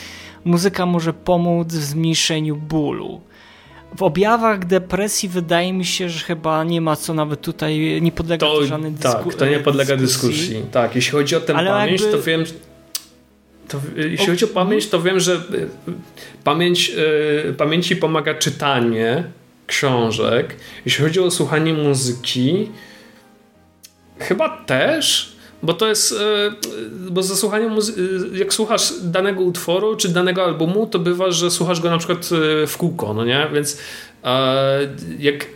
muzyka 0.45 0.85
może 0.85 1.13
pomóc 1.13 1.67
w 1.67 1.83
zmniejszeniu 1.83 2.55
bólu. 2.55 3.21
W 3.97 4.03
objawach 4.03 4.65
depresji 4.65 5.29
wydaje 5.29 5.73
mi 5.73 5.85
się, 5.85 6.09
że 6.09 6.25
chyba 6.25 6.63
nie 6.63 6.81
ma 6.81 6.95
co 6.95 7.13
nawet 7.13 7.41
tutaj, 7.41 7.99
nie 8.01 8.11
podlega 8.11 8.47
to, 8.47 8.53
to 8.53 8.65
żadnej 8.65 8.91
dyskusji. 8.91 9.31
Tak, 9.31 9.39
to 9.39 9.45
nie 9.45 9.59
podlega 9.59 9.97
dyskusji. 9.97 10.39
dyskusji. 10.39 10.71
Tak, 10.71 10.95
jeśli 10.95 11.11
chodzi 11.11 11.35
o 11.35 11.39
tę 11.39 11.53
pamięć, 11.53 12.01
jakby... 12.01 12.17
to 12.17 12.23
wiem, 12.23 12.43
to, 13.67 13.81
jeśli 13.95 14.27
chodzi 14.27 14.45
o 14.45 14.47
pamięć, 14.47 14.89
to 14.89 15.01
wiem, 15.01 15.19
że 15.19 15.33
y, 15.33 15.67
pamięć, 16.43 16.91
y, 17.49 17.53
pamięci 17.53 17.95
pomaga 17.95 18.33
czytanie 18.33 19.23
książek. 19.67 20.55
Jeśli 20.85 21.03
chodzi 21.03 21.19
o 21.19 21.31
słuchanie 21.31 21.73
muzyki, 21.73 22.69
chyba 24.19 24.49
też, 24.65 25.34
bo 25.63 25.73
to 25.73 25.87
jest, 25.87 26.11
y, 26.11 26.15
bo 27.09 27.23
za 27.23 27.35
słuchanie 27.35 27.67
muzyki, 27.67 28.01
jak 28.33 28.53
słuchasz 28.53 28.93
danego 29.03 29.41
utworu 29.41 29.95
czy 29.95 30.09
danego 30.09 30.43
albumu, 30.43 30.87
to 30.87 30.99
bywa, 30.99 31.31
że 31.31 31.51
słuchasz 31.51 31.79
go 31.79 31.89
na 31.89 31.97
przykład 31.97 32.29
w 32.67 32.77
kółko, 32.77 33.13
no 33.13 33.25
nie? 33.25 33.47
Więc 33.53 33.77
jak 35.19 35.47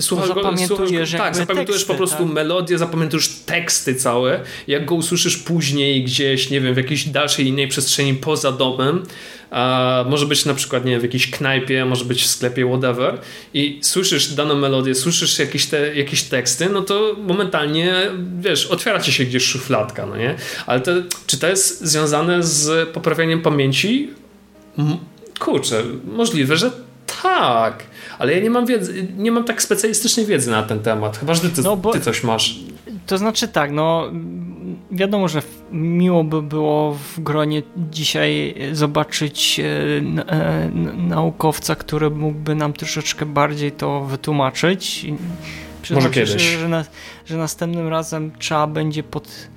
słuchasz 0.00 0.28
go, 0.28 0.34
słuchasz 0.66 0.92
go, 0.92 1.18
tak, 1.18 1.36
zapamiętujesz 1.36 1.80
teksty, 1.80 1.86
po 1.86 1.94
prostu 1.94 2.24
tak? 2.24 2.32
melodię, 2.32 2.78
zapamiętujesz 2.78 3.28
teksty 3.28 3.94
całe. 3.94 4.40
Jak 4.66 4.84
go 4.84 4.94
usłyszysz 4.94 5.36
później 5.36 6.04
gdzieś, 6.04 6.50
nie 6.50 6.60
wiem, 6.60 6.74
w 6.74 6.76
jakiejś 6.76 7.08
dalszej 7.08 7.46
innej 7.46 7.68
przestrzeni 7.68 8.14
poza 8.14 8.52
domem, 8.52 9.02
może 10.10 10.26
być 10.26 10.44
na 10.44 10.54
przykład, 10.54 10.84
nie 10.84 10.90
wiem, 10.90 11.00
w 11.00 11.02
jakiejś 11.02 11.30
knajpie, 11.30 11.84
może 11.84 12.04
być 12.04 12.22
w 12.22 12.26
sklepie, 12.26 12.66
whatever 12.66 13.18
i 13.54 13.80
słyszysz 13.82 14.32
daną 14.32 14.54
melodię, 14.54 14.94
słyszysz 14.94 15.38
jakieś, 15.38 15.66
te, 15.66 15.94
jakieś 15.94 16.22
teksty, 16.22 16.68
no 16.68 16.82
to 16.82 17.16
momentalnie, 17.18 17.94
wiesz, 18.40 18.66
otwiera 18.66 19.00
ci 19.00 19.12
się 19.12 19.24
gdzieś 19.24 19.44
szufladka, 19.44 20.06
no 20.06 20.16
nie? 20.16 20.34
Ale 20.66 20.80
to, 20.80 20.90
czy 21.26 21.38
to 21.38 21.46
jest 21.48 21.84
związane 21.86 22.42
z 22.42 22.88
poprawianiem 22.88 23.42
pamięci? 23.42 24.10
Kurczę, 25.38 25.82
możliwe, 26.04 26.56
że 26.56 26.70
tak, 27.22 27.84
ale 28.18 28.34
ja 28.34 28.40
nie 28.40 28.50
mam 28.50 28.66
wiedzy, 28.66 29.08
nie 29.16 29.32
mam 29.32 29.44
tak 29.44 29.62
specjalistycznej 29.62 30.26
wiedzy 30.26 30.50
na 30.50 30.62
ten 30.62 30.80
temat, 30.80 31.18
chyba 31.18 31.34
że 31.34 31.40
ty, 31.40 31.62
no, 31.62 31.76
bo, 31.76 31.92
ty 31.92 32.00
coś 32.00 32.22
masz. 32.22 32.58
To 33.06 33.18
znaczy 33.18 33.48
tak, 33.48 33.72
no 33.72 34.10
wiadomo, 34.90 35.28
że 35.28 35.42
miło 35.72 36.24
by 36.24 36.42
było 36.42 36.94
w 36.94 37.20
gronie 37.20 37.62
dzisiaj 37.90 38.54
zobaczyć 38.72 39.60
e, 39.60 39.64
e, 40.32 40.70
naukowca, 40.96 41.74
który 41.74 42.10
mógłby 42.10 42.54
nam 42.54 42.72
troszeczkę 42.72 43.26
bardziej 43.26 43.72
to 43.72 44.00
wytłumaczyć. 44.00 45.06
Może 45.90 46.10
kiedyś. 46.10 46.42
Że, 46.42 46.68
na, 46.68 46.84
że 47.26 47.36
następnym 47.36 47.88
razem 47.88 48.32
trzeba 48.38 48.66
będzie 48.66 49.02
pod 49.02 49.48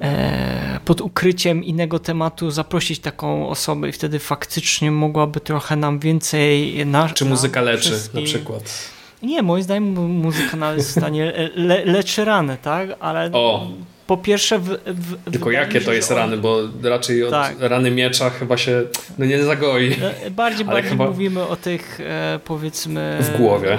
E, 0.00 0.80
pod 0.84 1.00
ukryciem 1.00 1.64
innego 1.64 1.98
tematu 1.98 2.50
zaprosić 2.50 2.98
taką 2.98 3.48
osobę 3.48 3.88
i 3.88 3.92
wtedy 3.92 4.18
faktycznie 4.18 4.90
mogłaby 4.90 5.40
trochę 5.40 5.76
nam 5.76 5.98
więcej... 5.98 6.86
Na, 6.86 7.08
Czy 7.08 7.24
muzyka 7.24 7.60
leczy 7.60 7.98
na 8.14 8.22
przykład? 8.22 8.90
Nie, 9.22 9.42
moim 9.42 9.62
zdaniem 9.62 9.94
muzyka 10.08 10.74
jest 10.74 10.88
w 10.88 10.90
stanie 10.90 11.32
le, 11.54 11.84
leczy 11.84 12.24
rany, 12.24 12.56
tak? 12.62 12.88
Ale 13.00 13.30
o. 13.32 13.66
po 14.06 14.16
pierwsze... 14.16 14.58
W, 14.58 14.78
w, 14.86 15.30
Tylko 15.32 15.50
jakie 15.50 15.80
to 15.80 15.92
jest 15.92 16.10
on... 16.10 16.16
rany, 16.16 16.36
bo 16.36 16.58
raczej 16.82 17.24
od 17.24 17.30
tak. 17.30 17.56
rany 17.60 17.90
miecza 17.90 18.30
chyba 18.30 18.56
się 18.56 18.82
no 19.18 19.24
nie 19.24 19.44
zagoi. 19.44 19.96
E, 20.24 20.30
bardziej, 20.30 20.66
bardziej 20.66 20.90
chyba... 20.90 21.06
mówimy 21.06 21.46
o 21.46 21.56
tych 21.56 22.00
e, 22.00 22.40
powiedzmy... 22.44 23.18
W 23.20 23.36
głowie. 23.36 23.78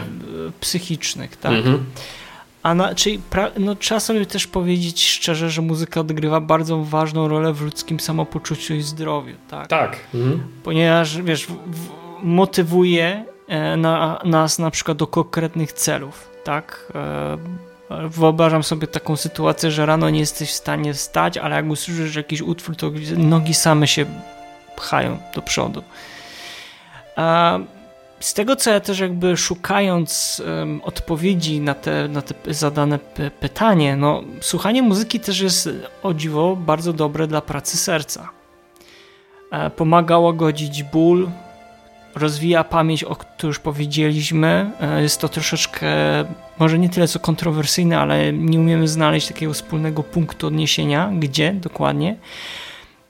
Psychicznych, 0.60 1.38
tak? 1.38 1.54
Mhm. 1.54 1.86
A 2.64 2.76
na, 2.76 2.96
czyli 2.96 3.20
pra, 3.30 3.52
no, 3.58 3.76
trzeba 3.76 4.00
sobie 4.00 4.26
też 4.26 4.48
powiedzieć 4.48 5.08
szczerze, 5.08 5.50
że 5.50 5.62
muzyka 5.62 6.00
odgrywa 6.00 6.42
bardzo 6.42 6.84
ważną 6.84 7.28
rolę 7.28 7.54
w 7.54 7.62
ludzkim 7.62 8.00
samopoczuciu 8.00 8.74
i 8.74 8.82
zdrowiu. 8.82 9.36
Tak. 9.50 9.68
tak. 9.68 10.00
Mhm. 10.14 10.44
Ponieważ 10.64 11.22
wiesz, 11.22 11.46
w, 11.46 11.52
w, 11.52 11.90
motywuje 12.24 13.06
e, 13.06 13.26
na, 13.78 14.20
nas 14.26 14.60
na 14.60 14.72
przykład 14.72 14.98
do 14.98 15.08
konkretnych 15.08 15.74
celów. 15.74 16.30
Tak. 16.44 16.94
E, 16.96 17.38
wyobrażam 18.10 18.64
sobie 18.64 18.88
taką 18.88 19.16
sytuację, 19.16 19.72
że 19.72 19.86
rano 19.86 20.10
nie 20.10 20.20
jesteś 20.20 20.50
w 20.50 20.54
stanie 20.54 20.94
wstać, 20.94 21.38
ale 21.38 21.56
jak 21.56 21.66
usłyszysz 21.66 22.16
jakiś 22.16 22.42
utwór, 22.42 22.76
to 22.76 22.92
nogi 23.18 23.54
same 23.54 23.88
się 23.88 24.06
pchają 24.76 25.18
do 25.36 25.42
przodu. 25.42 25.84
A 27.16 27.60
z 28.20 28.34
tego, 28.34 28.56
co 28.56 28.70
ja 28.70 28.80
też 28.80 29.00
jakby 29.00 29.38
szukając 29.38 30.42
odpowiedzi 30.84 31.60
na 31.60 31.74
te, 31.74 32.08
na 32.08 32.22
te 32.22 32.54
zadane 32.54 33.00
pytanie, 33.40 33.96
no 33.96 34.24
słuchanie 34.42 34.82
muzyki 34.82 35.20
też 35.20 35.40
jest 35.40 35.70
o 36.04 36.14
dziwo 36.14 36.56
bardzo 36.56 36.94
dobre 36.94 37.28
dla 37.28 37.42
pracy 37.42 37.78
serca. 37.78 38.30
E, 39.52 39.70
pomaga 39.70 40.18
łagodzić 40.18 40.84
ból, 40.84 41.30
rozwija 42.16 42.64
pamięć, 42.64 43.04
o 43.04 43.16
której 43.16 43.50
już 43.50 43.60
powiedzieliśmy. 43.60 44.72
E, 44.82 45.02
jest 45.02 45.22
to 45.22 45.30
troszeczkę, 45.30 45.88
może 46.60 46.80
nie 46.80 46.90
tyle 46.90 47.08
co 47.08 47.20
kontrowersyjne, 47.20 48.00
ale 48.00 48.34
nie 48.34 48.60
umiemy 48.60 48.88
znaleźć 48.88 49.28
takiego 49.28 49.54
wspólnego 49.54 50.04
punktu 50.04 50.48
odniesienia, 50.48 51.12
gdzie 51.20 51.54
dokładnie. 51.54 52.16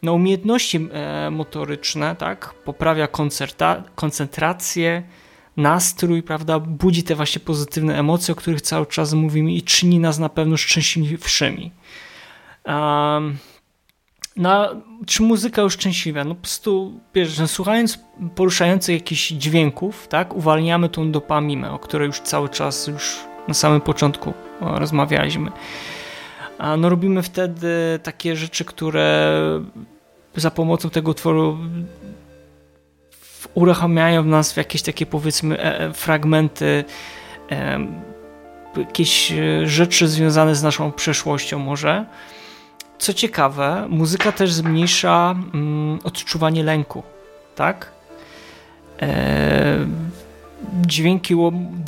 No, 0.04 0.14
umiejętności 0.14 0.90
e, 0.94 1.30
motoryczne, 1.32 2.16
tak, 2.16 2.54
poprawia 2.66 3.08
koncentrację, 3.96 5.04
nastrój, 5.58 6.24
prawda, 6.24 6.60
budzi 6.60 7.04
te 7.04 7.16
właśnie 7.16 7.40
pozytywne 7.40 8.00
emocje, 8.00 8.32
o 8.32 8.36
których 8.36 8.62
cały 8.62 8.86
czas 8.86 9.14
mówimy 9.14 9.54
i 9.54 9.62
czyni 9.62 10.00
nas 10.00 10.20
na 10.20 10.30
pewno 10.30 10.58
szczęśliwszymi. 10.58 11.72
Um, 12.66 13.38
czy 15.06 15.24
muzyka 15.24 15.62
już 15.62 15.74
szczęśliwa? 15.74 16.24
No 16.24 16.36
po 16.36 16.42
prostu, 16.42 17.00
wiesz, 17.16 17.42
słuchając 17.48 18.00
poruszających 18.36 18.96
jakichś 18.96 19.28
dźwięków, 19.28 20.08
tak, 20.08 20.36
uwalniamy 20.36 20.90
tą 20.90 21.12
dopaminę, 21.12 21.72
o 21.72 21.80
której 21.80 22.08
już 22.08 22.20
cały 22.20 22.50
czas, 22.50 22.88
już 22.88 23.20
na 23.48 23.54
samym 23.54 23.82
początku 23.82 24.34
rozmawialiśmy. 24.62 25.52
A 26.58 26.78
no 26.78 26.90
robimy 26.90 27.24
wtedy 27.24 28.00
takie 28.04 28.36
rzeczy, 28.36 28.66
które 28.66 29.40
za 30.36 30.52
pomocą 30.52 30.90
tego 30.90 31.12
utworu 31.12 31.58
uruchamiają 33.54 34.24
nas 34.24 34.54
w 34.54 34.58
jakieś 34.58 34.82
takie 34.82 35.06
powiedzmy 35.06 35.60
e, 35.60 35.80
e, 35.80 35.94
fragmenty, 35.94 36.84
jakieś 38.78 39.32
e, 39.32 39.68
rzeczy 39.68 40.08
związane 40.08 40.56
z 40.56 40.64
naszą 40.64 40.92
przeszłością 40.92 41.60
może. 41.60 42.06
Co 43.00 43.14
ciekawe, 43.14 43.86
muzyka 43.90 44.32
też 44.32 44.54
zmniejsza 44.54 45.36
mm, 45.54 46.00
odczuwanie 46.04 46.64
lęku, 46.64 47.04
tak? 47.56 47.92
E, 49.02 49.86
dźwięki 50.74 51.36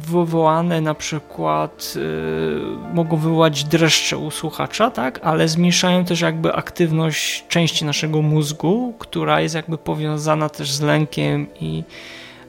wywołane 0.07 0.82
na 0.82 0.93
przykład 0.93 1.93
y, 1.95 2.93
mogą 2.93 3.18
wywołać 3.18 3.64
dreszcze 3.64 4.18
u 4.18 4.32
słuchacza, 4.32 4.91
tak? 4.91 5.20
Ale 5.24 5.47
zmniejszają 5.47 6.05
też 6.05 6.22
jakby 6.22 6.53
aktywność 6.53 7.45
części 7.47 7.86
naszego 7.86 8.22
mózgu, 8.22 8.93
która 8.99 9.41
jest 9.41 9.55
jakby 9.55 9.78
powiązana 9.78 10.49
też 10.49 10.72
z 10.72 10.82
lękiem 10.82 11.47
i 11.62 11.84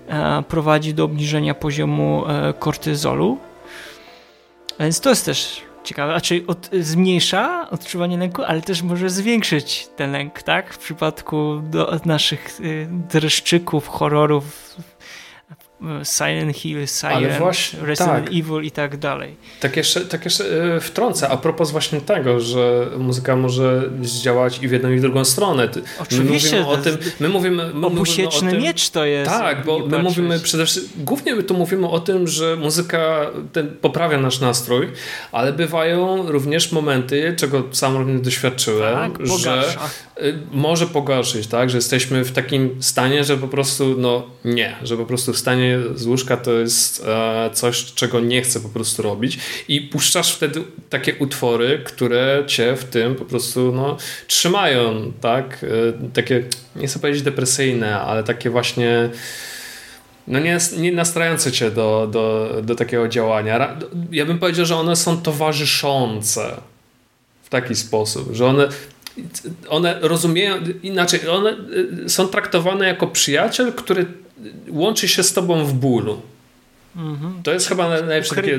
e, 0.08 0.42
prowadzi 0.48 0.94
do 0.94 1.04
obniżenia 1.04 1.54
poziomu 1.54 2.24
e, 2.26 2.52
kortyzolu. 2.58 3.38
Więc 4.80 5.00
to 5.00 5.10
jest 5.10 5.24
też 5.24 5.62
ciekawe, 5.84 6.12
znaczy 6.12 6.44
od, 6.46 6.70
zmniejsza 6.80 7.70
odczuwanie 7.70 8.18
lęku, 8.18 8.42
ale 8.42 8.62
też 8.62 8.82
może 8.82 9.10
zwiększyć 9.10 9.88
ten 9.96 10.12
lęk, 10.12 10.42
tak? 10.42 10.74
W 10.74 10.78
przypadku 10.78 11.60
do, 11.70 12.00
naszych 12.04 12.60
y, 12.60 12.88
dreszczyków, 12.90 13.88
horrorów, 13.88 14.76
Silent 16.04 16.56
Hill, 16.56 16.86
Silent, 16.86 17.38
właśnie, 17.38 17.78
Resident 17.80 18.24
tak. 18.24 18.34
Evil 18.34 18.62
i 18.64 18.70
tak 18.70 18.96
dalej. 18.96 19.36
Tak 19.60 19.76
jeszcze, 19.76 20.00
tak 20.00 20.24
jeszcze 20.24 20.74
e, 20.74 20.80
wtrącę, 20.80 21.28
a 21.28 21.36
propos 21.36 21.70
właśnie 21.70 22.00
tego, 22.00 22.40
że 22.40 22.86
muzyka 22.98 23.36
może 23.36 23.82
zdziałać 24.02 24.62
i 24.62 24.68
w 24.68 24.72
jedną 24.72 24.90
i 24.90 24.96
w 24.96 25.00
drugą 25.00 25.24
stronę. 25.24 25.68
Oczywiście. 25.98 26.56
My 26.56 26.62
mówimy 26.62 26.66
o 26.66 26.76
tym, 26.76 26.98
my 27.20 27.28
mówimy, 27.28 27.70
my 27.74 27.86
obusieczny 27.86 28.48
mówimy 28.48 28.62
miecz 28.66 28.90
to 28.90 29.04
jest. 29.04 29.30
Tak, 29.30 29.64
bo 29.64 29.78
my 29.78 29.84
patrzeć. 29.84 30.04
mówimy 30.04 30.40
przede 30.40 30.66
wszystkim, 30.66 31.04
głównie 31.04 31.34
my 31.34 31.42
tu 31.42 31.54
mówimy 31.54 31.88
o 31.88 32.00
tym, 32.00 32.28
że 32.28 32.56
muzyka 32.56 33.30
ten, 33.52 33.76
poprawia 33.80 34.18
nasz 34.18 34.40
nastrój, 34.40 34.88
ale 35.32 35.52
bywają 35.52 36.30
również 36.32 36.72
momenty, 36.72 37.34
czego 37.38 37.62
sam 37.72 37.96
również 37.96 38.20
doświadczyłem, 38.20 39.12
tak, 39.12 39.26
że 39.26 39.64
może 40.52 40.86
pogorszyć, 40.86 41.46
tak, 41.46 41.70
że 41.70 41.78
jesteśmy 41.78 42.24
w 42.24 42.32
takim 42.32 42.82
stanie, 42.82 43.24
że 43.24 43.36
po 43.36 43.48
prostu 43.48 43.94
no 43.98 44.26
nie, 44.44 44.76
że 44.82 44.96
po 44.96 45.06
prostu 45.06 45.32
w 45.32 45.38
stanie 45.38 45.78
z 45.94 46.06
łóżka 46.06 46.36
to 46.36 46.52
jest 46.52 47.04
e, 47.06 47.50
coś, 47.52 47.84
czego 47.84 48.20
nie 48.20 48.42
chcę 48.42 48.60
po 48.60 48.68
prostu 48.68 49.02
robić 49.02 49.38
i 49.68 49.80
puszczasz 49.80 50.34
wtedy 50.34 50.62
takie 50.90 51.14
utwory, 51.14 51.80
które 51.84 52.44
cię 52.46 52.76
w 52.76 52.84
tym 52.84 53.14
po 53.14 53.24
prostu 53.24 53.72
no, 53.72 53.96
trzymają, 54.26 55.12
tak? 55.20 55.64
E, 55.64 56.08
takie, 56.12 56.44
nie 56.76 56.86
chcę 56.86 56.98
powiedzieć 56.98 57.22
depresyjne, 57.22 58.00
ale 58.00 58.24
takie 58.24 58.50
właśnie 58.50 59.10
no 60.26 60.38
nie, 60.38 60.58
nie 60.78 60.92
nastrajające 60.92 61.52
cię 61.52 61.70
do, 61.70 62.08
do, 62.12 62.56
do 62.62 62.74
takiego 62.74 63.08
działania. 63.08 63.76
Ja 64.10 64.26
bym 64.26 64.38
powiedział, 64.38 64.66
że 64.66 64.76
one 64.76 64.96
są 64.96 65.22
towarzyszące 65.22 66.60
w 67.42 67.48
taki 67.48 67.74
sposób, 67.74 68.34
że 68.34 68.46
one 68.46 68.68
one 69.68 69.98
rozumieją, 70.00 70.56
inaczej, 70.82 71.28
one 71.28 71.56
y, 72.04 72.08
są 72.08 72.28
traktowane 72.28 72.86
jako 72.86 73.06
przyjaciel, 73.06 73.72
który 73.72 74.06
łączy 74.68 75.08
się 75.08 75.22
z 75.22 75.32
tobą 75.32 75.64
w 75.64 75.72
bólu. 75.72 76.22
Mhm. 76.96 77.42
To 77.42 77.52
jest 77.52 77.68
chyba 77.68 77.88
najlepsze 77.88 78.34
takie... 78.34 78.58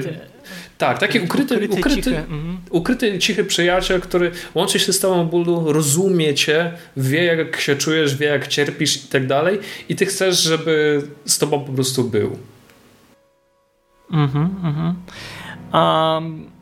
Tak, 0.78 1.00
taki 1.00 1.20
ukryty, 1.20 1.56
ukryty, 1.56 1.80
ukryty, 1.80 2.02
cichy. 2.02 2.18
Mhm. 2.18 2.58
ukryty, 2.70 3.20
cichy 3.20 3.44
przyjaciel, 3.44 4.02
który 4.02 4.32
łączy 4.56 4.80
się 4.80 4.94
z 4.94 5.00
tobą 5.00 5.28
w 5.28 5.30
bólu, 5.30 5.74
rozumie 5.74 6.34
cię, 6.34 6.72
wie 6.98 7.24
jak 7.24 7.60
się 7.60 7.76
czujesz, 7.76 8.16
wie 8.16 8.26
jak 8.26 8.48
cierpisz 8.48 8.96
i 9.06 9.08
tak 9.08 9.28
dalej 9.28 9.60
i 9.90 9.96
ty 9.96 10.06
chcesz, 10.06 10.42
żeby 10.42 11.02
z 11.26 11.38
tobą 11.38 11.66
po 11.66 11.74
prostu 11.74 12.04
był. 12.04 12.38
Mhm, 14.12 14.56
mhm. 14.64 14.96
Um, 15.74 16.53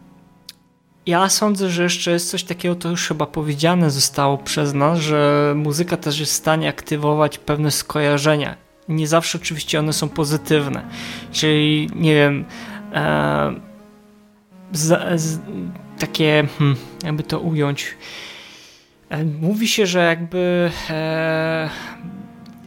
ja 1.06 1.30
sądzę, 1.30 1.70
że 1.70 1.84
jeszcze 1.84 2.12
jest 2.12 2.30
coś 2.30 2.43
takiego, 2.43 2.76
to 2.76 2.89
już 2.89 3.08
chyba 3.08 3.26
powiedziane 3.26 3.91
zostało 3.91 4.38
przez 4.38 4.74
nas, 4.74 4.99
że 4.99 5.54
muzyka 5.56 5.97
też 5.97 6.20
jest 6.20 6.32
w 6.32 6.36
stanie 6.36 6.70
aktywować 6.70 7.38
pewne 7.38 7.72
skojarzenia 7.72 8.72
nie 8.89 9.08
zawsze 9.08 9.38
oczywiście 9.38 9.80
one 9.80 9.93
są 9.93 10.10
pozytywne. 10.10 10.84
Czyli, 11.32 11.89
nie 11.95 12.16
wiem, 12.16 12.45
e, 12.93 13.54
z, 14.72 15.22
z, 15.22 15.39
takie, 15.99 16.47
hmm, 16.60 16.78
jakby 17.04 17.24
to 17.24 17.39
ująć. 17.39 17.95
E, 19.10 19.24
mówi 19.24 19.68
się, 19.68 19.86
że 19.86 19.99
jakby 19.99 20.72
e, 20.89 21.70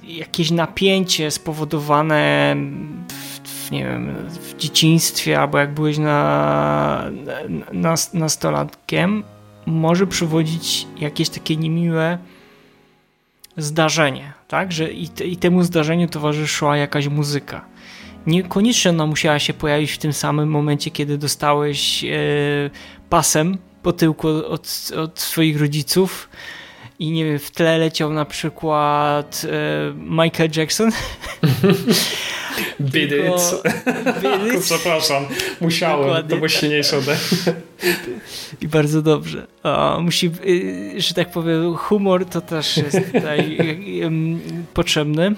jakieś 0.03 0.51
napięcie 0.51 1.31
spowodowane 1.31 2.57
w, 2.57 3.24
nie 3.71 3.85
wiem, 3.85 4.15
w 4.29 4.57
dzieciństwie 4.57 5.41
albo 5.41 5.59
jak 5.59 5.75
byłeś 5.75 5.99
na, 5.99 7.11
na, 7.73 7.95
nastolatkiem 8.15 9.23
może 9.67 10.07
przywodzić 10.07 10.87
jakieś 10.99 11.29
takie 11.29 11.57
niemiłe 11.57 12.19
zdarzenie, 13.57 14.33
tak? 14.49 14.73
Że 14.73 14.93
i, 14.93 15.09
te, 15.09 15.25
i 15.25 15.37
temu 15.37 15.63
zdarzeniu 15.63 16.09
towarzyszyła 16.09 16.77
jakaś 16.77 17.09
muzyka. 17.09 17.65
Niekoniecznie 18.27 18.91
ona 18.91 19.07
musiała 19.07 19.39
się 19.39 19.55
pojawić 19.55 19.93
w 19.93 19.99
tym 19.99 20.13
samym 20.13 20.49
momencie, 20.49 20.91
kiedy 20.91 21.19
dostałeś 21.19 22.05
e, 22.05 22.09
pasem 23.11 23.59
po 23.83 23.93
tyłku 23.93 24.29
od, 24.29 24.93
od 24.97 25.21
swoich 25.21 25.61
rodziców 25.61 26.29
i 26.99 27.11
nie 27.11 27.25
wiem, 27.25 27.39
w 27.39 27.51
tle 27.51 27.79
leciał 27.79 28.13
na 28.13 28.25
przykład 28.25 29.47
e, 29.51 29.95
Michael 29.97 30.51
Jackson. 30.57 30.91
Beat 32.93 33.11
it. 34.55 34.63
Przepraszam, 34.63 35.27
musiałem, 35.61 36.07
Dokładnie. 36.07 36.31
to 36.31 36.37
było 36.37 36.49
silniejsze 36.49 36.99
ode 36.99 37.17
I 38.61 38.69
bardzo 38.69 39.03
dobrze. 39.03 39.47
O, 39.63 40.01
musi, 40.01 40.31
y, 40.47 41.01
że 41.01 41.15
tak 41.15 41.31
powiem, 41.31 41.75
humor 41.75 42.27
to 42.27 42.41
też 42.41 42.77
jest 42.77 42.99
tutaj 43.13 43.59
potrzebny. 44.75 45.35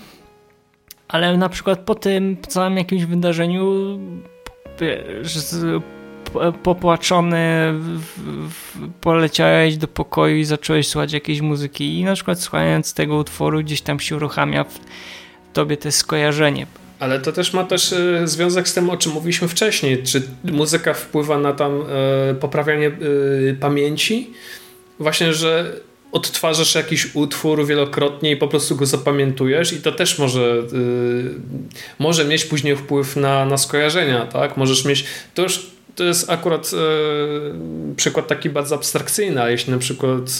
Ale 1.08 1.36
na 1.36 1.48
przykład 1.48 1.78
po 1.78 1.94
tym 1.94 2.36
całym 2.48 2.76
jakimś 2.76 3.04
wydarzeniu 3.04 3.98
popłaczony 6.62 7.74
poleciałeś 9.00 9.76
do 9.76 9.88
pokoju 9.88 10.36
i 10.36 10.44
zacząłeś 10.44 10.88
słuchać 10.88 11.12
jakiejś 11.12 11.40
muzyki 11.40 11.98
i 11.98 12.04
na 12.04 12.14
przykład 12.14 12.40
słuchając 12.40 12.94
tego 12.94 13.16
utworu 13.16 13.60
gdzieś 13.60 13.80
tam 13.80 14.00
się 14.00 14.16
uruchamia 14.16 14.64
w 14.64 14.78
tobie 15.52 15.76
to 15.76 15.92
skojarzenie 15.92 16.66
ale 16.98 17.20
to 17.20 17.32
też 17.32 17.52
ma 17.52 17.64
też 17.64 17.92
e, 17.92 18.28
związek 18.28 18.68
z 18.68 18.74
tym, 18.74 18.90
o 18.90 18.96
czym 18.96 19.12
mówiliśmy 19.12 19.48
wcześniej. 19.48 20.02
Czy 20.02 20.22
muzyka 20.44 20.94
wpływa 20.94 21.38
na 21.38 21.52
tam 21.52 21.82
e, 21.82 22.34
poprawianie 22.34 22.86
e, 22.86 22.92
pamięci? 23.60 24.30
Właśnie, 24.98 25.34
że 25.34 25.80
odtwarzasz 26.12 26.74
jakiś 26.74 27.14
utwór 27.14 27.66
wielokrotnie 27.66 28.30
i 28.30 28.36
po 28.36 28.48
prostu 28.48 28.76
go 28.76 28.86
zapamiętujesz 28.86 29.72
i 29.72 29.80
to 29.80 29.92
też 29.92 30.18
może, 30.18 30.62
może 31.98 32.24
mieć 32.24 32.44
później 32.44 32.76
wpływ 32.76 33.16
na, 33.16 33.44
na 33.44 33.58
skojarzenia, 33.58 34.26
tak? 34.26 34.56
Możesz 34.56 34.84
mieć, 34.84 35.04
to 35.34 35.42
już 35.42 35.66
to 35.94 36.04
jest 36.04 36.30
akurat 36.30 36.70
przykład 37.96 38.26
taki 38.26 38.50
bardzo 38.50 38.74
abstrakcyjny, 38.74 39.42
a 39.42 39.50
jeśli 39.50 39.72
na 39.72 39.78
przykład 39.78 40.38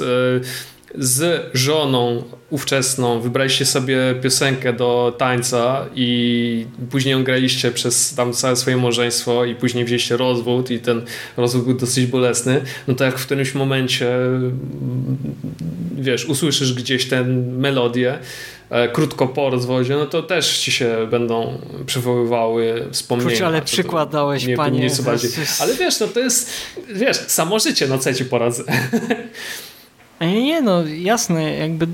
z 0.95 1.43
żoną 1.55 2.23
ówczesną 2.51 3.21
wybraliście 3.21 3.67
sobie 3.67 3.99
piosenkę 4.23 4.73
do 4.73 5.15
tańca 5.19 5.87
i 5.95 6.67
później 6.91 7.13
ją 7.13 7.25
graliście 7.25 7.71
przez 7.71 8.15
tam 8.15 8.33
całe 8.33 8.57
swoje 8.57 8.77
małżeństwo 8.77 9.45
i 9.45 9.55
później 9.55 9.85
wzięliście 9.85 10.17
rozwód 10.17 10.71
i 10.71 10.79
ten 10.79 11.03
rozwód 11.37 11.65
był 11.65 11.75
dosyć 11.75 12.07
bolesny, 12.07 12.61
no 12.89 12.95
to 12.95 13.05
jak 13.05 13.19
w 13.19 13.27
którymś 13.27 13.55
momencie 13.55 14.09
wiesz, 15.99 16.25
usłyszysz 16.25 16.75
gdzieś 16.75 17.09
tę 17.09 17.25
melodię 17.59 18.19
e, 18.71 18.89
krótko 18.89 19.29
po 19.29 19.51
rozwodzie, 19.51 19.97
no 19.97 20.07
to 20.07 20.23
też 20.23 20.59
ci 20.59 20.73
się 20.73 21.07
będą 21.11 21.59
przywoływały 21.87 22.89
wspomnienia. 22.93 23.31
Kurczę, 23.31 23.47
ale 23.47 23.63
przykład 23.63 24.11
dałeś, 24.11 24.47
nie, 24.47 24.57
panie. 24.57 24.81
Nieco 24.81 25.03
bardziej. 25.03 25.31
Ale 25.61 25.75
wiesz, 25.75 26.01
no 26.01 26.07
to 26.09 26.21
jest, 26.21 26.51
wiesz, 26.95 27.17
samo 27.17 27.59
życie, 27.59 27.87
no 27.89 27.99
co 27.99 28.15
ci 28.15 28.25
poradzę. 28.25 28.65
Nie, 30.21 30.43
nie, 30.43 30.63
no 30.63 30.87
jasne, 30.87 31.57
jakby, 31.57 31.87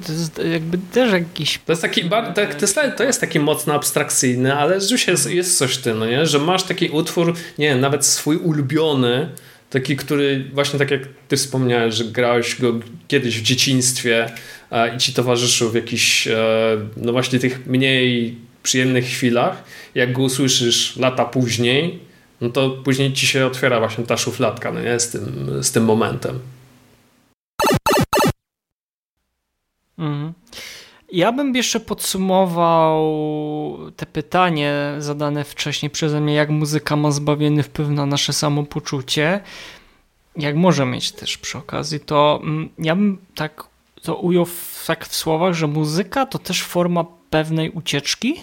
jakby 0.52 0.78
też 0.92 1.12
jakiś... 1.12 1.58
To 1.66 1.72
jest 1.72 1.82
taki, 1.82 2.00
jest, 2.60 2.80
to 2.96 3.04
jest 3.04 3.20
taki 3.20 3.40
mocno 3.40 3.74
abstrakcyjny, 3.74 4.54
ale 4.54 4.80
rzeczywiście 4.80 5.12
jest, 5.12 5.30
jest 5.30 5.58
coś 5.58 5.74
w 5.74 5.82
tym, 5.82 5.98
no 5.98 6.06
nie? 6.06 6.26
że 6.26 6.38
masz 6.38 6.62
taki 6.62 6.88
utwór, 6.88 7.34
nie 7.58 7.68
wiem, 7.68 7.80
nawet 7.80 8.06
swój 8.06 8.36
ulubiony, 8.36 9.28
taki, 9.70 9.96
który 9.96 10.44
właśnie 10.52 10.78
tak 10.78 10.90
jak 10.90 11.02
ty 11.28 11.36
wspomniałeś, 11.36 11.94
że 11.94 12.04
grałeś 12.04 12.60
go 12.60 12.72
kiedyś 13.08 13.38
w 13.38 13.42
dzieciństwie 13.42 14.30
i 14.96 14.98
ci 14.98 15.12
towarzyszył 15.14 15.70
w 15.70 15.74
jakichś, 15.74 16.28
e, 16.28 16.36
no 16.96 17.12
właśnie 17.12 17.38
tych 17.38 17.66
mniej 17.66 18.36
przyjemnych 18.62 19.04
chwilach, 19.04 19.64
jak 19.94 20.12
go 20.12 20.22
usłyszysz 20.22 20.96
lata 20.96 21.24
później, 21.24 21.98
no 22.40 22.48
to 22.48 22.70
później 22.70 23.12
ci 23.12 23.26
się 23.26 23.46
otwiera 23.46 23.78
właśnie 23.78 24.04
ta 24.04 24.16
szufladka, 24.16 24.72
no 24.72 24.80
nie? 24.80 25.00
Z 25.00 25.10
tym, 25.10 25.48
z 25.62 25.72
tym 25.72 25.84
momentem. 25.84 26.38
Mhm. 30.02 30.32
Ja 31.12 31.32
bym 31.32 31.54
jeszcze 31.54 31.80
podsumował 31.80 33.08
te 33.96 34.06
pytanie 34.06 34.74
zadane 34.98 35.44
wcześniej 35.44 35.90
przeze 35.90 36.20
mnie, 36.20 36.34
jak 36.34 36.50
muzyka 36.50 36.96
ma 36.96 37.10
zbawienny 37.10 37.62
wpływ 37.62 37.88
na 37.88 38.06
nasze 38.06 38.32
samopoczucie, 38.32 39.40
jak 40.36 40.56
może 40.56 40.86
mieć 40.86 41.12
też 41.12 41.38
przy 41.38 41.58
okazji, 41.58 42.00
to 42.00 42.40
mm, 42.42 42.68
ja 42.78 42.96
bym 42.96 43.18
tak 43.34 43.64
to 44.02 44.16
ujął 44.16 44.44
w, 44.44 44.84
tak 44.86 45.06
w 45.06 45.14
słowach, 45.14 45.54
że 45.54 45.66
muzyka 45.66 46.26
to 46.26 46.38
też 46.38 46.62
forma 46.62 47.04
pewnej 47.30 47.70
ucieczki, 47.70 48.34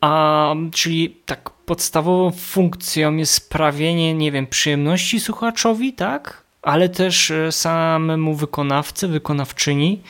a, 0.00 0.54
czyli 0.72 1.16
tak 1.26 1.50
podstawową 1.50 2.30
funkcją 2.30 3.16
jest 3.16 3.32
sprawienie, 3.32 4.14
nie 4.14 4.32
wiem, 4.32 4.46
przyjemności 4.46 5.20
słuchaczowi, 5.20 5.92
tak? 5.92 6.42
Ale 6.62 6.88
też 6.88 7.30
e, 7.30 7.52
samemu 7.52 8.34
wykonawcy, 8.34 9.08
wykonawczyni. 9.08 10.02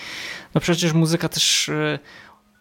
No 0.55 0.61
przecież 0.61 0.93
muzyka 0.93 1.29
też 1.29 1.69
e, 1.69 1.99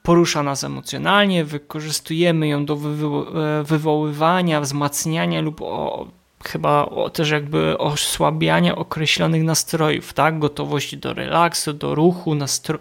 porusza 0.04 0.44
nas 0.44 0.64
emocjonalnie, 0.64 1.46
wykorzystujemy 1.46 2.48
ją 2.48 2.66
do 2.66 2.74
e, 2.74 3.64
wywoływania, 3.64 4.62
wzmacniania 4.62 5.42
lub 5.42 5.62
o, 5.62 6.08
chyba 6.46 6.86
o, 6.86 7.10
też 7.10 7.30
jakby 7.30 7.78
osłabiania 7.78 8.76
określonych 8.76 9.44
nastrojów, 9.44 10.14
tak? 10.14 10.40
Gotowości 10.40 10.98
do 10.98 11.14
relaksu, 11.14 11.74
do 11.74 11.96
ruchu, 11.96 12.36
nastro, 12.36 12.80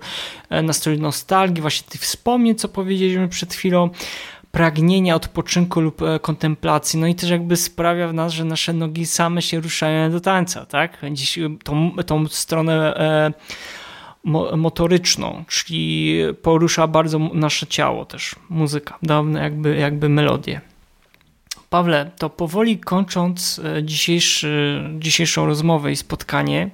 e, 0.51 0.97
nostalgii, 0.99 1.61
właśnie 1.63 1.89
tych 1.89 2.01
wspomnień, 2.01 2.55
co 2.55 2.69
powiedzieliśmy 2.69 3.29
przed 3.29 3.55
chwilą, 3.55 3.91
pragnienia 4.53 5.15
odpoczynku 5.15 5.81
lub 5.81 6.01
kontemplacji, 6.23 7.01
no 7.01 7.07
i 7.07 7.15
też 7.15 7.31
jakby 7.31 7.57
sprawia 7.57 8.09
w 8.09 8.15
nas, 8.15 8.33
że 8.33 8.45
nasze 8.45 8.73
nogi 8.73 9.07
same 9.07 9.43
się 9.43 9.61
ruszają 9.61 10.11
do 10.11 10.21
tańca, 10.21 10.67
tak? 10.67 10.99
Dziś 11.13 11.39
tą, 11.65 11.93
tą 12.07 12.29
stronę 12.29 12.97
e, 12.97 13.33
motoryczną, 14.57 15.45
czyli 15.49 16.19
porusza 16.43 16.87
bardzo 16.87 17.19
nasze 17.19 17.67
ciało 17.67 18.05
też, 18.05 18.35
muzyka, 18.49 18.99
dawne 19.03 19.41
jakby, 19.41 19.77
jakby 19.77 20.09
melodie. 20.09 20.61
Pawle, 21.71 22.11
to 22.19 22.31
powoli 22.31 22.79
kończąc 22.79 23.61
e, 23.65 23.85
dzisiejszy, 23.85 24.83
dzisiejszą 24.99 25.47
rozmowę 25.47 25.93
i 25.93 25.97
spotkanie, 25.97 26.71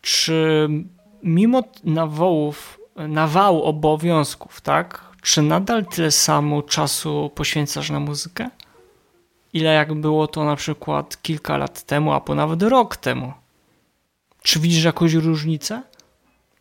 czy 0.00 0.68
mimo 1.22 1.62
nawołów, 1.84 2.80
nawału 2.96 3.62
obowiązków, 3.62 4.60
tak, 4.60 5.04
czy 5.22 5.42
nadal 5.42 5.86
tyle 5.86 6.10
samo 6.10 6.62
czasu 6.62 7.30
poświęcasz 7.34 7.90
na 7.90 8.00
muzykę? 8.00 8.50
Ile 9.52 9.74
jak 9.74 9.94
było 9.94 10.26
to 10.26 10.44
na 10.44 10.56
przykład 10.56 11.22
kilka 11.22 11.56
lat 11.56 11.82
temu, 11.82 12.12
a 12.12 12.34
nawet 12.34 12.62
rok 12.62 12.96
temu? 12.96 13.32
Czy 14.42 14.60
widzisz 14.60 14.84
jakąś 14.84 15.14
różnicę? 15.14 15.82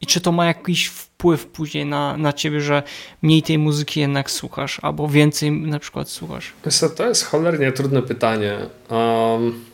I 0.04 0.06
czy 0.06 0.22
to 0.22 0.32
ma 0.32 0.46
jakiś 0.46 0.86
wpływ 0.88 1.46
później 1.46 1.86
na, 1.86 2.18
na 2.18 2.34
ciebie, 2.34 2.62
że 2.62 2.84
mniej 3.22 3.44
tej 3.44 3.58
muzyki 3.58 4.00
jednak 4.00 4.32
słuchasz, 4.32 4.80
albo 4.82 5.08
więcej 5.08 5.52
na 5.52 5.80
przykład 5.80 6.10
słuchasz? 6.10 6.54
To 6.96 7.08
jest 7.08 7.26
cholernie 7.26 7.72
trudne 7.72 8.02
pytanie. 8.02 8.58
Um, 8.90 9.66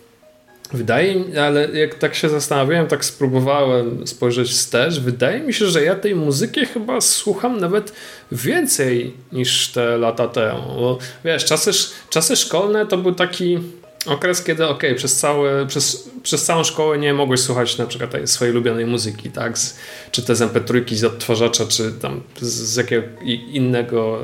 wydaje 0.74 1.16
mi 1.16 1.38
ale 1.38 1.70
jak 1.70 1.96
tak 1.96 2.16
się 2.16 2.30
zastanawiałem, 2.30 2.88
tak 2.88 3.06
spróbowałem 3.06 4.08
spojrzeć 4.08 4.50
wstecz, 4.50 5.00
wydaje 5.00 5.40
mi 5.40 5.54
się, 5.54 5.66
że 5.66 5.84
ja 5.84 5.96
tej 5.96 6.16
muzyki 6.16 6.66
chyba 6.66 7.02
słucham 7.02 7.60
nawet 7.60 7.94
więcej 8.32 9.14
niż 9.32 9.68
te 9.68 9.98
lata 9.98 10.28
temu. 10.28 10.62
Bo 10.76 10.98
wiesz, 11.26 11.46
czasy, 11.46 11.72
czasy 12.10 12.36
szkolne 12.36 12.86
to 12.86 12.98
był 12.98 13.16
taki 13.16 13.60
okres, 14.06 14.44
kiedy 14.44 14.68
ok, 14.68 14.84
przez, 14.96 15.16
całe, 15.16 15.66
przez, 15.66 16.10
przez 16.24 16.46
całą 16.46 16.64
szkołę 16.64 16.98
nie 16.98 17.14
mogłeś 17.14 17.40
słuchać 17.40 17.78
na 17.78 17.86
przykład 17.86 18.12
swojej 18.26 18.54
ulubionej 18.54 18.86
muzyki, 18.86 19.32
tak? 19.32 19.58
Z, 19.58 19.80
czy 20.12 20.22
te 20.22 20.34
MP3 20.34 20.96
z 20.96 21.04
odtwarzacza, 21.04 21.66
czy 21.66 21.92
tam 21.92 22.22
z 22.42 22.76
jakiego 22.76 23.08
innego, 23.52 24.20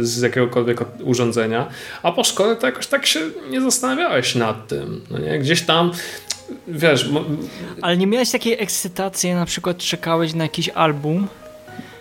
e, 0.00 0.04
z 0.04 0.20
jakiegokolwiek 0.20 0.80
urządzenia, 1.04 1.68
a 2.02 2.12
po 2.12 2.24
szkole 2.24 2.56
to 2.56 2.66
jakoś 2.66 2.86
tak 2.86 3.06
się 3.06 3.20
nie 3.50 3.60
zastanawiałeś 3.60 4.34
nad 4.34 4.68
tym, 4.68 5.00
no 5.10 5.18
nie? 5.18 5.38
Gdzieś 5.38 5.62
tam 5.62 5.92
wiesz... 6.68 7.08
Ale 7.82 7.96
nie 7.96 8.06
miałeś 8.06 8.30
takiej 8.30 8.62
ekscytacji, 8.62 9.34
na 9.34 9.46
przykład 9.46 9.78
czekałeś 9.78 10.34
na 10.34 10.44
jakiś 10.44 10.68
album, 10.68 11.28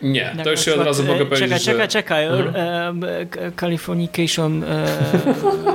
nie, 0.02 0.36
to 0.44 0.52
już 0.52 0.66
się 0.66 0.74
od 0.74 0.86
razu 0.86 1.04
mogę 1.04 1.26
powiedzieć. 1.26 1.64
Czekaj, 1.64 1.88
czekaj, 1.88 1.88
czekaj. 1.88 2.26
Mhm. 2.26 3.28
Californication, 3.60 4.64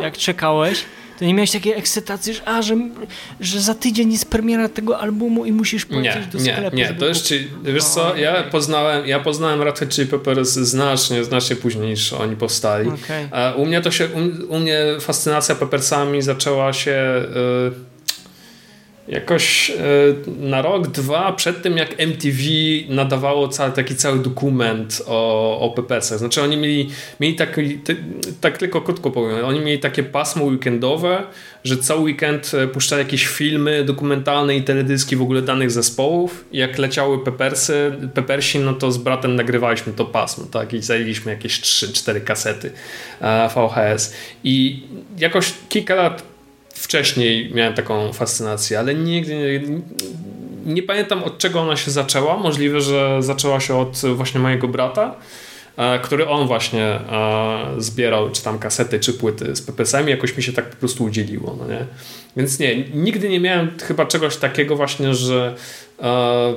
jak 0.03 0.17
czekałeś, 0.17 0.85
nie 1.27 1.35
miałeś 1.35 1.51
takiej 1.51 1.73
ekscytacji, 1.73 2.35
że, 2.35 2.49
a, 2.49 2.63
że, 2.63 2.77
że 3.41 3.61
za 3.61 3.75
tydzień 3.75 4.13
jest 4.13 4.31
premiera 4.31 4.69
tego 4.69 4.99
albumu 4.99 5.45
i 5.45 5.53
musisz 5.53 5.85
pójść 5.87 6.11
do 6.33 6.41
sklepu. 6.41 6.77
Nie, 6.77 6.83
nie, 6.83 6.95
to 6.95 7.07
jeszcze, 7.07 7.35
wiesz 7.63 7.85
co, 7.85 8.17
ja 8.17 8.43
poznałem, 8.43 9.07
ja 9.07 9.21
poznałem 9.21 9.63
Red 9.63 9.79
Hot 9.79 9.89
Chili 9.89 10.09
Peppers 10.09 10.51
znacznie, 10.51 11.25
znacznie 11.25 11.57
później 11.57 11.89
niż 11.89 12.13
oni 12.13 12.37
powstali. 12.37 12.89
Okay. 12.89 13.55
U 13.57 13.67
mnie 13.67 13.81
to 13.81 13.91
się, 13.91 14.09
u, 14.09 14.55
u 14.55 14.59
mnie 14.59 14.85
fascynacja 15.01 15.55
Peppersami 15.55 16.23
zaczęła 16.23 16.73
się... 16.73 17.25
Yy, 17.35 17.92
jakoś 19.09 19.71
e, 19.71 19.75
na 20.27 20.63
rok, 20.63 20.89
dwa 20.89 21.33
przed 21.33 21.63
tym, 21.63 21.77
jak 21.77 22.01
MTV 22.01 22.39
nadawało 22.89 23.49
cały, 23.49 23.73
taki 23.73 23.97
cały 23.97 24.19
dokument 24.19 25.03
o, 25.07 25.61
o 25.61 25.71
PPC. 25.71 26.19
Znaczy 26.19 26.43
oni 26.43 26.57
mieli, 26.57 26.91
mieli 27.21 27.35
taki, 27.35 27.81
tak 28.41 28.59
tylko 28.59 28.81
krótko 28.81 29.11
powiem, 29.11 29.45
oni 29.45 29.61
mieli 29.61 29.79
takie 29.79 30.03
pasmo 30.03 30.45
weekendowe, 30.45 31.23
że 31.65 31.77
cały 31.77 32.01
weekend 32.01 32.53
e, 32.55 32.67
puszczali 32.67 33.03
jakieś 33.03 33.27
filmy 33.27 33.85
dokumentalne 33.85 34.57
i 34.57 34.63
teledyski 34.63 35.17
w 35.17 35.23
ogóle 35.23 35.43
danych 35.43 35.71
zespołów. 35.71 36.45
Jak 36.53 36.79
leciały 36.79 37.25
Peppersy, 37.25 37.93
Peppersi, 38.15 38.59
no 38.59 38.73
to 38.73 38.93
z 38.93 38.99
bratem 38.99 39.37
nagrywaliśmy 39.37 39.93
to 39.93 40.05
pasmo, 40.05 40.45
tak? 40.45 40.73
I 40.73 40.83
zajęliśmy 40.83 41.33
jakieś 41.33 41.61
3-4 41.61 42.25
kasety 42.25 42.71
e, 43.21 43.49
VHS. 43.49 44.15
I 44.45 44.83
jakoś 45.19 45.53
kilka 45.69 45.95
lat 45.95 46.32
wcześniej 46.83 47.51
miałem 47.55 47.75
taką 47.75 48.13
fascynację, 48.13 48.79
ale 48.79 48.95
nigdy 48.95 49.35
nie, 49.35 49.81
nie 50.75 50.83
pamiętam 50.83 51.25
od 51.25 51.39
czego 51.39 51.61
ona 51.61 51.77
się 51.77 51.91
zaczęła. 51.91 52.37
Możliwe, 52.37 52.81
że 52.81 53.23
zaczęła 53.23 53.61
się 53.61 53.77
od 53.77 53.97
właśnie 54.15 54.41
mojego 54.41 54.69
brata, 54.69 55.15
e, 55.77 55.99
który 55.99 56.29
on 56.29 56.47
właśnie 56.47 56.85
e, 56.85 57.67
zbierał 57.79 58.31
czy 58.31 58.43
tam 58.43 58.59
kasety, 58.59 59.01
czy 59.01 59.13
płyty 59.13 59.57
z 59.57 59.63
PPS-ami, 59.63 60.11
jakoś 60.11 60.37
mi 60.37 60.43
się 60.43 60.53
tak 60.53 60.71
po 60.71 60.77
prostu 60.77 61.05
udzieliło, 61.05 61.57
no 61.59 61.67
nie? 61.67 61.87
Więc 62.37 62.59
nie, 62.59 62.77
nigdy 62.77 63.29
nie 63.29 63.41
miałem 63.41 63.71
chyba 63.83 64.07
czegoś 64.07 64.37
takiego 64.37 64.77
właśnie, 64.77 65.15
że, 65.15 65.55
e, 66.03 66.55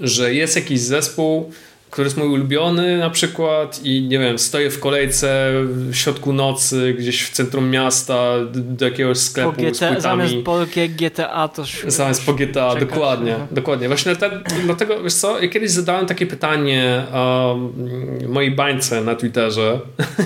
że 0.00 0.34
jest 0.34 0.56
jakiś 0.56 0.80
zespół, 0.80 1.52
który 1.96 2.06
jest 2.06 2.16
mój 2.16 2.28
ulubiony 2.28 2.98
na 2.98 3.10
przykład 3.10 3.80
i 3.84 4.02
nie 4.02 4.18
wiem, 4.18 4.38
stoję 4.38 4.70
w 4.70 4.80
kolejce 4.80 5.52
w 5.66 5.94
środku 5.94 6.32
nocy 6.32 6.94
gdzieś 6.98 7.22
w 7.22 7.30
centrum 7.30 7.70
miasta 7.70 8.32
do 8.52 8.84
jakiegoś 8.84 9.18
sklepu 9.18 9.52
po 9.52 9.62
GTA, 9.62 9.72
z 9.72 9.78
płytami. 9.78 10.00
Zamiast 10.00 10.34
po 10.44 10.58
GTA 10.88 11.48
to 11.48 11.64
Zamiast 11.86 12.26
po 12.26 12.32
GTA, 12.34 12.74
czekasz, 12.74 12.88
dokładnie, 12.88 13.36
no. 13.38 13.46
dokładnie. 13.50 13.88
Właśnie 13.88 14.16
te, 14.16 14.30
dlatego, 14.64 15.02
wiesz 15.02 15.14
co, 15.14 15.40
ja 15.40 15.48
kiedyś 15.48 15.70
zadałem 15.70 16.06
takie 16.06 16.26
pytanie 16.26 17.04
um, 17.12 18.32
mojej 18.32 18.50
bańce 18.50 19.00
na 19.00 19.14
Twitterze 19.14 19.80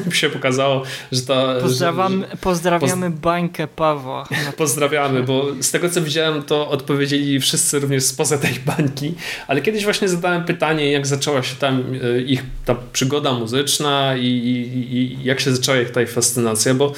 mi 0.06 0.12
się 0.20 0.30
pokazało, 0.30 0.82
że 1.12 1.22
ta... 1.22 1.54
Pozdrawiam, 1.60 2.20
że, 2.30 2.36
pozdrawiamy 2.36 3.10
poz... 3.10 3.20
bańkę 3.20 3.66
Pawła. 3.68 4.28
Pozdrawiamy, 4.56 5.22
bo 5.22 5.46
z 5.60 5.70
tego 5.70 5.90
co 5.90 6.02
widziałem 6.02 6.42
to 6.42 6.68
odpowiedzieli 6.68 7.40
wszyscy 7.40 7.78
również 7.78 8.04
spoza 8.04 8.38
tej 8.38 8.54
bańki, 8.66 9.14
ale 9.48 9.60
kiedyś 9.60 9.84
właśnie 9.84 10.08
zadałem 10.08 10.44
pytanie, 10.44 10.92
jak 10.92 11.06
zaczęła 11.06 11.42
się 11.42 11.59
tam 11.60 11.84
e, 12.02 12.20
ich 12.20 12.42
ta 12.64 12.76
przygoda 12.92 13.32
muzyczna 13.32 14.16
i, 14.16 14.26
i, 14.26 14.96
i 14.96 15.24
jak 15.24 15.40
się 15.40 15.56
zaczęła 15.56 15.78
ich 15.78 15.90
ta 15.90 16.06
fascynacja, 16.06 16.74
bo 16.74 16.92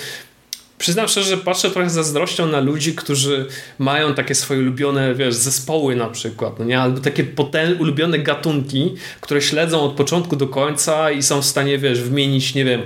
przyznam 0.78 1.08
szczerze, 1.08 1.30
że 1.30 1.36
patrzę 1.36 1.70
trochę 1.70 1.90
z 1.90 1.92
zazdrością 1.92 2.46
na 2.46 2.60
ludzi, 2.60 2.94
którzy 2.94 3.46
mają 3.78 4.14
takie 4.14 4.34
swoje 4.34 4.60
ulubione, 4.60 5.14
wiesz, 5.14 5.34
zespoły 5.34 5.96
na 5.96 6.08
przykład, 6.08 6.58
no 6.58 6.64
nie? 6.64 6.80
albo 6.80 7.00
takie 7.00 7.24
potem, 7.24 7.80
ulubione 7.80 8.18
gatunki, 8.18 8.94
które 9.20 9.42
śledzą 9.42 9.80
od 9.80 9.92
początku 9.92 10.36
do 10.36 10.48
końca 10.48 11.10
i 11.10 11.22
są 11.22 11.42
w 11.42 11.44
stanie, 11.44 11.78
wiesz, 11.78 12.00
wymienić, 12.00 12.54
nie 12.54 12.64
wiem, 12.64 12.82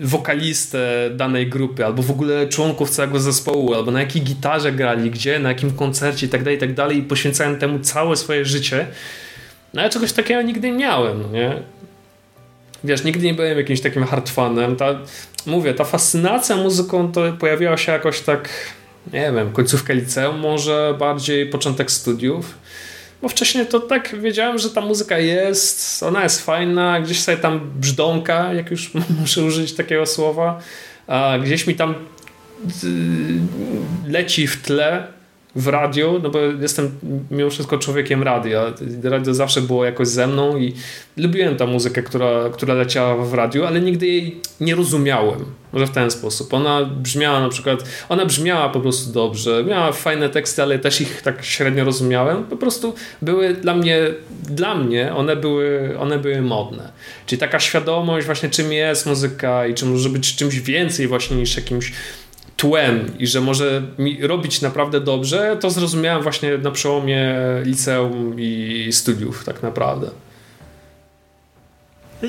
wokalistę 0.00 1.10
danej 1.16 1.46
grupy, 1.46 1.86
albo 1.86 2.02
w 2.02 2.10
ogóle 2.10 2.48
członków 2.48 2.90
całego 2.90 3.20
zespołu, 3.20 3.74
albo 3.74 3.90
na 3.90 4.00
jakiej 4.00 4.22
gitarze 4.22 4.72
grali, 4.72 5.10
gdzie, 5.10 5.38
na 5.38 5.48
jakim 5.48 5.70
koncercie 5.70 6.26
itd., 6.26 6.44
tak 6.44 6.52
itd. 6.52 6.74
Tak 6.74 6.96
i 6.96 7.02
poświęcałem 7.02 7.58
temu 7.58 7.78
całe 7.78 8.16
swoje 8.16 8.44
życie. 8.44 8.86
No 9.74 9.82
ja 9.82 9.88
czegoś 9.88 10.12
takiego 10.12 10.42
nigdy 10.42 10.70
nie 10.70 10.78
miałem, 10.78 11.22
no 11.22 11.28
nie? 11.28 11.62
Wiesz, 12.84 13.04
nigdy 13.04 13.26
nie 13.26 13.34
byłem 13.34 13.58
jakimś 13.58 13.80
takim 13.80 14.04
hardfanem. 14.04 14.76
Ta, 14.76 14.98
mówię, 15.46 15.74
ta 15.74 15.84
fascynacja 15.84 16.56
muzyką 16.56 17.12
to 17.12 17.32
pojawiła 17.32 17.76
się 17.76 17.92
jakoś 17.92 18.20
tak, 18.20 18.48
nie 19.12 19.32
wiem, 19.32 19.52
końcówkę 19.52 19.94
liceum, 19.94 20.38
może 20.38 20.94
bardziej 20.98 21.46
początek 21.46 21.90
studiów. 21.90 22.54
Bo 23.22 23.28
wcześniej 23.28 23.66
to 23.66 23.80
tak 23.80 24.20
wiedziałem, 24.20 24.58
że 24.58 24.70
ta 24.70 24.80
muzyka 24.80 25.18
jest, 25.18 26.02
ona 26.02 26.22
jest 26.22 26.44
fajna, 26.44 27.00
gdzieś 27.00 27.20
sobie 27.20 27.38
tam 27.38 27.70
brzdąka, 27.80 28.52
jak 28.52 28.70
już 28.70 28.90
muszę 29.20 29.42
użyć 29.42 29.72
takiego 29.72 30.06
słowa, 30.06 30.60
a 31.06 31.38
gdzieś 31.44 31.66
mi 31.66 31.74
tam 31.74 31.94
y, 32.84 32.86
leci 34.08 34.46
w 34.46 34.62
tle 34.62 35.06
w 35.56 35.68
radiu, 35.68 36.20
no 36.22 36.30
bo 36.30 36.38
jestem 36.38 36.90
mimo 37.30 37.50
wszystko 37.50 37.78
człowiekiem 37.78 38.22
radia. 38.22 38.72
Radio 39.02 39.34
zawsze 39.34 39.60
było 39.60 39.84
jakoś 39.84 40.08
ze 40.08 40.26
mną 40.26 40.56
i 40.56 40.74
lubiłem 41.16 41.56
tę 41.56 41.66
muzykę, 41.66 42.02
która, 42.02 42.50
która 42.52 42.74
leciała 42.74 43.24
w 43.24 43.34
radiu, 43.34 43.64
ale 43.64 43.80
nigdy 43.80 44.06
jej 44.06 44.40
nie 44.60 44.74
rozumiałem. 44.74 45.44
Może 45.72 45.86
w 45.86 45.90
ten 45.90 46.10
sposób. 46.10 46.54
Ona 46.54 46.84
brzmiała 46.84 47.40
na 47.40 47.48
przykład, 47.48 47.84
ona 48.08 48.26
brzmiała 48.26 48.68
po 48.68 48.80
prostu 48.80 49.12
dobrze, 49.12 49.64
miała 49.64 49.92
fajne 49.92 50.28
teksty, 50.28 50.62
ale 50.62 50.78
też 50.78 51.00
ich 51.00 51.22
tak 51.22 51.44
średnio 51.44 51.84
rozumiałem. 51.84 52.44
Po 52.44 52.56
prostu 52.56 52.94
były 53.22 53.54
dla 53.54 53.74
mnie, 53.74 53.98
dla 54.42 54.74
mnie 54.74 55.14
one 55.14 55.36
były, 55.36 55.98
one 55.98 56.18
były 56.18 56.42
modne. 56.42 56.92
Czyli 57.26 57.40
taka 57.40 57.60
świadomość 57.60 58.26
właśnie 58.26 58.50
czym 58.50 58.72
jest 58.72 59.06
muzyka 59.06 59.66
i 59.66 59.74
czy 59.74 59.86
może 59.86 60.08
być 60.08 60.36
czymś 60.36 60.60
więcej 60.60 61.08
właśnie 61.08 61.36
niż 61.36 61.56
jakimś 61.56 61.92
tłem 62.56 63.18
i 63.18 63.26
że 63.26 63.40
może 63.40 63.82
mi 63.98 64.26
robić 64.26 64.60
naprawdę 64.60 65.00
dobrze, 65.00 65.56
to 65.60 65.70
zrozumiałem 65.70 66.22
właśnie 66.22 66.58
na 66.58 66.70
przełomie 66.70 67.34
liceum 67.64 68.36
i 68.38 68.88
studiów 68.92 69.44
tak 69.44 69.62
naprawdę. 69.62 70.10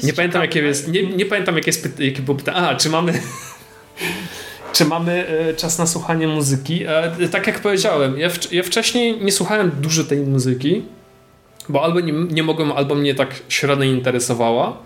Nie 0.03 0.13
pamiętam, 0.13 0.41
jakie 0.41 0.61
jest, 0.61 0.87
nie, 0.87 1.03
nie 1.03 1.25
pamiętam, 1.25 1.55
jakie, 1.55 1.69
jest, 1.69 1.99
jakie 1.99 2.21
było 2.21 2.37
pytanie. 2.37 2.57
A, 2.57 2.75
czy 2.75 2.89
mamy... 2.89 3.13
czy 4.73 4.85
mamy 4.85 5.27
e, 5.27 5.53
czas 5.53 5.79
na 5.79 5.87
słuchanie 5.87 6.27
muzyki? 6.27 6.83
E, 6.87 7.27
tak 7.31 7.47
jak 7.47 7.59
powiedziałem, 7.59 8.19
ja, 8.19 8.29
w, 8.29 8.51
ja 8.51 8.63
wcześniej 8.63 9.21
nie 9.21 9.31
słuchałem 9.31 9.71
dużo 9.81 10.03
tej 10.03 10.17
muzyki, 10.17 10.83
bo 11.69 11.83
albo 11.83 11.99
nie, 11.99 12.13
nie 12.13 12.43
mogłem, 12.43 12.71
albo 12.71 12.95
mnie 12.95 13.15
tak 13.15 13.35
średnio 13.49 13.85
interesowała. 13.85 14.77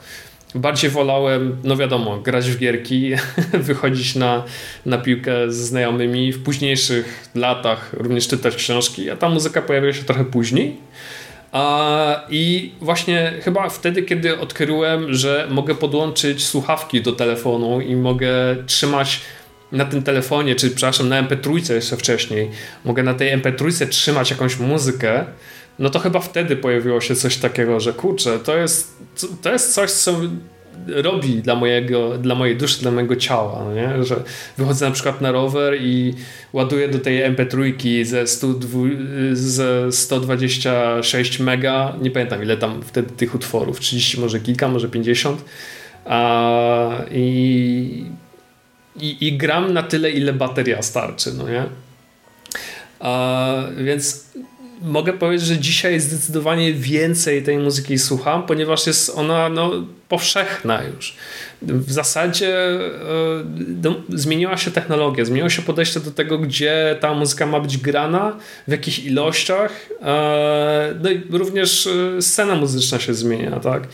Bardziej 0.55 0.89
wolałem, 0.89 1.57
no 1.63 1.77
wiadomo, 1.77 2.17
grać 2.17 2.49
w 2.49 2.57
gierki, 2.57 3.11
wychodzić 3.53 4.15
na, 4.15 4.43
na 4.85 4.97
piłkę 4.97 5.51
z 5.51 5.55
znajomymi. 5.55 6.31
W 6.33 6.43
późniejszych 6.43 7.29
latach 7.35 7.93
również 7.93 8.27
czytać 8.27 8.55
książki, 8.55 9.09
a 9.09 9.17
ta 9.17 9.29
muzyka 9.29 9.61
pojawiła 9.61 9.93
się 9.93 10.03
trochę 10.03 10.25
później. 10.25 10.77
I 12.29 12.71
właśnie 12.81 13.33
chyba 13.43 13.69
wtedy, 13.69 14.03
kiedy 14.03 14.39
odkryłem, 14.39 15.13
że 15.13 15.47
mogę 15.49 15.75
podłączyć 15.75 16.45
słuchawki 16.45 17.01
do 17.01 17.11
telefonu 17.11 17.81
i 17.81 17.95
mogę 17.95 18.29
trzymać 18.65 19.21
na 19.71 19.85
tym 19.85 20.03
telefonie, 20.03 20.55
czy 20.55 20.69
przepraszam, 20.69 21.09
na 21.09 21.23
MP3 21.23 21.73
jeszcze 21.73 21.97
wcześniej, 21.97 22.49
mogę 22.85 23.03
na 23.03 23.13
tej 23.13 23.41
MP3 23.41 23.87
trzymać 23.87 24.31
jakąś 24.31 24.59
muzykę, 24.59 25.25
no 25.79 25.89
to 25.89 25.99
chyba 25.99 26.19
wtedy 26.19 26.55
pojawiło 26.55 27.01
się 27.01 27.15
coś 27.15 27.37
takiego, 27.37 27.79
że 27.79 27.93
kurczę, 27.93 28.39
to 28.39 28.57
jest, 28.57 28.97
to 29.41 29.51
jest 29.51 29.73
coś, 29.73 29.91
co 29.91 30.19
robi 30.87 31.41
dla, 31.41 31.55
mojego, 31.55 32.17
dla 32.17 32.35
mojej 32.35 32.57
duszy, 32.57 32.81
dla 32.81 32.91
mojego 32.91 33.15
ciała, 33.15 33.63
no 33.65 33.73
nie? 33.73 34.03
że 34.03 34.15
wychodzę 34.57 34.85
na 34.85 34.91
przykład 34.91 35.21
na 35.21 35.31
rower 35.31 35.81
i 35.81 36.13
ładuję 36.53 36.87
do 36.87 36.99
tej 36.99 37.35
MP3 37.35 38.05
ze, 38.05 38.27
100, 38.27 38.47
ze 39.33 39.91
126 39.91 41.39
mega, 41.39 41.93
nie 42.01 42.11
pamiętam 42.11 42.43
ile 42.43 42.57
tam 42.57 42.81
wtedy 42.81 43.09
tych 43.09 43.35
utworów, 43.35 43.79
30 43.79 44.19
może 44.19 44.39
kilka, 44.39 44.67
może 44.67 44.89
50 44.89 45.45
a, 46.05 46.91
i, 47.11 48.05
i, 48.95 49.27
i 49.27 49.37
gram 49.37 49.73
na 49.73 49.83
tyle, 49.83 50.11
ile 50.11 50.33
bateria 50.33 50.81
starczy, 50.81 51.33
no 51.33 51.49
nie? 51.49 51.63
A, 52.99 53.63
więc 53.77 54.27
mogę 54.81 55.13
powiedzieć, 55.13 55.47
że 55.47 55.57
dzisiaj 55.57 55.99
zdecydowanie 55.99 56.73
więcej 56.73 57.43
tej 57.43 57.57
muzyki 57.57 57.97
słucham, 57.97 58.43
ponieważ 58.43 58.87
jest 58.87 59.11
ona 59.15 59.49
no, 59.49 59.71
powszechna 60.09 60.83
już. 60.83 61.15
W 61.61 61.91
zasadzie 61.91 62.57
e, 62.69 62.79
no, 63.83 63.95
zmieniła 64.09 64.57
się 64.57 64.71
technologia, 64.71 65.25
zmieniło 65.25 65.49
się 65.49 65.61
podejście 65.61 65.99
do 65.99 66.11
tego, 66.11 66.37
gdzie 66.37 66.97
ta 66.99 67.13
muzyka 67.13 67.45
ma 67.45 67.59
być 67.59 67.77
grana, 67.77 68.35
w 68.67 68.71
jakich 68.71 69.05
ilościach. 69.05 69.89
E, 70.01 70.95
no 71.03 71.09
i 71.09 71.21
również 71.29 71.87
e, 71.87 72.21
scena 72.21 72.55
muzyczna 72.55 72.99
się 72.99 73.13
zmienia, 73.13 73.59
tak? 73.59 73.87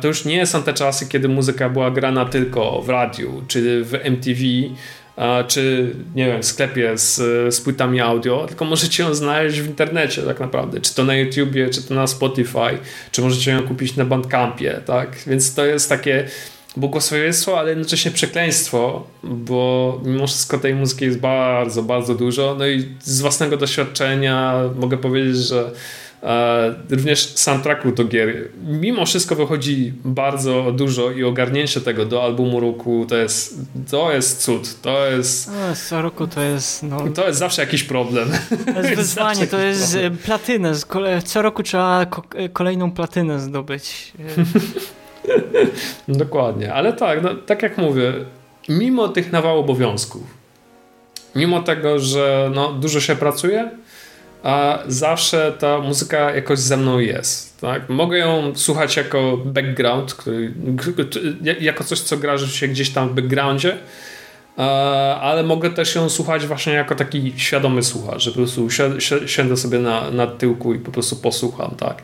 To 0.00 0.08
już 0.08 0.24
nie 0.24 0.46
są 0.46 0.62
te 0.62 0.74
czasy, 0.74 1.06
kiedy 1.08 1.28
muzyka 1.28 1.68
była 1.68 1.90
grana 1.90 2.24
tylko 2.24 2.82
w 2.82 2.88
radiu 2.88 3.42
czy 3.48 3.84
w 3.84 3.94
MTV, 3.94 4.40
czy 5.48 5.94
nie 6.14 6.26
wiem, 6.26 6.42
w 6.42 6.46
sklepie 6.46 6.98
z, 6.98 7.16
z 7.54 7.60
płytami 7.60 8.00
audio, 8.00 8.46
tylko 8.48 8.64
możecie 8.64 9.02
ją 9.02 9.14
znaleźć 9.14 9.60
w 9.60 9.66
internecie 9.66 10.22
tak 10.22 10.40
naprawdę, 10.40 10.80
czy 10.80 10.94
to 10.94 11.04
na 11.04 11.16
YouTubie, 11.16 11.70
czy 11.70 11.82
to 11.82 11.94
na 11.94 12.06
Spotify, 12.06 12.78
czy 13.12 13.22
możecie 13.22 13.50
ją 13.50 13.62
kupić 13.62 13.96
na 13.96 14.04
Bandcampie, 14.04 14.80
tak? 14.86 15.16
Więc 15.26 15.54
to 15.54 15.66
jest 15.66 15.88
takie 15.88 16.24
błogosławieństwo, 16.76 17.58
ale 17.58 17.70
jednocześnie 17.70 18.10
przekleństwo, 18.10 19.06
bo 19.22 20.00
mimo 20.04 20.26
wszystko 20.26 20.58
tej 20.58 20.74
muzyki 20.74 21.04
jest 21.04 21.18
bardzo, 21.18 21.82
bardzo 21.82 22.14
dużo. 22.14 22.56
No 22.58 22.66
i 22.66 22.88
z 23.00 23.20
własnego 23.20 23.56
doświadczenia 23.56 24.60
mogę 24.76 24.98
powiedzieć, 24.98 25.36
że 25.36 25.70
również 26.90 27.34
soundtracku 27.34 27.92
do 27.92 28.04
gier. 28.04 28.48
Mimo 28.66 29.06
wszystko 29.06 29.34
wychodzi 29.34 29.92
bardzo 30.04 30.72
dużo 30.72 31.10
i 31.10 31.24
ogarnięcie 31.24 31.80
tego 31.80 32.04
do 32.04 32.24
albumu 32.24 32.60
roku 32.60 33.06
to 33.08 33.16
jest, 33.16 33.60
to 33.90 34.12
jest 34.12 34.42
cud. 34.42 34.80
To 34.82 35.06
jest. 35.06 35.48
No, 35.48 35.76
co 35.88 36.02
roku 36.02 36.26
to 36.26 36.40
jest. 36.40 36.82
No, 36.82 37.08
to 37.14 37.26
jest 37.26 37.38
zawsze 37.38 37.62
jakiś 37.62 37.84
problem. 37.84 38.30
To 38.74 38.80
jest 38.80 38.94
wyzwanie, 39.02 39.46
to 39.46 39.58
jest 39.58 39.92
problem. 39.92 40.16
platynę. 40.16 40.72
Co 41.24 41.42
roku 41.42 41.62
trzeba 41.62 42.06
kolejną 42.52 42.90
platynę 42.90 43.40
zdobyć. 43.40 44.12
Dokładnie, 46.08 46.74
ale 46.74 46.92
tak, 46.92 47.22
no, 47.22 47.34
tak 47.34 47.62
jak 47.62 47.78
mówię, 47.78 48.12
mimo 48.68 49.08
tych 49.08 49.32
nawałów 49.32 49.64
obowiązków, 49.64 50.22
mimo 51.34 51.62
tego, 51.62 51.98
że 51.98 52.50
no, 52.54 52.72
dużo 52.72 53.00
się 53.00 53.16
pracuje, 53.16 53.70
a 54.42 54.78
zawsze 54.86 55.52
ta 55.58 55.78
muzyka 55.78 56.34
jakoś 56.34 56.58
ze 56.58 56.76
mną 56.76 56.98
jest. 56.98 57.60
Tak? 57.60 57.88
Mogę 57.88 58.18
ją 58.18 58.52
słuchać 58.54 58.96
jako 58.96 59.36
background, 59.36 60.14
który, 60.14 60.54
jako 61.60 61.84
coś, 61.84 62.00
co 62.00 62.16
gra 62.16 62.38
się 62.38 62.68
gdzieś 62.68 62.90
tam 62.90 63.08
w 63.08 63.14
backgroundzie, 63.14 63.78
ale 65.20 65.42
mogę 65.42 65.70
też 65.70 65.94
ją 65.94 66.08
słuchać 66.08 66.46
właśnie 66.46 66.72
jako 66.72 66.94
taki 66.94 67.32
świadomy 67.36 67.82
słuchacz, 67.82 68.22
że 68.22 68.30
po 68.30 68.36
prostu 68.36 68.68
siądę 69.26 69.56
sobie 69.56 69.78
na, 69.78 70.10
na 70.10 70.26
tyłku 70.26 70.74
i 70.74 70.78
po 70.78 70.92
prostu 70.92 71.16
posłucham, 71.16 71.74
tak 71.78 72.02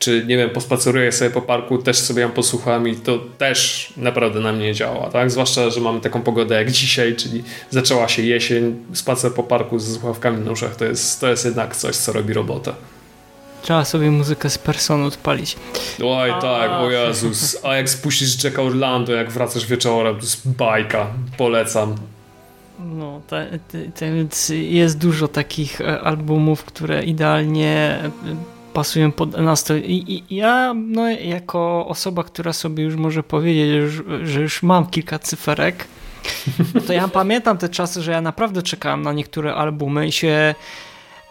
czy 0.00 0.24
nie 0.26 0.36
wiem, 0.36 0.50
pospaceruję 0.50 1.12
sobie 1.12 1.30
po 1.30 1.42
parku, 1.42 1.78
też 1.78 1.98
sobie 1.98 2.22
ją 2.22 2.30
posłucham 2.30 2.88
i 2.88 2.96
to 2.96 3.18
też 3.38 3.88
naprawdę 3.96 4.40
na 4.40 4.52
mnie 4.52 4.74
działa, 4.74 5.10
tak? 5.10 5.30
Zwłaszcza, 5.30 5.70
że 5.70 5.80
mamy 5.80 6.00
taką 6.00 6.22
pogodę 6.22 6.54
jak 6.54 6.70
dzisiaj, 6.70 7.16
czyli 7.16 7.42
zaczęła 7.70 8.08
się 8.08 8.22
jesień, 8.22 8.76
spacer 8.92 9.34
po 9.34 9.42
parku 9.42 9.78
z 9.78 9.94
słuchawkami 9.94 10.44
na 10.44 10.50
uszach 10.50 10.76
to 10.76 10.84
jest, 10.84 11.20
to 11.20 11.28
jest 11.28 11.44
jednak 11.44 11.76
coś, 11.76 11.96
co 11.96 12.12
robi 12.12 12.34
robotę. 12.34 12.72
Trzeba 13.62 13.84
sobie 13.84 14.10
muzykę 14.10 14.50
z 14.50 14.58
Personu 14.58 15.06
odpalić. 15.06 15.56
Oj, 16.04 16.30
tak, 16.40 16.70
o 16.70 16.90
Jezus. 16.90 17.64
A 17.64 17.76
jak 17.76 17.90
spuścisz 17.90 18.44
Jacka 18.44 18.62
Orlando, 18.62 19.12
jak 19.12 19.30
wracasz 19.30 19.66
wieczorem, 19.66 20.16
to 20.16 20.22
jest 20.22 20.48
bajka. 20.48 21.06
Polecam. 21.36 21.94
No, 22.78 23.20
te, 23.26 23.58
te, 23.94 24.14
więc 24.14 24.52
jest 24.54 24.98
dużo 24.98 25.28
takich 25.28 25.80
e, 25.80 26.00
albumów, 26.00 26.64
które 26.64 27.04
idealnie 27.04 27.98
e, 28.02 28.10
pasują 28.72 29.12
pod 29.12 29.40
nastrój. 29.40 29.80
I, 29.80 30.14
I, 30.14 30.36
ja, 30.36 30.74
no, 30.74 31.10
jako 31.10 31.86
osoba, 31.88 32.24
która 32.24 32.52
sobie 32.52 32.84
już 32.84 32.96
może 32.96 33.22
powiedzieć, 33.22 33.92
że, 33.92 34.26
że 34.26 34.40
już 34.40 34.62
mam 34.62 34.86
kilka 34.86 35.18
cyferek, 35.18 35.86
to 36.86 36.92
ja 36.92 37.08
pamiętam 37.08 37.58
te 37.58 37.68
czasy, 37.68 38.02
że 38.02 38.12
ja 38.12 38.20
naprawdę 38.20 38.62
czekałem 38.62 39.02
na 39.02 39.12
niektóre 39.12 39.54
albumy 39.54 40.06
i 40.06 40.12
się 40.12 40.54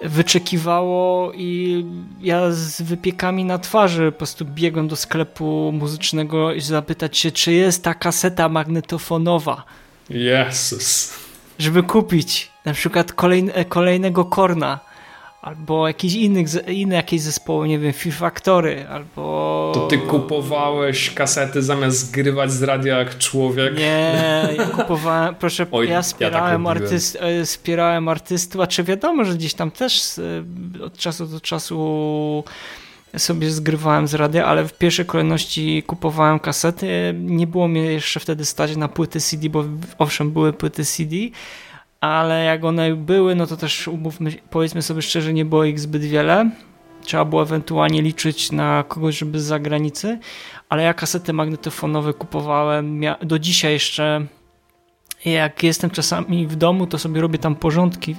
wyczekiwało 0.01 1.31
i 1.33 1.85
ja 2.21 2.51
z 2.51 2.81
wypiekami 2.81 3.45
na 3.45 3.59
twarzy 3.59 4.11
po 4.11 4.17
prostu 4.17 4.45
biegłem 4.45 4.87
do 4.87 4.95
sklepu 4.95 5.71
muzycznego 5.73 6.53
i 6.53 6.61
zapytać 6.61 7.17
się, 7.17 7.31
czy 7.31 7.51
jest 7.51 7.83
ta 7.83 7.93
kaseta 7.93 8.49
magnetofonowa. 8.49 9.63
Jezus. 10.09 11.13
Żeby 11.59 11.83
kupić 11.83 12.51
na 12.65 12.73
przykład 12.73 13.13
kolejne, 13.13 13.65
kolejnego 13.65 14.25
Korna 14.25 14.79
albo 15.41 15.87
jakiś 15.87 16.15
innych, 16.15 16.47
inne 16.67 16.95
jakieś 16.95 17.21
zespoły, 17.21 17.67
nie 17.67 17.79
wiem, 17.79 17.93
Fear 17.93 18.15
Factory, 18.15 18.85
albo... 18.89 19.71
To 19.73 19.87
ty 19.87 19.97
kupowałeś 19.97 21.13
kasety 21.13 21.63
zamiast 21.63 21.99
zgrywać 21.99 22.51
z 22.51 22.63
radia 22.63 22.97
jak 22.97 23.17
człowiek? 23.17 23.77
Nie, 23.77 24.49
ja 24.57 24.65
kupowałem, 24.65 25.35
proszę, 25.39 25.65
Oj, 25.71 25.89
ja 25.89 26.01
wspierałem, 26.01 26.63
ja 26.63 26.73
tak 26.73 26.81
artyst, 26.81 27.17
e, 27.21 27.45
wspierałem 27.45 28.07
artystów, 28.07 28.61
a 28.61 28.67
czy 28.67 28.83
wiadomo, 28.83 29.25
że 29.25 29.33
gdzieś 29.33 29.53
tam 29.53 29.71
też 29.71 30.19
e, 30.19 30.83
od 30.83 30.97
czasu 30.97 31.25
do 31.25 31.41
czasu 31.41 32.43
sobie 33.17 33.51
zgrywałem 33.51 34.07
z 34.07 34.13
radia, 34.13 34.45
ale 34.45 34.65
w 34.65 34.73
pierwszej 34.73 35.05
kolejności 35.05 35.83
kupowałem 35.87 36.39
kasety. 36.39 37.15
Nie 37.19 37.47
było 37.47 37.67
mnie 37.67 37.81
jeszcze 37.81 38.19
wtedy 38.19 38.45
stać 38.45 38.75
na 38.75 38.87
płyty 38.87 39.19
CD, 39.19 39.49
bo 39.49 39.63
owszem, 39.97 40.31
były 40.31 40.53
płyty 40.53 40.85
CD, 40.85 41.15
ale 42.01 42.43
jak 42.43 42.63
one 42.63 42.95
były, 42.95 43.35
no 43.35 43.47
to 43.47 43.57
też 43.57 43.87
umówmy, 43.87 44.31
powiedzmy 44.49 44.81
sobie 44.81 45.01
szczerze, 45.01 45.33
nie 45.33 45.45
było 45.45 45.63
ich 45.63 45.79
zbyt 45.79 46.03
wiele. 46.03 46.49
Trzeba 47.01 47.25
było 47.25 47.41
ewentualnie 47.41 48.01
liczyć 48.01 48.51
na 48.51 48.83
kogoś, 48.87 49.17
żeby 49.17 49.39
z 49.39 49.43
zagranicy, 49.43 50.19
ale 50.69 50.83
ja 50.83 50.93
kasety 50.93 51.33
magnetofonowe 51.33 52.13
kupowałem 52.13 53.01
do 53.21 53.39
dzisiaj 53.39 53.73
jeszcze. 53.73 54.25
Jak 55.25 55.63
jestem 55.63 55.89
czasami 55.89 56.47
w 56.47 56.55
domu, 56.55 56.87
to 56.87 56.97
sobie 56.97 57.21
robię 57.21 57.39
tam 57.39 57.55
porządki, 57.55 58.15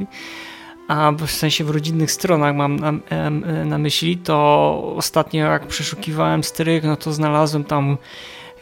a 0.88 1.12
w 1.12 1.30
sensie 1.30 1.64
w 1.64 1.70
rodzinnych 1.70 2.12
stronach 2.12 2.56
mam 2.56 2.76
na, 2.76 2.92
na 3.64 3.78
myśli, 3.78 4.16
to 4.16 4.94
ostatnio 4.96 5.44
jak 5.44 5.66
przeszukiwałem 5.66 6.44
stryk, 6.44 6.84
no 6.84 6.96
to 6.96 7.12
znalazłem 7.12 7.64
tam 7.64 7.98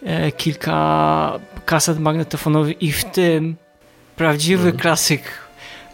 e, 0.02 0.32
kilka 0.32 1.38
kaset 1.64 1.98
magnetofonowych 2.00 2.82
i 2.82 2.92
w 2.92 3.04
tym 3.04 3.56
Prawdziwy 4.18 4.62
mhm. 4.62 4.80
klasyk. 4.80 5.22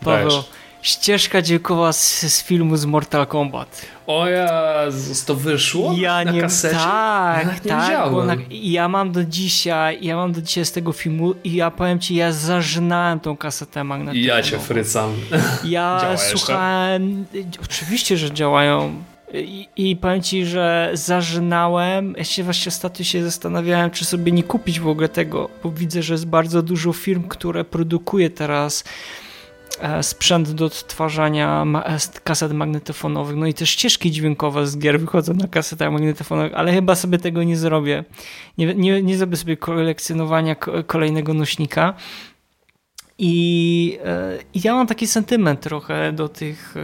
Paweł. 0.05 0.29
Dajesz. 0.29 0.45
Ścieżka 0.83 1.43
dźwiękowa 1.43 1.93
z, 1.93 2.23
z, 2.23 2.43
filmu 2.43 2.77
z 2.77 2.85
Mortal 2.85 3.27
Kombat. 3.27 3.87
O 4.07 4.27
Jezus, 4.29 5.25
to 5.25 5.35
wyszło 5.35 5.95
ja 5.99 6.25
na 6.25 6.33
nie, 6.33 6.41
kasecie? 6.41 6.75
Tak, 6.75 7.47
ja 7.65 7.71
tak. 7.71 8.13
Na, 8.27 8.35
ja 8.51 8.89
mam 8.89 9.13
do 9.13 9.25
dzisiaj, 9.25 9.99
ja 10.01 10.17
mam 10.17 10.33
do 10.33 10.43
dzisiaj 10.43 10.65
z 10.65 10.73
tego 10.73 10.93
filmu 10.93 11.35
i 11.45 11.55
ja 11.55 11.71
powiem 11.71 11.99
ci, 11.99 12.15
ja 12.15 12.33
zażynałem 12.33 13.21
tą 13.21 13.37
kasetę 13.37 13.85
magnetową. 13.85 14.21
Ja 14.21 14.43
cię 14.43 14.59
frycam. 14.59 15.13
Ja 15.65 16.17
słuchałem, 16.31 17.27
jeszcze? 17.35 17.61
oczywiście, 17.63 18.17
że 18.17 18.33
działają 18.33 18.95
i, 19.35 19.69
I 19.77 19.97
powiem 19.97 20.23
ci, 20.23 20.47
że 20.47 20.91
zażynałem. 20.93 22.15
Ja 22.19 22.25
się 22.25 22.43
właśnie 22.43 22.71
ostatnio 22.71 23.05
się 23.05 23.25
zastanawiałem, 23.25 23.91
czy 23.91 24.05
sobie 24.05 24.33
nie 24.33 24.43
kupić 24.43 24.81
w 24.81 24.89
ogóle 24.89 25.09
tego, 25.09 25.49
bo 25.63 25.71
widzę, 25.71 26.03
że 26.03 26.15
jest 26.15 26.27
bardzo 26.27 26.63
dużo 26.63 26.93
firm, 26.93 27.23
które 27.23 27.65
produkuje 27.65 28.31
teraz 28.31 28.85
e, 29.81 30.03
sprzęt 30.03 30.51
do 30.51 30.65
odtwarzania 30.65 31.65
e, 31.85 31.99
kaset 32.25 32.53
magnetofonowych, 32.53 33.37
no 33.37 33.47
i 33.47 33.55
też 33.55 33.71
ścieżki 33.71 34.11
dźwiękowe 34.11 34.67
z 34.67 34.79
gier 34.79 35.01
wychodzą 35.01 35.35
na 35.35 35.49
kasetach 35.49 35.93
magnetofonowych, 35.93 36.55
ale 36.55 36.73
chyba 36.73 36.95
sobie 36.95 37.19
tego 37.19 37.43
nie 37.43 37.57
zrobię. 37.57 38.05
Nie, 38.59 38.75
nie, 38.75 39.03
nie 39.03 39.17
zrobię 39.17 39.37
sobie 39.37 39.57
kolekcjonowania 39.57 40.55
kolejnego 40.87 41.35
nośnika. 41.35 41.95
I, 43.19 43.99
e, 44.05 44.39
I, 44.55 44.61
ja 44.65 44.75
mam 44.75 44.87
taki 44.87 45.07
sentyment 45.07 45.61
trochę 45.61 46.13
do 46.13 46.29
tych, 46.29 46.75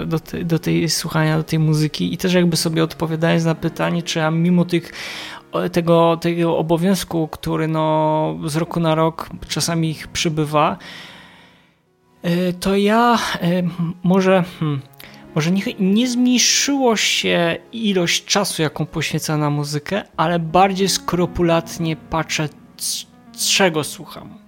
e, 0.00 0.06
do, 0.06 0.20
te, 0.20 0.44
do 0.44 0.58
tej 0.58 0.88
słuchania, 0.88 1.36
do 1.36 1.44
tej 1.44 1.58
muzyki 1.58 2.14
i 2.14 2.16
też 2.16 2.34
jakby 2.34 2.56
sobie 2.56 2.84
odpowiadając 2.84 3.44
na 3.44 3.54
pytanie, 3.54 4.02
czy 4.02 4.18
ja 4.18 4.30
mimo 4.30 4.64
tych, 4.64 4.92
tego, 5.72 6.16
tego 6.16 6.58
obowiązku, 6.58 7.28
który 7.28 7.68
no 7.68 8.36
z 8.46 8.56
roku 8.56 8.80
na 8.80 8.94
rok 8.94 9.28
czasami 9.48 9.90
ich 9.90 10.08
przybywa, 10.08 10.78
e, 12.22 12.52
to 12.52 12.76
ja 12.76 13.18
może, 14.02 14.44
hmm, 14.60 14.80
może 15.34 15.50
nie, 15.50 15.62
nie 15.80 16.08
zmniejszyło 16.08 16.96
się 16.96 17.56
ilość 17.72 18.24
czasu, 18.24 18.62
jaką 18.62 18.86
poświęcę 18.86 19.36
na 19.36 19.50
muzykę, 19.50 20.02
ale 20.16 20.38
bardziej 20.38 20.88
skrupulatnie 20.88 21.96
patrzę, 21.96 22.48
czego 23.38 23.84
słucham 23.84 24.47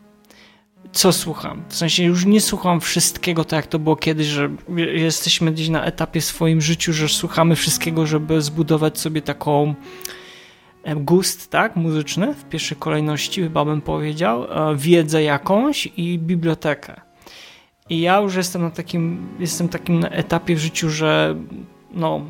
co 0.93 1.12
słucham. 1.12 1.62
W 1.68 1.76
sensie 1.76 2.05
już 2.05 2.26
nie 2.26 2.41
słucham 2.41 2.80
wszystkiego 2.80 3.45
tak 3.45 3.57
jak 3.57 3.66
to 3.66 3.78
było 3.78 3.97
kiedyś, 3.97 4.26
że 4.26 4.51
jesteśmy 4.95 5.53
gdzieś 5.53 5.68
na 5.68 5.84
etapie 5.84 6.20
w 6.20 6.24
swoim 6.24 6.61
życiu, 6.61 6.93
że 6.93 7.09
słuchamy 7.09 7.57
wszystkiego, 7.57 8.07
żeby 8.07 8.43
zbudować 8.43 8.99
sobie 8.99 9.22
taką 9.22 9.74
gust, 10.97 11.51
tak, 11.51 11.76
muzyczny 11.76 12.34
w 12.34 12.45
pierwszej 12.45 12.78
kolejności, 12.78 13.43
chyba 13.43 13.64
bym 13.64 13.80
powiedział, 13.80 14.45
e, 14.45 14.76
wiedzę 14.76 15.22
jakąś 15.22 15.88
i 15.97 16.18
bibliotekę. 16.18 17.01
I 17.91 18.01
ja 18.01 18.20
już 18.20 18.34
jestem 18.34 18.62
na 18.62 18.70
takim, 18.70 19.28
jestem 19.38 19.68
takim 19.68 20.05
etapie 20.11 20.57
w 20.57 20.59
życiu, 20.59 20.91
że 20.91 21.36
no, 21.91 22.26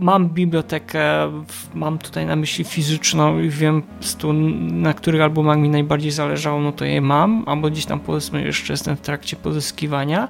mam 0.00 0.28
bibliotekę, 0.28 1.32
mam 1.74 1.98
tutaj 1.98 2.26
na 2.26 2.36
myśli 2.36 2.64
fizyczną 2.64 3.40
i 3.40 3.48
wiem, 3.48 3.82
na 4.60 4.94
których 4.94 5.22
albumach 5.22 5.58
mi 5.58 5.68
najbardziej 5.68 6.10
zależało, 6.10 6.60
no 6.60 6.72
to 6.72 6.84
je 6.84 7.00
mam, 7.00 7.44
albo 7.46 7.70
gdzieś 7.70 7.86
tam 7.86 8.00
powiedzmy 8.00 8.44
jeszcze 8.44 8.72
jestem 8.72 8.96
w 8.96 9.00
trakcie 9.00 9.36
pozyskiwania. 9.36 10.28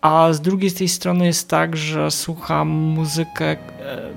A 0.00 0.32
z 0.32 0.40
drugiej 0.40 0.70
z 0.70 0.74
tej 0.74 0.88
strony 0.88 1.26
jest 1.26 1.48
tak, 1.48 1.76
że 1.76 2.10
słucham 2.10 2.68
muzykę, 2.68 3.44
e, 3.44 3.56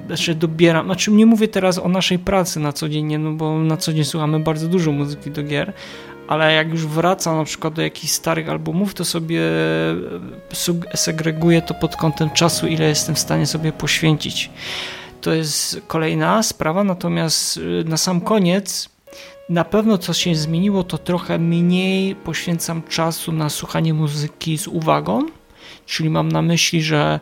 znaczy 0.07 0.35
dobieram, 0.35 0.85
znaczy 0.85 1.11
nie 1.11 1.25
mówię 1.25 1.47
teraz 1.47 1.79
o 1.79 1.89
naszej 1.89 2.19
pracy 2.19 2.59
na 2.59 2.73
co 2.73 2.89
dzień, 2.89 3.17
no 3.17 3.31
bo 3.31 3.59
na 3.59 3.77
co 3.77 3.93
dzień 3.93 4.03
słuchamy 4.03 4.39
bardzo 4.39 4.67
dużo 4.67 4.91
muzyki 4.91 5.31
do 5.31 5.43
gier, 5.43 5.73
ale 6.27 6.53
jak 6.53 6.69
już 6.69 6.87
wracam 6.87 7.37
na 7.37 7.43
przykład 7.43 7.73
do 7.73 7.81
jakichś 7.81 8.13
starych 8.13 8.49
albumów, 8.49 8.93
to 8.93 9.05
sobie 9.05 9.41
e, 10.93 10.97
segreguję 10.97 11.61
to 11.61 11.73
pod 11.73 11.95
kątem 11.95 12.29
czasu, 12.29 12.67
ile 12.67 12.87
jestem 12.87 13.15
w 13.15 13.19
stanie 13.19 13.45
sobie 13.45 13.71
poświęcić. 13.71 14.49
To 15.21 15.33
jest 15.33 15.81
kolejna 15.87 16.43
sprawa, 16.43 16.83
natomiast 16.83 17.57
e, 17.57 17.89
na 17.89 17.97
sam 17.97 18.21
koniec 18.21 18.89
na 19.49 19.63
pewno 19.63 19.97
co 19.97 20.13
się 20.13 20.35
zmieniło, 20.35 20.83
to 20.83 20.97
trochę 20.97 21.39
mniej 21.39 22.15
poświęcam 22.15 22.83
czasu 22.83 23.31
na 23.31 23.49
słuchanie 23.49 23.93
muzyki 23.93 24.57
z 24.57 24.67
uwagą, 24.67 25.25
czyli 25.85 26.09
mam 26.09 26.31
na 26.31 26.41
myśli, 26.41 26.83
że 26.83 27.19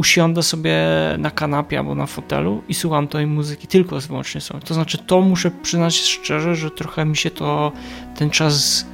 usiądę 0.00 0.42
sobie 0.42 0.76
na 1.18 1.30
kanapie 1.30 1.78
albo 1.78 1.94
na 1.94 2.06
fotelu 2.06 2.62
i 2.68 2.74
słucham 2.74 3.08
tej 3.08 3.26
muzyki 3.26 3.66
tylko 3.66 3.96
i 3.96 4.00
wyłącznie 4.00 4.40
sobie. 4.40 4.60
To 4.60 4.74
znaczy, 4.74 4.98
to 4.98 5.20
muszę 5.20 5.50
przyznać 5.50 5.96
szczerze, 5.96 6.56
że 6.56 6.70
trochę 6.70 7.04
mi 7.04 7.16
się 7.16 7.30
to 7.30 7.72
ten 8.16 8.30
czas 8.30 8.86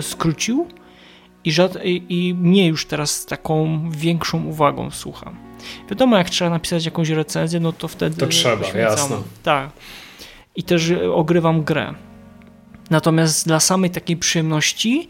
skrócił 0.00 0.68
i, 1.44 1.50
i, 1.84 2.02
i 2.08 2.34
mnie 2.34 2.66
już 2.66 2.86
teraz 2.86 3.10
z 3.10 3.26
taką 3.26 3.82
większą 3.90 4.44
uwagą 4.44 4.90
słucham. 4.90 5.36
Wiadomo, 5.90 6.18
jak 6.18 6.30
trzeba 6.30 6.50
napisać 6.50 6.84
jakąś 6.84 7.08
recenzję, 7.08 7.60
no 7.60 7.72
to 7.72 7.88
wtedy. 7.88 8.16
To 8.16 8.26
trzeba, 8.26 8.68
jasne. 8.68 9.16
Tak. 9.42 9.70
I 10.56 10.62
też 10.62 10.92
ogrywam 11.12 11.64
grę. 11.64 11.94
Natomiast 12.90 13.46
dla 13.46 13.60
samej 13.60 13.90
takiej 13.90 14.16
przyjemności, 14.16 15.08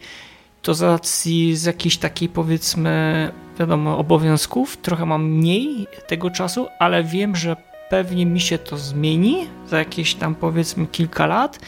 to 0.61 0.73
z 0.73 0.81
racji 0.81 1.55
z 1.55 1.65
jakiejś 1.65 1.97
takiej 1.97 2.29
powiedzmy 2.29 3.31
wiadomo, 3.59 3.97
obowiązków, 3.97 4.77
trochę 4.77 5.05
mam 5.05 5.25
mniej 5.25 5.87
tego 6.07 6.29
czasu, 6.29 6.67
ale 6.79 7.03
wiem, 7.03 7.35
że 7.35 7.55
pewnie 7.89 8.25
mi 8.25 8.41
się 8.41 8.57
to 8.57 8.77
zmieni 8.77 9.47
za 9.67 9.79
jakieś 9.79 10.15
tam 10.15 10.35
powiedzmy 10.35 10.87
kilka 10.87 11.27
lat 11.27 11.59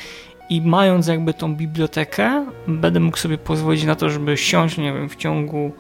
i 0.50 0.62
mając 0.62 1.08
jakby 1.08 1.34
tą 1.34 1.56
bibliotekę, 1.56 2.46
będę 2.68 3.00
mógł 3.00 3.18
sobie 3.18 3.38
pozwolić 3.38 3.84
na 3.84 3.96
to, 3.96 4.10
żeby 4.10 4.38
siąść, 4.38 4.78
nie 4.78 4.94
wiem, 4.94 5.10
w 5.10 5.16
ciągu 5.16 5.72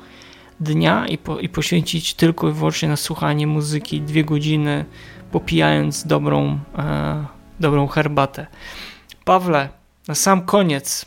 dnia 0.60 1.08
i, 1.08 1.18
po, 1.18 1.40
i 1.40 1.50
poświęcić 1.50 2.14
tylko 2.14 2.50
i 2.50 2.52
wyłącznie 2.52 2.90
na 2.90 2.98
słuchanie 2.98 3.48
muzyki 3.48 4.02
dwie 4.02 4.24
godziny, 4.24 4.86
popijając 5.32 6.08
dobrą, 6.08 6.60
e, 6.78 7.26
dobrą 7.60 7.88
herbatę. 7.88 8.48
Pawle, 9.26 9.70
na 10.08 10.16
sam 10.16 10.42
koniec, 10.42 11.06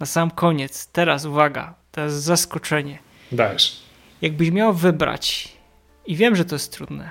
na 0.00 0.06
sam 0.06 0.30
koniec, 0.30 0.86
teraz 0.86 1.24
uwaga, 1.24 1.74
to 1.92 2.00
jest 2.00 2.16
zaskoczenie. 2.16 2.98
Dajesz. 3.32 3.81
Jakbyś 4.22 4.50
miał 4.50 4.72
wybrać 4.72 5.48
i 6.06 6.16
wiem, 6.16 6.36
że 6.36 6.44
to 6.44 6.54
jest 6.54 6.72
trudne, 6.72 7.10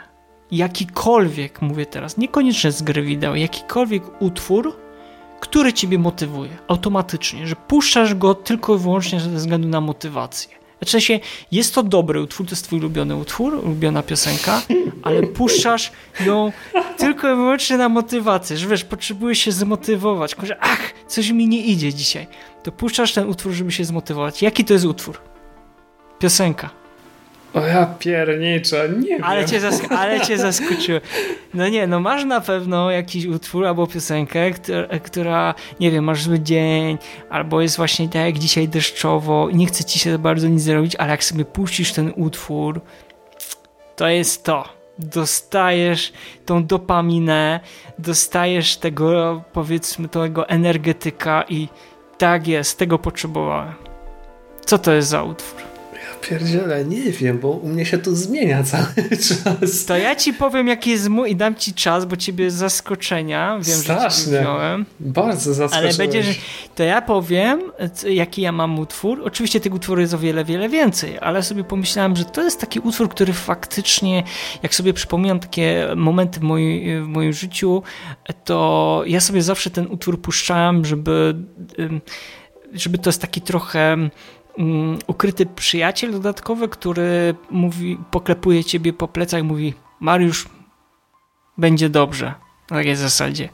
jakikolwiek, 0.52 1.62
mówię 1.62 1.86
teraz, 1.86 2.18
niekoniecznie 2.18 2.72
z 2.72 2.82
gry 2.82 3.02
wideo, 3.02 3.36
jakikolwiek 3.36 4.22
utwór, 4.22 4.78
który 5.40 5.74
ciebie 5.74 6.00
motywuje 6.00 6.58
automatycznie, 6.68 7.48
że 7.48 7.56
puszczasz 7.56 8.16
go 8.16 8.36
tylko 8.36 8.76
i 8.76 8.80
wyłącznie 8.80 9.20
ze 9.20 9.30
względu 9.30 9.68
na 9.68 9.82
motywację. 9.82 10.50
Znaczy 10.82 11.02
się, 11.02 11.20
jest 11.52 11.76
to 11.76 11.84
dobry 11.84 12.22
utwór, 12.22 12.46
to 12.46 12.52
jest 12.52 12.64
twój 12.64 12.80
ulubiony 12.80 13.16
utwór, 13.16 13.54
ulubiona 13.54 14.04
piosenka, 14.04 14.62
ale 15.04 15.24
puszczasz 15.24 15.92
ją 16.26 16.52
tylko 16.98 17.34
i 17.34 17.36
wyłącznie 17.36 17.78
na 17.78 17.90
motywację, 17.90 18.58
że 18.58 18.68
wiesz, 18.68 18.84
potrzebujesz 18.84 19.40
się 19.40 19.52
zmotywować, 19.52 20.36
że 20.44 20.58
ach, 20.60 20.94
coś 21.08 21.30
mi 21.32 21.48
nie 21.48 21.66
idzie 21.66 21.94
dzisiaj, 21.94 22.28
to 22.64 22.72
puszczasz 22.72 23.14
ten 23.14 23.30
utwór, 23.30 23.52
żeby 23.52 23.72
się 23.72 23.86
zmotywować. 23.86 24.42
Jaki 24.42 24.66
to 24.66 24.74
jest 24.74 24.86
utwór? 24.86 25.22
Piosenka. 26.20 26.81
O 27.54 27.60
ja 27.68 27.86
pierniczę, 28.00 28.90
nie 29.00 29.24
ale 29.26 29.40
wiem. 29.40 29.50
Cię 29.50 29.60
zask- 29.60 29.96
ale 29.96 30.22
cię 30.22 30.38
zaskoczyło. 30.52 31.00
No 31.54 31.70
nie, 31.70 31.88
no 31.88 32.00
masz 32.00 32.26
na 32.26 32.42
pewno 32.42 32.92
jakiś 32.92 33.26
utwór 33.26 33.66
albo 33.66 33.88
piosenkę, 33.88 34.52
która, 34.52 34.88
która, 35.00 35.56
nie 35.80 35.92
wiem, 35.92 36.04
masz 36.04 36.24
zły 36.24 36.40
dzień, 36.40 36.98
albo 37.30 37.62
jest 37.62 37.78
właśnie 37.78 38.10
tak 38.10 38.22
jak 38.26 38.40
dzisiaj 38.40 38.68
deszczowo 38.68 39.50
i 39.50 39.56
nie 39.56 39.66
chce 39.66 39.84
ci 39.84 40.00
się 40.00 40.18
bardzo 40.18 40.48
nic 40.48 40.62
zrobić, 40.62 40.96
ale 40.96 41.12
jak 41.12 41.24
sobie 41.24 41.46
puścisz 41.46 41.94
ten 41.94 42.14
utwór, 42.16 42.82
to 43.96 44.08
jest 44.08 44.44
to. 44.44 44.64
Dostajesz 45.00 46.14
tą 46.46 46.66
dopaminę, 46.66 47.60
dostajesz 48.00 48.78
tego, 48.78 49.42
powiedzmy, 49.54 50.08
tego 50.08 50.50
energetyka 50.50 51.44
i 51.50 51.68
tak 52.18 52.48
jest, 52.48 52.78
tego 52.78 53.00
potrzebowałem. 53.00 53.74
Co 54.66 54.78
to 54.78 54.92
jest 54.92 55.08
za 55.10 55.24
utwór? 55.24 55.71
Pierdziele, 56.22 56.86
nie 56.86 57.12
wiem, 57.12 57.40
bo 57.40 57.50
u 57.50 57.68
mnie 57.68 57.86
się 57.86 57.98
to 57.98 58.16
zmienia 58.16 58.64
cały 58.72 59.10
czas. 59.10 59.86
To 59.86 59.98
ja 59.98 60.16
ci 60.16 60.34
powiem, 60.34 60.68
jaki 60.68 60.90
jest 60.90 61.10
mój 61.10 61.32
i 61.32 61.36
dam 61.36 61.56
ci 61.56 61.74
czas, 61.74 62.06
bo 62.06 62.18
ciebie 62.18 62.52
z 62.52 62.54
zaskoczenia. 62.54 63.60
Wiem, 63.62 63.78
Strasznie. 63.78 64.32
że 64.32 64.40
wziąłem. 64.40 64.86
Bardzo 65.00 65.54
zaskoczyłeś. 65.54 66.00
Ale 66.00 66.08
będziesz, 66.08 66.40
to 66.76 66.84
ja 66.84 67.02
powiem, 67.02 67.62
jaki 68.10 68.42
ja 68.42 68.52
mam 68.52 68.80
utwór. 68.80 69.22
Oczywiście 69.26 69.60
tych 69.60 69.74
utworów 69.74 70.02
jest 70.02 70.14
o 70.14 70.18
wiele, 70.18 70.46
wiele 70.46 70.70
więcej, 70.70 71.20
ale 71.20 71.44
sobie 71.44 71.64
pomyślałem, 71.64 72.16
że 72.16 72.26
to 72.26 72.44
jest 72.44 72.60
taki 72.60 72.80
utwór, 72.80 73.10
który 73.10 73.34
faktycznie, 73.34 74.24
jak 74.64 74.76
sobie 74.76 74.94
przypominam 74.94 75.40
takie 75.40 75.88
momenty 75.96 76.40
w, 76.40 76.44
w 77.04 77.08
moim 77.08 77.34
życiu, 77.34 77.84
to 78.46 79.04
ja 79.06 79.20
sobie 79.20 79.42
zawsze 79.42 79.70
ten 79.70 79.88
utwór 79.88 80.22
puszczałem, 80.22 80.86
żeby 80.86 81.36
żeby 82.74 82.98
to 82.98 83.10
jest 83.10 83.22
taki 83.22 83.42
trochę 83.42 83.98
um, 84.58 85.00
ukryty 85.08 85.46
przyjaciel 85.46 86.12
dodatkowy, 86.12 86.70
który 86.70 87.36
mówi, 87.50 87.98
poklepuje 88.12 88.64
ciebie 88.64 88.94
po 88.94 89.08
plecach, 89.08 89.44
mówi 89.44 89.74
Mariusz, 90.00 90.46
będzie 91.58 91.90
dobrze. 91.90 92.34
Na 92.72 92.78
takiej 92.78 92.96
zasadzie. 92.96 93.50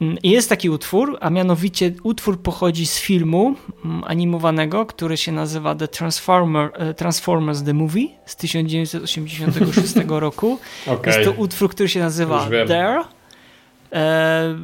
Mm, 0.00 0.18
I 0.22 0.30
jest 0.30 0.48
taki 0.48 0.70
utwór, 0.70 1.18
a 1.20 1.30
mianowicie 1.30 1.92
utwór 2.02 2.42
pochodzi 2.42 2.86
z 2.86 2.98
filmu 2.98 3.54
mm, 3.84 4.04
animowanego, 4.06 4.86
który 4.86 5.16
się 5.16 5.32
nazywa 5.32 5.74
The 5.74 5.88
Transformer, 5.88 6.70
e, 6.74 6.94
Transformers 6.94 7.62
The 7.62 7.74
Movie 7.74 8.08
z 8.26 8.36
1986 8.36 9.94
roku. 10.08 10.58
Okay. 10.86 11.14
Jest 11.14 11.30
to 11.30 11.42
utwór, 11.42 11.70
który 11.70 11.88
się 11.88 12.00
nazywa 12.00 12.46
There. 12.48 13.04
E, 13.94 14.58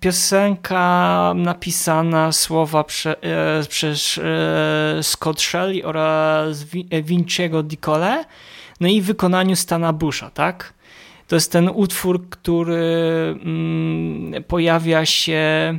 piosenka 0.00 1.32
napisana 1.36 2.32
słowa 2.32 2.84
prze, 2.84 3.22
e, 3.22 3.62
przez 3.68 4.18
e, 4.18 5.02
Scott 5.02 5.40
Shelley 5.40 5.84
oraz 5.84 6.64
Vinciego 7.02 7.62
Di 7.62 7.76
Cole, 7.76 8.24
no 8.80 8.88
i 8.88 9.00
w 9.00 9.04
wykonaniu 9.04 9.56
Stana 9.56 9.92
Busha, 9.92 10.30
tak? 10.30 10.74
To 11.28 11.36
jest 11.36 11.52
ten 11.52 11.68
utwór, 11.68 12.28
który 12.28 12.84
mm, 13.42 14.44
pojawia 14.44 15.06
się 15.06 15.78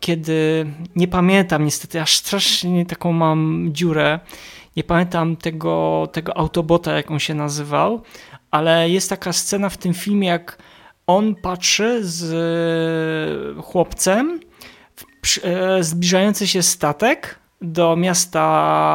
kiedy 0.00 0.66
nie 0.96 1.08
pamiętam 1.08 1.64
niestety, 1.64 2.00
aż 2.00 2.16
strasznie 2.16 2.86
taką 2.86 3.12
mam 3.12 3.68
dziurę. 3.72 4.20
Nie 4.76 4.84
pamiętam 4.84 5.36
tego, 5.36 6.08
tego 6.12 6.36
autobota, 6.36 6.92
jak 6.92 7.10
on 7.10 7.18
się 7.18 7.34
nazywał, 7.34 8.02
ale 8.50 8.90
jest 8.90 9.10
taka 9.10 9.32
scena 9.32 9.68
w 9.68 9.76
tym 9.76 9.94
filmie, 9.94 10.28
jak 10.28 10.58
on 11.06 11.34
patrzy 11.34 11.98
z 12.02 13.64
chłopcem 13.64 14.40
w 14.96 15.38
e, 15.44 15.84
zbliżający 15.84 16.46
się 16.46 16.62
statek 16.62 17.38
do 17.60 17.96
miasta 17.96 18.40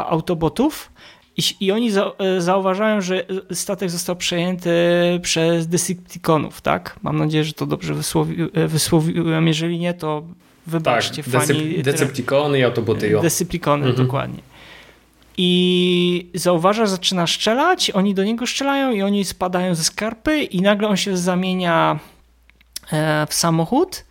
Autobotów 0.10 0.92
i, 1.38 1.42
i 1.60 1.72
oni 1.72 1.92
za, 1.92 2.12
e, 2.18 2.42
zauważają, 2.42 3.02
że 3.02 3.26
statek 3.52 3.90
został 3.90 4.16
przejęty 4.16 4.72
przez 5.22 5.68
Decepticonów, 5.68 6.62
tak? 6.62 7.00
Mam 7.02 7.18
nadzieję, 7.18 7.44
że 7.44 7.54
to 7.54 7.66
dobrze 7.66 7.94
wysłowi, 7.94 8.36
e, 8.54 8.68
wysłowiłem, 8.68 9.48
jeżeli 9.48 9.80
nie, 9.80 9.94
to 9.94 10.24
wybaczcie 10.68 11.24
tak, 11.24 11.46
fani. 11.46 11.84
Decepticony 11.84 12.60
i 12.60 12.64
Autoboty. 12.64 13.20
Decepticony, 13.22 13.88
mhm. 13.88 14.08
dokładnie 14.08 14.53
i 15.38 16.32
zauważa, 16.34 16.86
zaczyna 16.86 17.28
strzelać, 17.28 17.92
oni 17.92 18.14
do 18.14 18.24
niego 18.24 18.48
strzelają 18.48 18.92
i 18.92 19.02
oni 19.02 19.26
spadają 19.26 19.76
ze 19.76 19.84
skarpy 19.84 20.44
i 20.44 20.62
nagle 20.62 20.88
on 20.88 20.98
się 20.98 21.18
zamienia 21.18 22.00
e, 22.92 23.28
w 23.30 23.34
samochód 23.34 24.06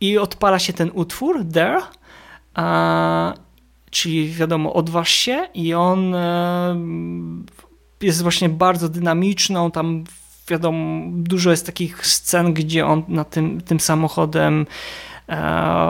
i 0.00 0.18
odpala 0.18 0.58
się 0.58 0.72
ten 0.72 0.90
utwór 0.94 1.44
There, 1.52 1.80
czyli 3.90 4.28
wiadomo, 4.28 4.72
odważ 4.72 5.10
się 5.10 5.48
i 5.54 5.74
on 5.74 6.14
e, 6.14 6.76
jest 8.00 8.22
właśnie 8.22 8.48
bardzo 8.48 8.88
dynamiczną, 8.88 9.70
tam 9.70 10.04
wiadomo, 10.48 11.04
dużo 11.12 11.50
jest 11.50 11.66
takich 11.66 12.06
scen, 12.06 12.54
gdzie 12.54 12.86
on 12.86 13.02
na 13.08 13.24
tym, 13.24 13.60
tym 13.60 13.80
samochodem 13.80 14.66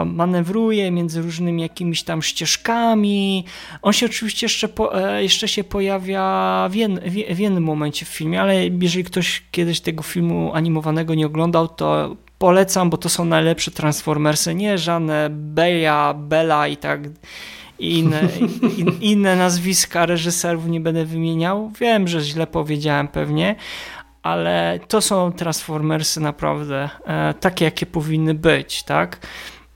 manewruje 0.05 0.91
między 0.91 1.21
różnymi 1.21 1.61
jakimiś 1.61 2.03
tam 2.03 2.21
ścieżkami. 2.21 3.45
On 3.81 3.93
się 3.93 4.05
oczywiście 4.05 4.45
jeszcze, 4.45 4.67
po, 4.67 5.11
e, 5.11 5.23
jeszcze 5.23 5.47
się 5.47 5.63
pojawia 5.63 6.67
w, 6.71 6.75
jed, 6.75 6.91
w 7.35 7.39
jednym 7.39 7.63
momencie 7.63 8.05
w 8.05 8.09
filmie, 8.09 8.41
ale 8.41 8.67
jeżeli 8.67 9.03
ktoś 9.03 9.43
kiedyś 9.51 9.79
tego 9.79 10.03
filmu 10.03 10.51
animowanego 10.53 11.15
nie 11.15 11.25
oglądał, 11.25 11.67
to 11.67 12.15
polecam, 12.37 12.89
bo 12.89 12.97
to 12.97 13.09
są 13.09 13.25
najlepsze 13.25 13.71
Transformersy, 13.71 14.55
nie 14.55 14.77
żadne 14.77 15.27
Beja, 15.31 16.13
Bella 16.17 16.67
i 16.67 16.77
tak 16.77 16.99
i 17.79 17.97
inne, 17.97 18.21
in, 18.77 18.91
inne 19.01 19.35
nazwiska 19.35 20.05
reżyserów 20.05 20.67
nie 20.67 20.79
będę 20.79 21.05
wymieniał. 21.05 21.71
Wiem, 21.79 22.07
że 22.07 22.21
źle 22.21 22.47
powiedziałem 22.47 23.07
pewnie, 23.07 23.55
ale 24.27 24.79
to 24.87 25.01
są 25.01 25.31
Transformersy 25.31 26.19
naprawdę 26.19 26.89
e, 27.05 27.33
takie, 27.33 27.65
jakie 27.65 27.85
powinny 27.85 28.33
być, 28.33 28.83
tak? 28.83 29.27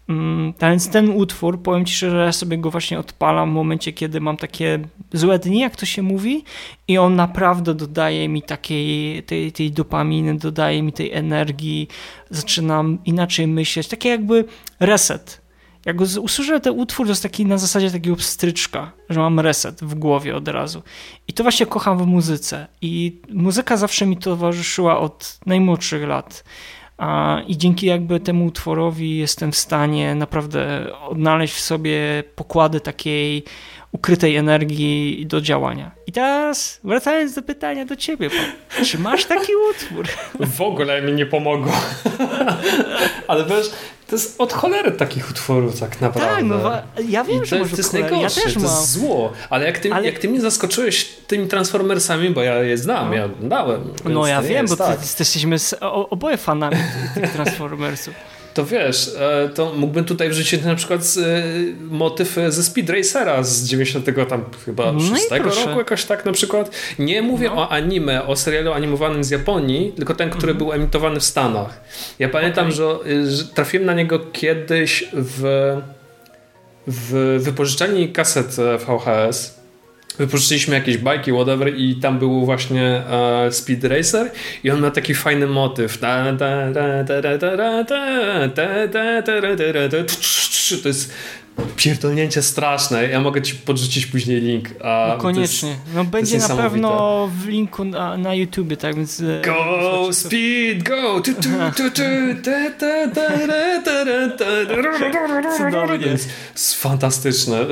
Mm, 0.09 0.53
więc 0.61 0.89
ten 0.89 1.09
utwór, 1.09 1.61
powiem 1.61 1.85
Ci 1.85 1.95
szczerze, 1.95 2.17
ja 2.17 2.31
sobie 2.31 2.57
go 2.57 2.71
właśnie 2.71 2.99
odpalam 2.99 3.49
w 3.49 3.53
momencie, 3.53 3.93
kiedy 3.93 4.21
mam 4.21 4.37
takie 4.37 4.79
złe 5.13 5.39
dni, 5.39 5.59
jak 5.59 5.75
to 5.75 5.85
się 5.85 6.01
mówi, 6.01 6.43
i 6.87 6.97
on 6.97 7.15
naprawdę 7.15 7.73
dodaje 7.73 8.29
mi 8.29 8.41
takiej 8.41 9.23
tej, 9.23 9.51
tej 9.51 9.71
dopaminy, 9.71 10.37
dodaje 10.37 10.83
mi 10.83 10.93
tej 10.93 11.13
energii, 11.13 11.87
zaczynam 12.29 12.97
inaczej 13.05 13.47
myśleć, 13.47 13.87
takie 13.87 14.09
jakby 14.09 14.45
reset, 14.79 15.40
jak 15.85 16.01
usłyszę 16.01 16.59
ten 16.59 16.79
utwór, 16.79 17.05
to 17.05 17.11
jest 17.11 17.23
taki 17.23 17.45
na 17.45 17.57
zasadzie 17.57 17.91
takiego 17.91 18.15
pstryczka, 18.15 18.91
że 19.09 19.19
mam 19.19 19.39
reset 19.39 19.83
w 19.83 19.95
głowie 19.95 20.35
od 20.35 20.47
razu. 20.47 20.83
I 21.27 21.33
to 21.33 21.43
właśnie 21.43 21.65
kocham 21.65 21.97
w 21.97 22.05
muzyce. 22.05 22.67
I 22.81 23.21
muzyka 23.29 23.77
zawsze 23.77 24.05
mi 24.05 24.17
towarzyszyła 24.17 24.99
od 24.99 25.39
najmłodszych 25.45 26.07
lat. 26.07 26.43
I 27.47 27.57
dzięki 27.57 27.85
jakby 27.85 28.19
temu 28.19 28.45
utworowi 28.45 29.17
jestem 29.17 29.51
w 29.51 29.57
stanie 29.57 30.15
naprawdę 30.15 30.87
odnaleźć 31.09 31.53
w 31.53 31.59
sobie 31.59 32.23
pokłady 32.35 32.79
takiej 32.79 33.43
ukrytej 33.91 34.35
energii 34.35 35.25
do 35.25 35.41
działania. 35.41 35.91
I 36.07 36.11
teraz 36.11 36.79
wracając 36.83 37.33
do 37.33 37.41
pytania 37.41 37.85
do 37.85 37.95
ciebie, 37.95 38.29
Paul, 38.29 38.85
czy 38.85 38.99
masz 38.99 39.25
taki 39.25 39.51
utwór? 39.69 40.07
W 40.39 40.61
ogóle 40.61 41.01
mi 41.01 41.13
nie 41.13 41.25
pomogło. 41.25 41.73
Ale 43.27 43.45
wiesz, 43.45 43.69
to 44.11 44.15
jest 44.15 44.41
od 44.41 44.53
cholery 44.53 44.91
takich 44.91 45.29
utworów 45.29 45.79
tak 45.79 46.01
naprawdę. 46.01 46.35
Tak, 46.35 46.45
no 46.45 46.71
ja 47.09 47.23
wiem, 47.23 47.43
I 47.43 47.45
że 47.45 47.59
to, 47.59 47.65
to 47.65 47.77
jest 47.77 47.93
najgorsze, 47.93 48.21
ja 48.21 48.29
też 48.29 48.53
to 48.53 48.59
mam. 48.59 48.69
jest 48.69 48.91
zło. 48.91 49.31
Ale 49.49 49.65
jak 49.65 49.79
ty, 49.79 49.93
ale 49.93 50.05
jak 50.05 50.19
ty 50.19 50.29
mnie 50.29 50.41
zaskoczyłeś 50.41 51.05
tymi 51.27 51.47
Transformersami, 51.47 52.29
bo 52.29 52.41
ja 52.41 52.55
je 52.55 52.77
znam, 52.77 53.09
no. 53.09 53.15
ja 53.15 53.29
dałem. 53.41 53.93
No 54.05 54.27
ja 54.27 54.41
wiem, 54.41 54.67
bo 54.67 54.75
tak. 54.75 54.97
ty, 54.97 55.01
jesteśmy 55.01 55.57
oboje 56.09 56.37
fanami 56.37 56.77
tych 57.13 57.31
Transformersów 57.35 58.13
to 58.53 58.65
wiesz, 58.65 59.11
e, 59.19 59.49
to 59.49 59.73
mógłbym 59.73 60.05
tutaj 60.05 60.29
wrzucić 60.29 60.63
na 60.63 60.75
przykład 60.75 61.01
e, 61.01 61.43
motyw 61.81 62.37
ze 62.47 62.63
Speed 62.63 62.93
Racera 62.93 63.43
z 63.43 63.63
90 63.63 64.05
tam 64.29 64.45
chyba 64.65 64.91
no 64.91 64.99
6 64.99 65.29
roku, 65.31 65.79
jakoś 65.79 66.05
tak 66.05 66.25
na 66.25 66.31
przykład. 66.31 66.71
Nie 66.99 67.21
mówię 67.21 67.49
no. 67.49 67.55
o 67.55 67.69
anime, 67.69 68.27
o 68.27 68.35
serialu 68.35 68.73
animowanym 68.73 69.23
z 69.23 69.29
Japonii, 69.29 69.91
tylko 69.91 70.15
ten, 70.15 70.29
który 70.29 70.51
mhm. 70.51 70.57
był 70.57 70.73
emitowany 70.73 71.19
w 71.19 71.23
Stanach. 71.23 71.81
Ja 72.19 72.29
pamiętam, 72.29 72.65
okay. 72.65 72.75
że, 72.75 73.31
że 73.31 73.43
trafiłem 73.43 73.85
na 73.85 73.93
niego 73.93 74.19
kiedyś 74.19 75.09
w, 75.13 75.77
w 76.87 77.37
wypożyczalni 77.43 78.09
kaset 78.09 78.55
VHS 78.55 79.60
wypożyczyliśmy 80.17 80.75
jakieś 80.75 80.97
bajki, 80.97 81.31
whatever 81.31 81.77
i 81.77 81.95
tam 81.95 82.19
był 82.19 82.45
właśnie 82.45 82.83
e, 82.83 83.51
Speed 83.51 83.87
Racer 83.87 84.31
i 84.63 84.71
on 84.71 84.79
ma 84.79 84.91
taki 84.91 85.13
fajny 85.13 85.47
motyw. 85.47 85.97
To 90.81 90.87
jest 90.87 91.13
pierdolnięcie 91.75 92.41
straszne. 92.41 93.07
Ja 93.07 93.19
mogę 93.19 93.41
ci 93.41 93.55
podrzucić 93.55 94.05
później 94.05 94.41
link. 94.41 94.69
A 94.83 95.07
no 95.09 95.17
koniecznie. 95.17 95.69
Jest, 95.69 95.81
no 95.95 96.03
będzie 96.03 96.37
na 96.37 96.55
pewno 96.55 97.29
w 97.41 97.47
linku 97.47 97.83
na, 97.83 98.17
na 98.17 98.33
YouTubie, 98.33 98.77
tak 98.77 98.95
więc... 98.95 99.23
Go, 99.45 100.09
speed, 100.13 100.83
go! 100.83 101.21
Jest 106.55 106.73
fantastyczne. 106.73 107.65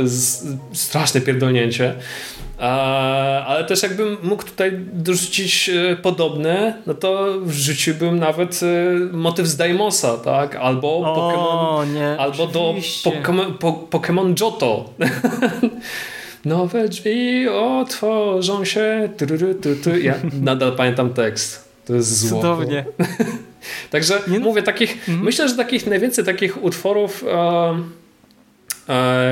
Straszne 0.74 1.22
pierdolnięcie. 1.22 1.96
Ale 2.60 3.64
też 3.64 3.84
jakbym 3.84 4.18
mógł 4.24 4.44
tutaj 4.44 4.72
dorzucić 4.94 5.70
e, 5.70 5.96
podobne, 5.96 6.74
no 6.88 6.94
to 6.94 7.26
wrzuciłbym 7.42 8.20
nawet 8.20 8.60
e, 8.64 9.16
motyw 9.16 9.48
z 9.48 9.58
Daimosa, 9.58 10.18
tak? 10.18 10.56
Albo 10.56 10.98
o, 10.98 11.16
Pokemon, 11.16 11.94
nie, 11.94 12.18
albo 12.20 12.48
do 12.48 12.76
Pokemon, 13.04 13.54
po, 13.54 13.74
Pokemon 13.74 14.36
Johto. 14.40 14.94
Nowe 16.46 16.90
drzwi 16.90 17.48
otworzą 17.50 18.66
się. 18.66 19.10
Ja 20.02 20.16
nadal 20.42 20.76
pamiętam 20.76 21.14
tekst. 21.14 21.70
To 21.86 21.96
jest 21.96 22.20
zło. 22.20 22.42
Cudownie. 22.42 22.86
Także 23.92 24.22
nie, 24.28 24.40
no- 24.40 24.46
mówię, 24.46 24.64
takich, 24.64 25.06
-hmm. 25.06 25.22
myślę, 25.22 25.50
że 25.50 25.56
takich 25.56 25.88
najwięcej 25.88 26.26
takich 26.26 26.64
utworów. 26.64 27.24
E, 27.28 27.80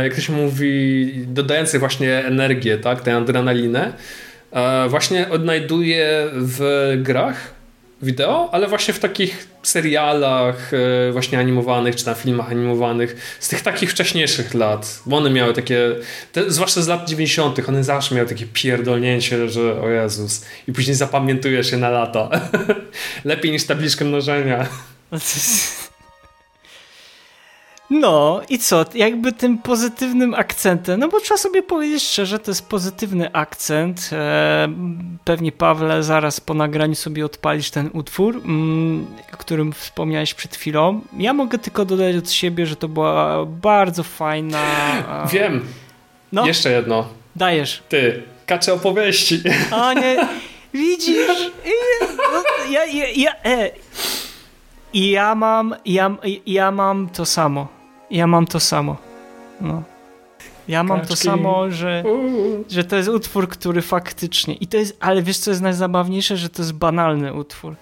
jak 0.04 0.16
to 0.16 0.22
się 0.22 0.34
mówi, 0.34 1.12
dodających 1.28 1.80
właśnie 1.80 2.26
energię, 2.26 2.78
tak, 2.78 3.02
tę 3.02 3.16
adrenalinę, 3.16 3.94
e, 4.52 4.90
właśnie 4.90 5.30
odnajduję 5.30 6.28
w 6.34 6.94
grach 6.98 7.58
wideo, 8.02 8.50
ale 8.52 8.68
właśnie 8.68 8.94
w 8.94 9.00
takich 9.00 9.48
serialach 9.64 10.72
e, 10.74 11.12
właśnie 11.12 11.40
animowanych, 11.40 11.96
czy 11.96 12.06
na 12.06 12.14
filmach 12.14 12.52
animowanych 12.52 13.38
z 13.40 13.50
tych 13.50 13.62
takich 13.62 13.92
wcześniejszych 13.92 14.54
lat, 14.54 15.00
bo 15.06 15.18
one 15.18 15.30
miały 15.30 15.54
takie, 15.54 15.96
te, 16.32 16.52
zwłaszcza 16.52 16.82
z 16.82 16.88
lat 16.88 17.10
90., 17.10 17.70
one 17.70 17.84
zawsze 17.84 18.16
miały 18.16 18.28
takie 18.28 18.46
pierdolnięcie, 18.54 19.50
że 19.50 19.82
o 19.82 19.90
Jezus, 19.90 20.46
i 20.68 20.74
później 20.74 20.96
zapamiętujesz 20.96 21.70
się 21.72 21.78
na 21.78 21.90
lata. 21.90 22.30
Lepiej 23.26 23.52
niż 23.52 23.66
tabliczkę 23.66 24.06
mnożenia. 24.06 24.68
No 27.90 28.42
i 28.50 28.60
co, 28.60 28.86
jakby 28.94 29.32
tym 29.32 29.58
pozytywnym 29.58 30.34
akcentem, 30.34 31.00
no 31.00 31.08
bo 31.08 31.20
trzeba 31.20 31.38
sobie 31.38 31.64
powiedzieć 31.64 32.04
szczerze, 32.04 32.40
to 32.40 32.52
jest 32.52 32.70
pozytywny 32.70 33.34
akcent. 33.34 34.10
E, 34.14 34.70
pewnie 35.26 35.52
Pawle 35.52 36.04
zaraz 36.04 36.40
po 36.40 36.54
nagraniu 36.54 36.96
sobie 36.96 37.26
odpalisz 37.26 37.72
ten 37.72 37.90
utwór, 37.94 38.36
mm, 38.36 39.08
o 39.34 39.38
którym 39.38 39.74
wspomniałeś 39.74 40.34
przed 40.34 40.56
chwilą. 40.56 41.02
Ja 41.18 41.34
mogę 41.34 41.58
tylko 41.58 41.86
dodać 41.86 42.16
od 42.16 42.32
siebie, 42.32 42.66
że 42.66 42.76
to 42.76 42.88
była 42.88 43.46
bardzo 43.46 44.04
fajna... 44.04 44.62
Wiem. 45.32 45.66
No? 46.32 46.48
Jeszcze 46.48 46.72
jedno. 46.72 47.08
Dajesz. 47.36 47.84
Ty, 47.90 48.24
kacze 48.46 48.74
opowieści. 48.74 49.42
A 49.72 49.94
nie, 49.94 50.28
widzisz? 50.74 51.52
Ja, 52.70 52.86
ja, 52.86 53.06
ja, 53.16 53.32
e. 53.46 53.72
I 54.94 55.10
ja 55.10 55.36
mam, 55.36 55.76
ja, 55.86 56.16
ja 56.46 56.72
mam 56.72 57.10
to 57.10 57.26
samo. 57.26 57.77
Ja 58.12 58.28
mam 58.28 58.48
to 58.48 58.60
samo. 58.60 58.98
No. 59.62 59.84
Ja 60.68 60.84
mam 60.84 61.00
Kaczki. 61.00 61.16
to 61.16 61.22
samo, 61.24 61.72
że, 61.72 62.04
że 62.70 62.84
to 62.84 62.96
jest 62.96 63.10
utwór, 63.10 63.50
który 63.50 63.82
faktycznie. 63.82 64.54
I 64.54 64.68
to 64.68 64.78
jest, 64.78 64.98
ale 65.00 65.24
wiesz, 65.24 65.38
co 65.38 65.52
jest 65.52 65.62
najzabawniejsze, 65.62 66.38
że 66.38 66.50
to 66.50 66.62
jest 66.62 66.74
banalny 66.74 67.34
utwór. 67.34 67.76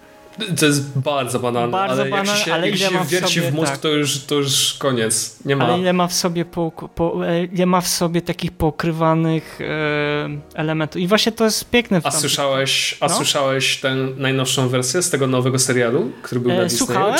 To 0.60 0.66
jest 0.66 0.98
bardzo 0.98 1.40
banalne, 1.40 1.72
bardzo 1.72 2.02
ale 2.02 2.10
banalne, 2.10 2.32
jak 2.32 2.40
się, 2.40 2.54
ale 2.54 2.70
jak 2.70 2.78
się 2.78 3.04
wierci 3.08 3.40
w, 3.40 3.44
sobie, 3.44 3.50
w 3.50 3.54
mózg, 3.54 3.70
tak. 3.70 3.80
to, 3.80 3.88
już, 3.88 4.24
to 4.24 4.34
już 4.34 4.74
koniec. 4.78 5.38
Nie 5.44 5.56
ma. 5.56 5.64
Ale 5.64 5.78
ile 5.78 5.92
ma 5.92 6.06
w 6.06 6.12
sobie, 6.12 6.44
po, 6.44 6.70
po, 6.94 7.28
e, 7.28 7.44
ile 7.44 7.66
ma 7.66 7.80
w 7.80 7.88
sobie 7.88 8.22
takich 8.22 8.52
pokrywanych 8.52 9.58
e, 9.60 10.28
elementów. 10.54 11.02
I 11.02 11.06
właśnie 11.06 11.32
to 11.32 11.44
jest 11.44 11.70
piękne. 11.70 12.00
W 12.00 12.06
a 12.06 12.10
słyszałeś, 12.10 12.96
a 13.00 13.08
no? 13.08 13.14
słyszałeś 13.14 13.80
tę 13.80 13.94
najnowszą 14.16 14.68
wersję 14.68 15.02
z 15.02 15.10
tego 15.10 15.26
nowego 15.26 15.58
serialu, 15.58 16.10
który 16.22 16.40
był 16.40 16.50
e, 16.50 16.56
na 16.56 16.62
Disneyu? 16.62 16.86
Słuchałem? 16.86 17.16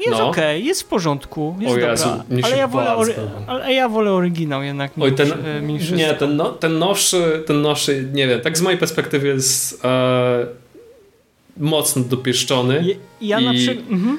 Jest 0.00 0.18
no. 0.18 0.28
okej, 0.28 0.56
okay, 0.56 0.60
jest 0.60 0.82
w 0.82 0.84
porządku, 0.84 1.56
jest 1.60 1.74
o 1.74 1.78
Jezu, 1.78 2.04
dobra. 2.04 2.42
Ale 2.42 2.56
ja, 2.56 2.68
wolę 2.68 2.90
ory- 2.90 3.14
ale 3.46 3.72
ja 3.72 3.88
wolę 3.88 4.12
oryginał 4.12 4.62
jednak 4.62 4.92
Oj, 5.00 5.14
ten, 5.14 5.32
niż, 5.66 5.90
Nie, 5.90 6.14
ten, 6.14 6.36
no, 6.36 6.52
ten, 6.52 6.78
nowszy, 6.78 7.42
ten 7.46 7.62
nowszy, 7.62 8.08
nie 8.12 8.28
wiem, 8.28 8.40
tak 8.40 8.58
z 8.58 8.60
mojej 8.60 8.78
perspektywy 8.78 9.28
jest 9.28 9.84
e, 9.84 10.46
mocno 11.56 12.02
dopieszczony. 12.02 12.84
Ja, 12.84 12.94
ja 13.20 13.40
i... 13.40 13.44
na 13.44 13.52
przykład... 13.52 13.90
Mhm. 13.90 14.18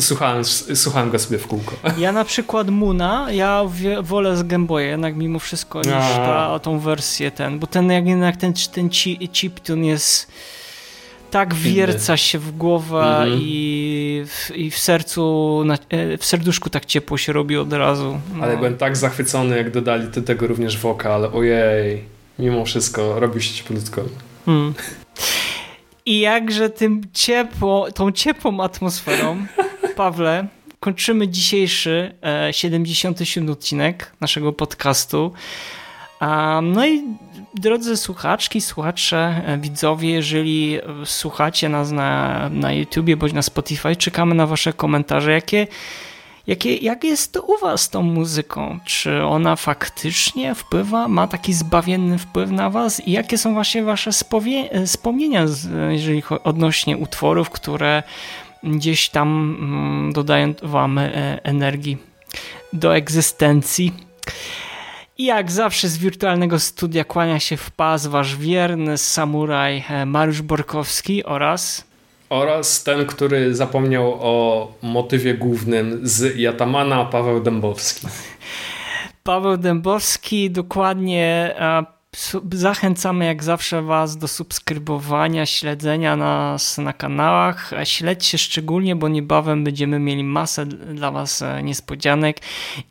Słuchałem, 0.00 0.44
słuchałem 0.74 1.10
go 1.10 1.18
sobie 1.18 1.38
w 1.38 1.46
kółko. 1.46 1.72
Ja 1.98 2.12
na 2.12 2.24
przykład 2.24 2.70
Muna, 2.70 3.26
ja 3.32 3.62
wolę 4.02 4.36
z 4.36 4.42
Game 4.42 4.66
Boya 4.66 4.80
jednak 4.80 5.16
mimo 5.16 5.38
wszystko 5.38 5.78
niż 5.78 6.14
ta, 6.16 6.58
tą 6.58 6.78
wersję 6.78 7.30
ten, 7.30 7.58
bo 7.58 7.66
ten 7.66 7.90
jak 7.90 8.06
jednak 8.06 8.36
ten, 8.36 8.52
ten 8.72 8.90
chiptune 9.32 9.86
jest 9.86 10.32
tak 11.30 11.54
wierca 11.54 12.16
się 12.16 12.38
w 12.38 12.56
głowę 12.56 13.02
mm 13.02 13.28
-hmm. 13.28 13.42
i, 13.42 13.46
w, 14.26 14.56
i 14.56 14.70
w 14.70 14.78
sercu, 14.78 15.64
e, 15.90 16.18
w 16.18 16.24
serduszku 16.24 16.70
tak 16.70 16.84
ciepło 16.84 17.18
się 17.18 17.32
robi 17.32 17.56
od 17.56 17.72
razu. 17.72 18.20
No. 18.34 18.44
Ale 18.44 18.56
byłem 18.56 18.76
tak 18.76 18.96
zachwycony, 18.96 19.56
jak 19.56 19.70
dodali 19.70 20.08
do 20.08 20.22
tego 20.22 20.46
również 20.46 20.78
wokal. 20.78 21.30
Ojej, 21.34 22.04
mimo 22.38 22.64
wszystko 22.64 23.20
robi 23.20 23.42
się 23.42 23.54
cieplutko. 23.54 24.02
Hmm. 24.46 24.74
I 26.06 26.20
jakże 26.20 26.70
tym 26.70 27.00
ciepło, 27.12 27.92
tą 27.92 28.12
ciepłą 28.12 28.60
atmosferą, 28.60 29.46
Pawle, 29.96 30.46
kończymy 30.80 31.28
dzisiejszy 31.28 32.14
e, 32.22 32.52
77 32.52 33.50
odcinek 33.50 34.12
naszego 34.20 34.52
podcastu. 34.52 35.32
No 36.62 36.86
i 36.86 37.02
drodzy 37.54 37.96
słuchaczki, 37.96 38.60
słuchacze, 38.60 39.42
widzowie, 39.60 40.10
jeżeli 40.10 40.78
słuchacie 41.04 41.68
nas 41.68 41.90
na, 41.90 42.48
na 42.52 42.72
YouTubie 42.72 43.16
bądź 43.16 43.32
na 43.32 43.42
Spotify, 43.42 43.96
czekamy 43.96 44.34
na 44.34 44.46
wasze 44.46 44.72
komentarze. 44.72 45.32
Jakie, 45.32 45.66
jakie, 46.46 46.76
jak 46.76 47.04
jest 47.04 47.32
to 47.32 47.42
u 47.42 47.58
was 47.58 47.90
tą 47.90 48.02
muzyką? 48.02 48.78
Czy 48.84 49.24
ona 49.24 49.56
faktycznie 49.56 50.54
wpływa, 50.54 51.08
ma 51.08 51.26
taki 51.26 51.52
zbawienny 51.52 52.18
wpływ 52.18 52.50
na 52.50 52.70
was? 52.70 53.00
I 53.06 53.12
jakie 53.12 53.38
są 53.38 53.54
właśnie 53.54 53.84
wasze 53.84 54.12
spowie, 54.12 54.70
wspomnienia, 54.86 55.46
jeżeli 55.88 56.22
odnośnie 56.44 56.96
utworów, 56.96 57.50
które 57.50 58.02
gdzieś 58.62 59.08
tam 59.08 59.56
mm, 59.60 60.12
dodają 60.12 60.54
wam 60.62 60.98
e, 60.98 61.10
energii 61.44 61.98
do 62.72 62.96
egzystencji? 62.96 63.92
I 65.18 65.24
jak 65.24 65.50
zawsze 65.50 65.88
z 65.88 65.98
wirtualnego 65.98 66.58
studia 66.58 67.04
kłania 67.04 67.40
się 67.40 67.56
w 67.56 67.70
pas 67.70 68.06
wasz 68.06 68.36
wierny 68.36 68.98
samuraj 68.98 69.84
e, 69.88 70.06
Mariusz 70.06 70.42
Borkowski 70.42 71.24
oraz 71.24 71.84
oraz 72.30 72.84
ten, 72.84 73.06
który 73.06 73.54
zapomniał 73.54 74.18
o 74.20 74.72
motywie 74.82 75.34
głównym 75.34 76.00
z 76.02 76.36
Jatamana, 76.36 77.04
Paweł 77.04 77.40
Dębowski. 77.40 78.06
Paweł 79.22 79.56
Dębowski, 79.56 80.50
dokładnie 80.50 81.54
zachęcamy 82.52 83.24
jak 83.24 83.44
zawsze 83.44 83.82
Was 83.82 84.16
do 84.16 84.28
subskrybowania, 84.28 85.46
śledzenia 85.46 86.16
nas 86.16 86.78
na 86.78 86.92
kanałach. 86.92 87.70
Śledźcie 87.84 88.38
szczególnie, 88.38 88.96
bo 88.96 89.08
niebawem 89.08 89.64
będziemy 89.64 89.98
mieli 89.98 90.24
masę 90.24 90.66
dla 90.66 91.10
Was 91.10 91.42
e, 91.42 91.62
niespodzianek 91.62 92.36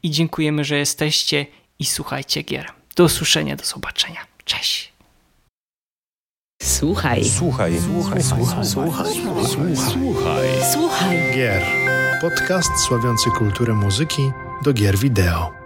i 0.04 0.12
dziękujemy, 0.12 0.64
że 0.64 0.78
jesteście 0.78 1.46
i 1.80 1.86
słuchajcie 1.86 2.42
gier. 2.42 2.72
Do 2.96 3.04
usłyszenia, 3.04 3.56
do 3.56 3.66
zobaczenia. 3.66 4.20
Cześć. 4.46 4.94
Słuchaj. 6.64 7.26
Słuchaj. 7.26 7.80
Słuchaj. 7.82 8.24
Słuchaj. 8.24 8.66
Słuchaj. 8.66 9.14
Słuchaj. 9.76 10.48
Słuchaj. 10.74 11.18
Gier. 11.36 11.64
Podcast 12.22 12.70
sławiący 12.88 13.30
kulturę 13.32 13.74
muzyki 13.74 14.32
do 14.64 14.74
gier 14.74 14.98
wideo. 14.98 15.65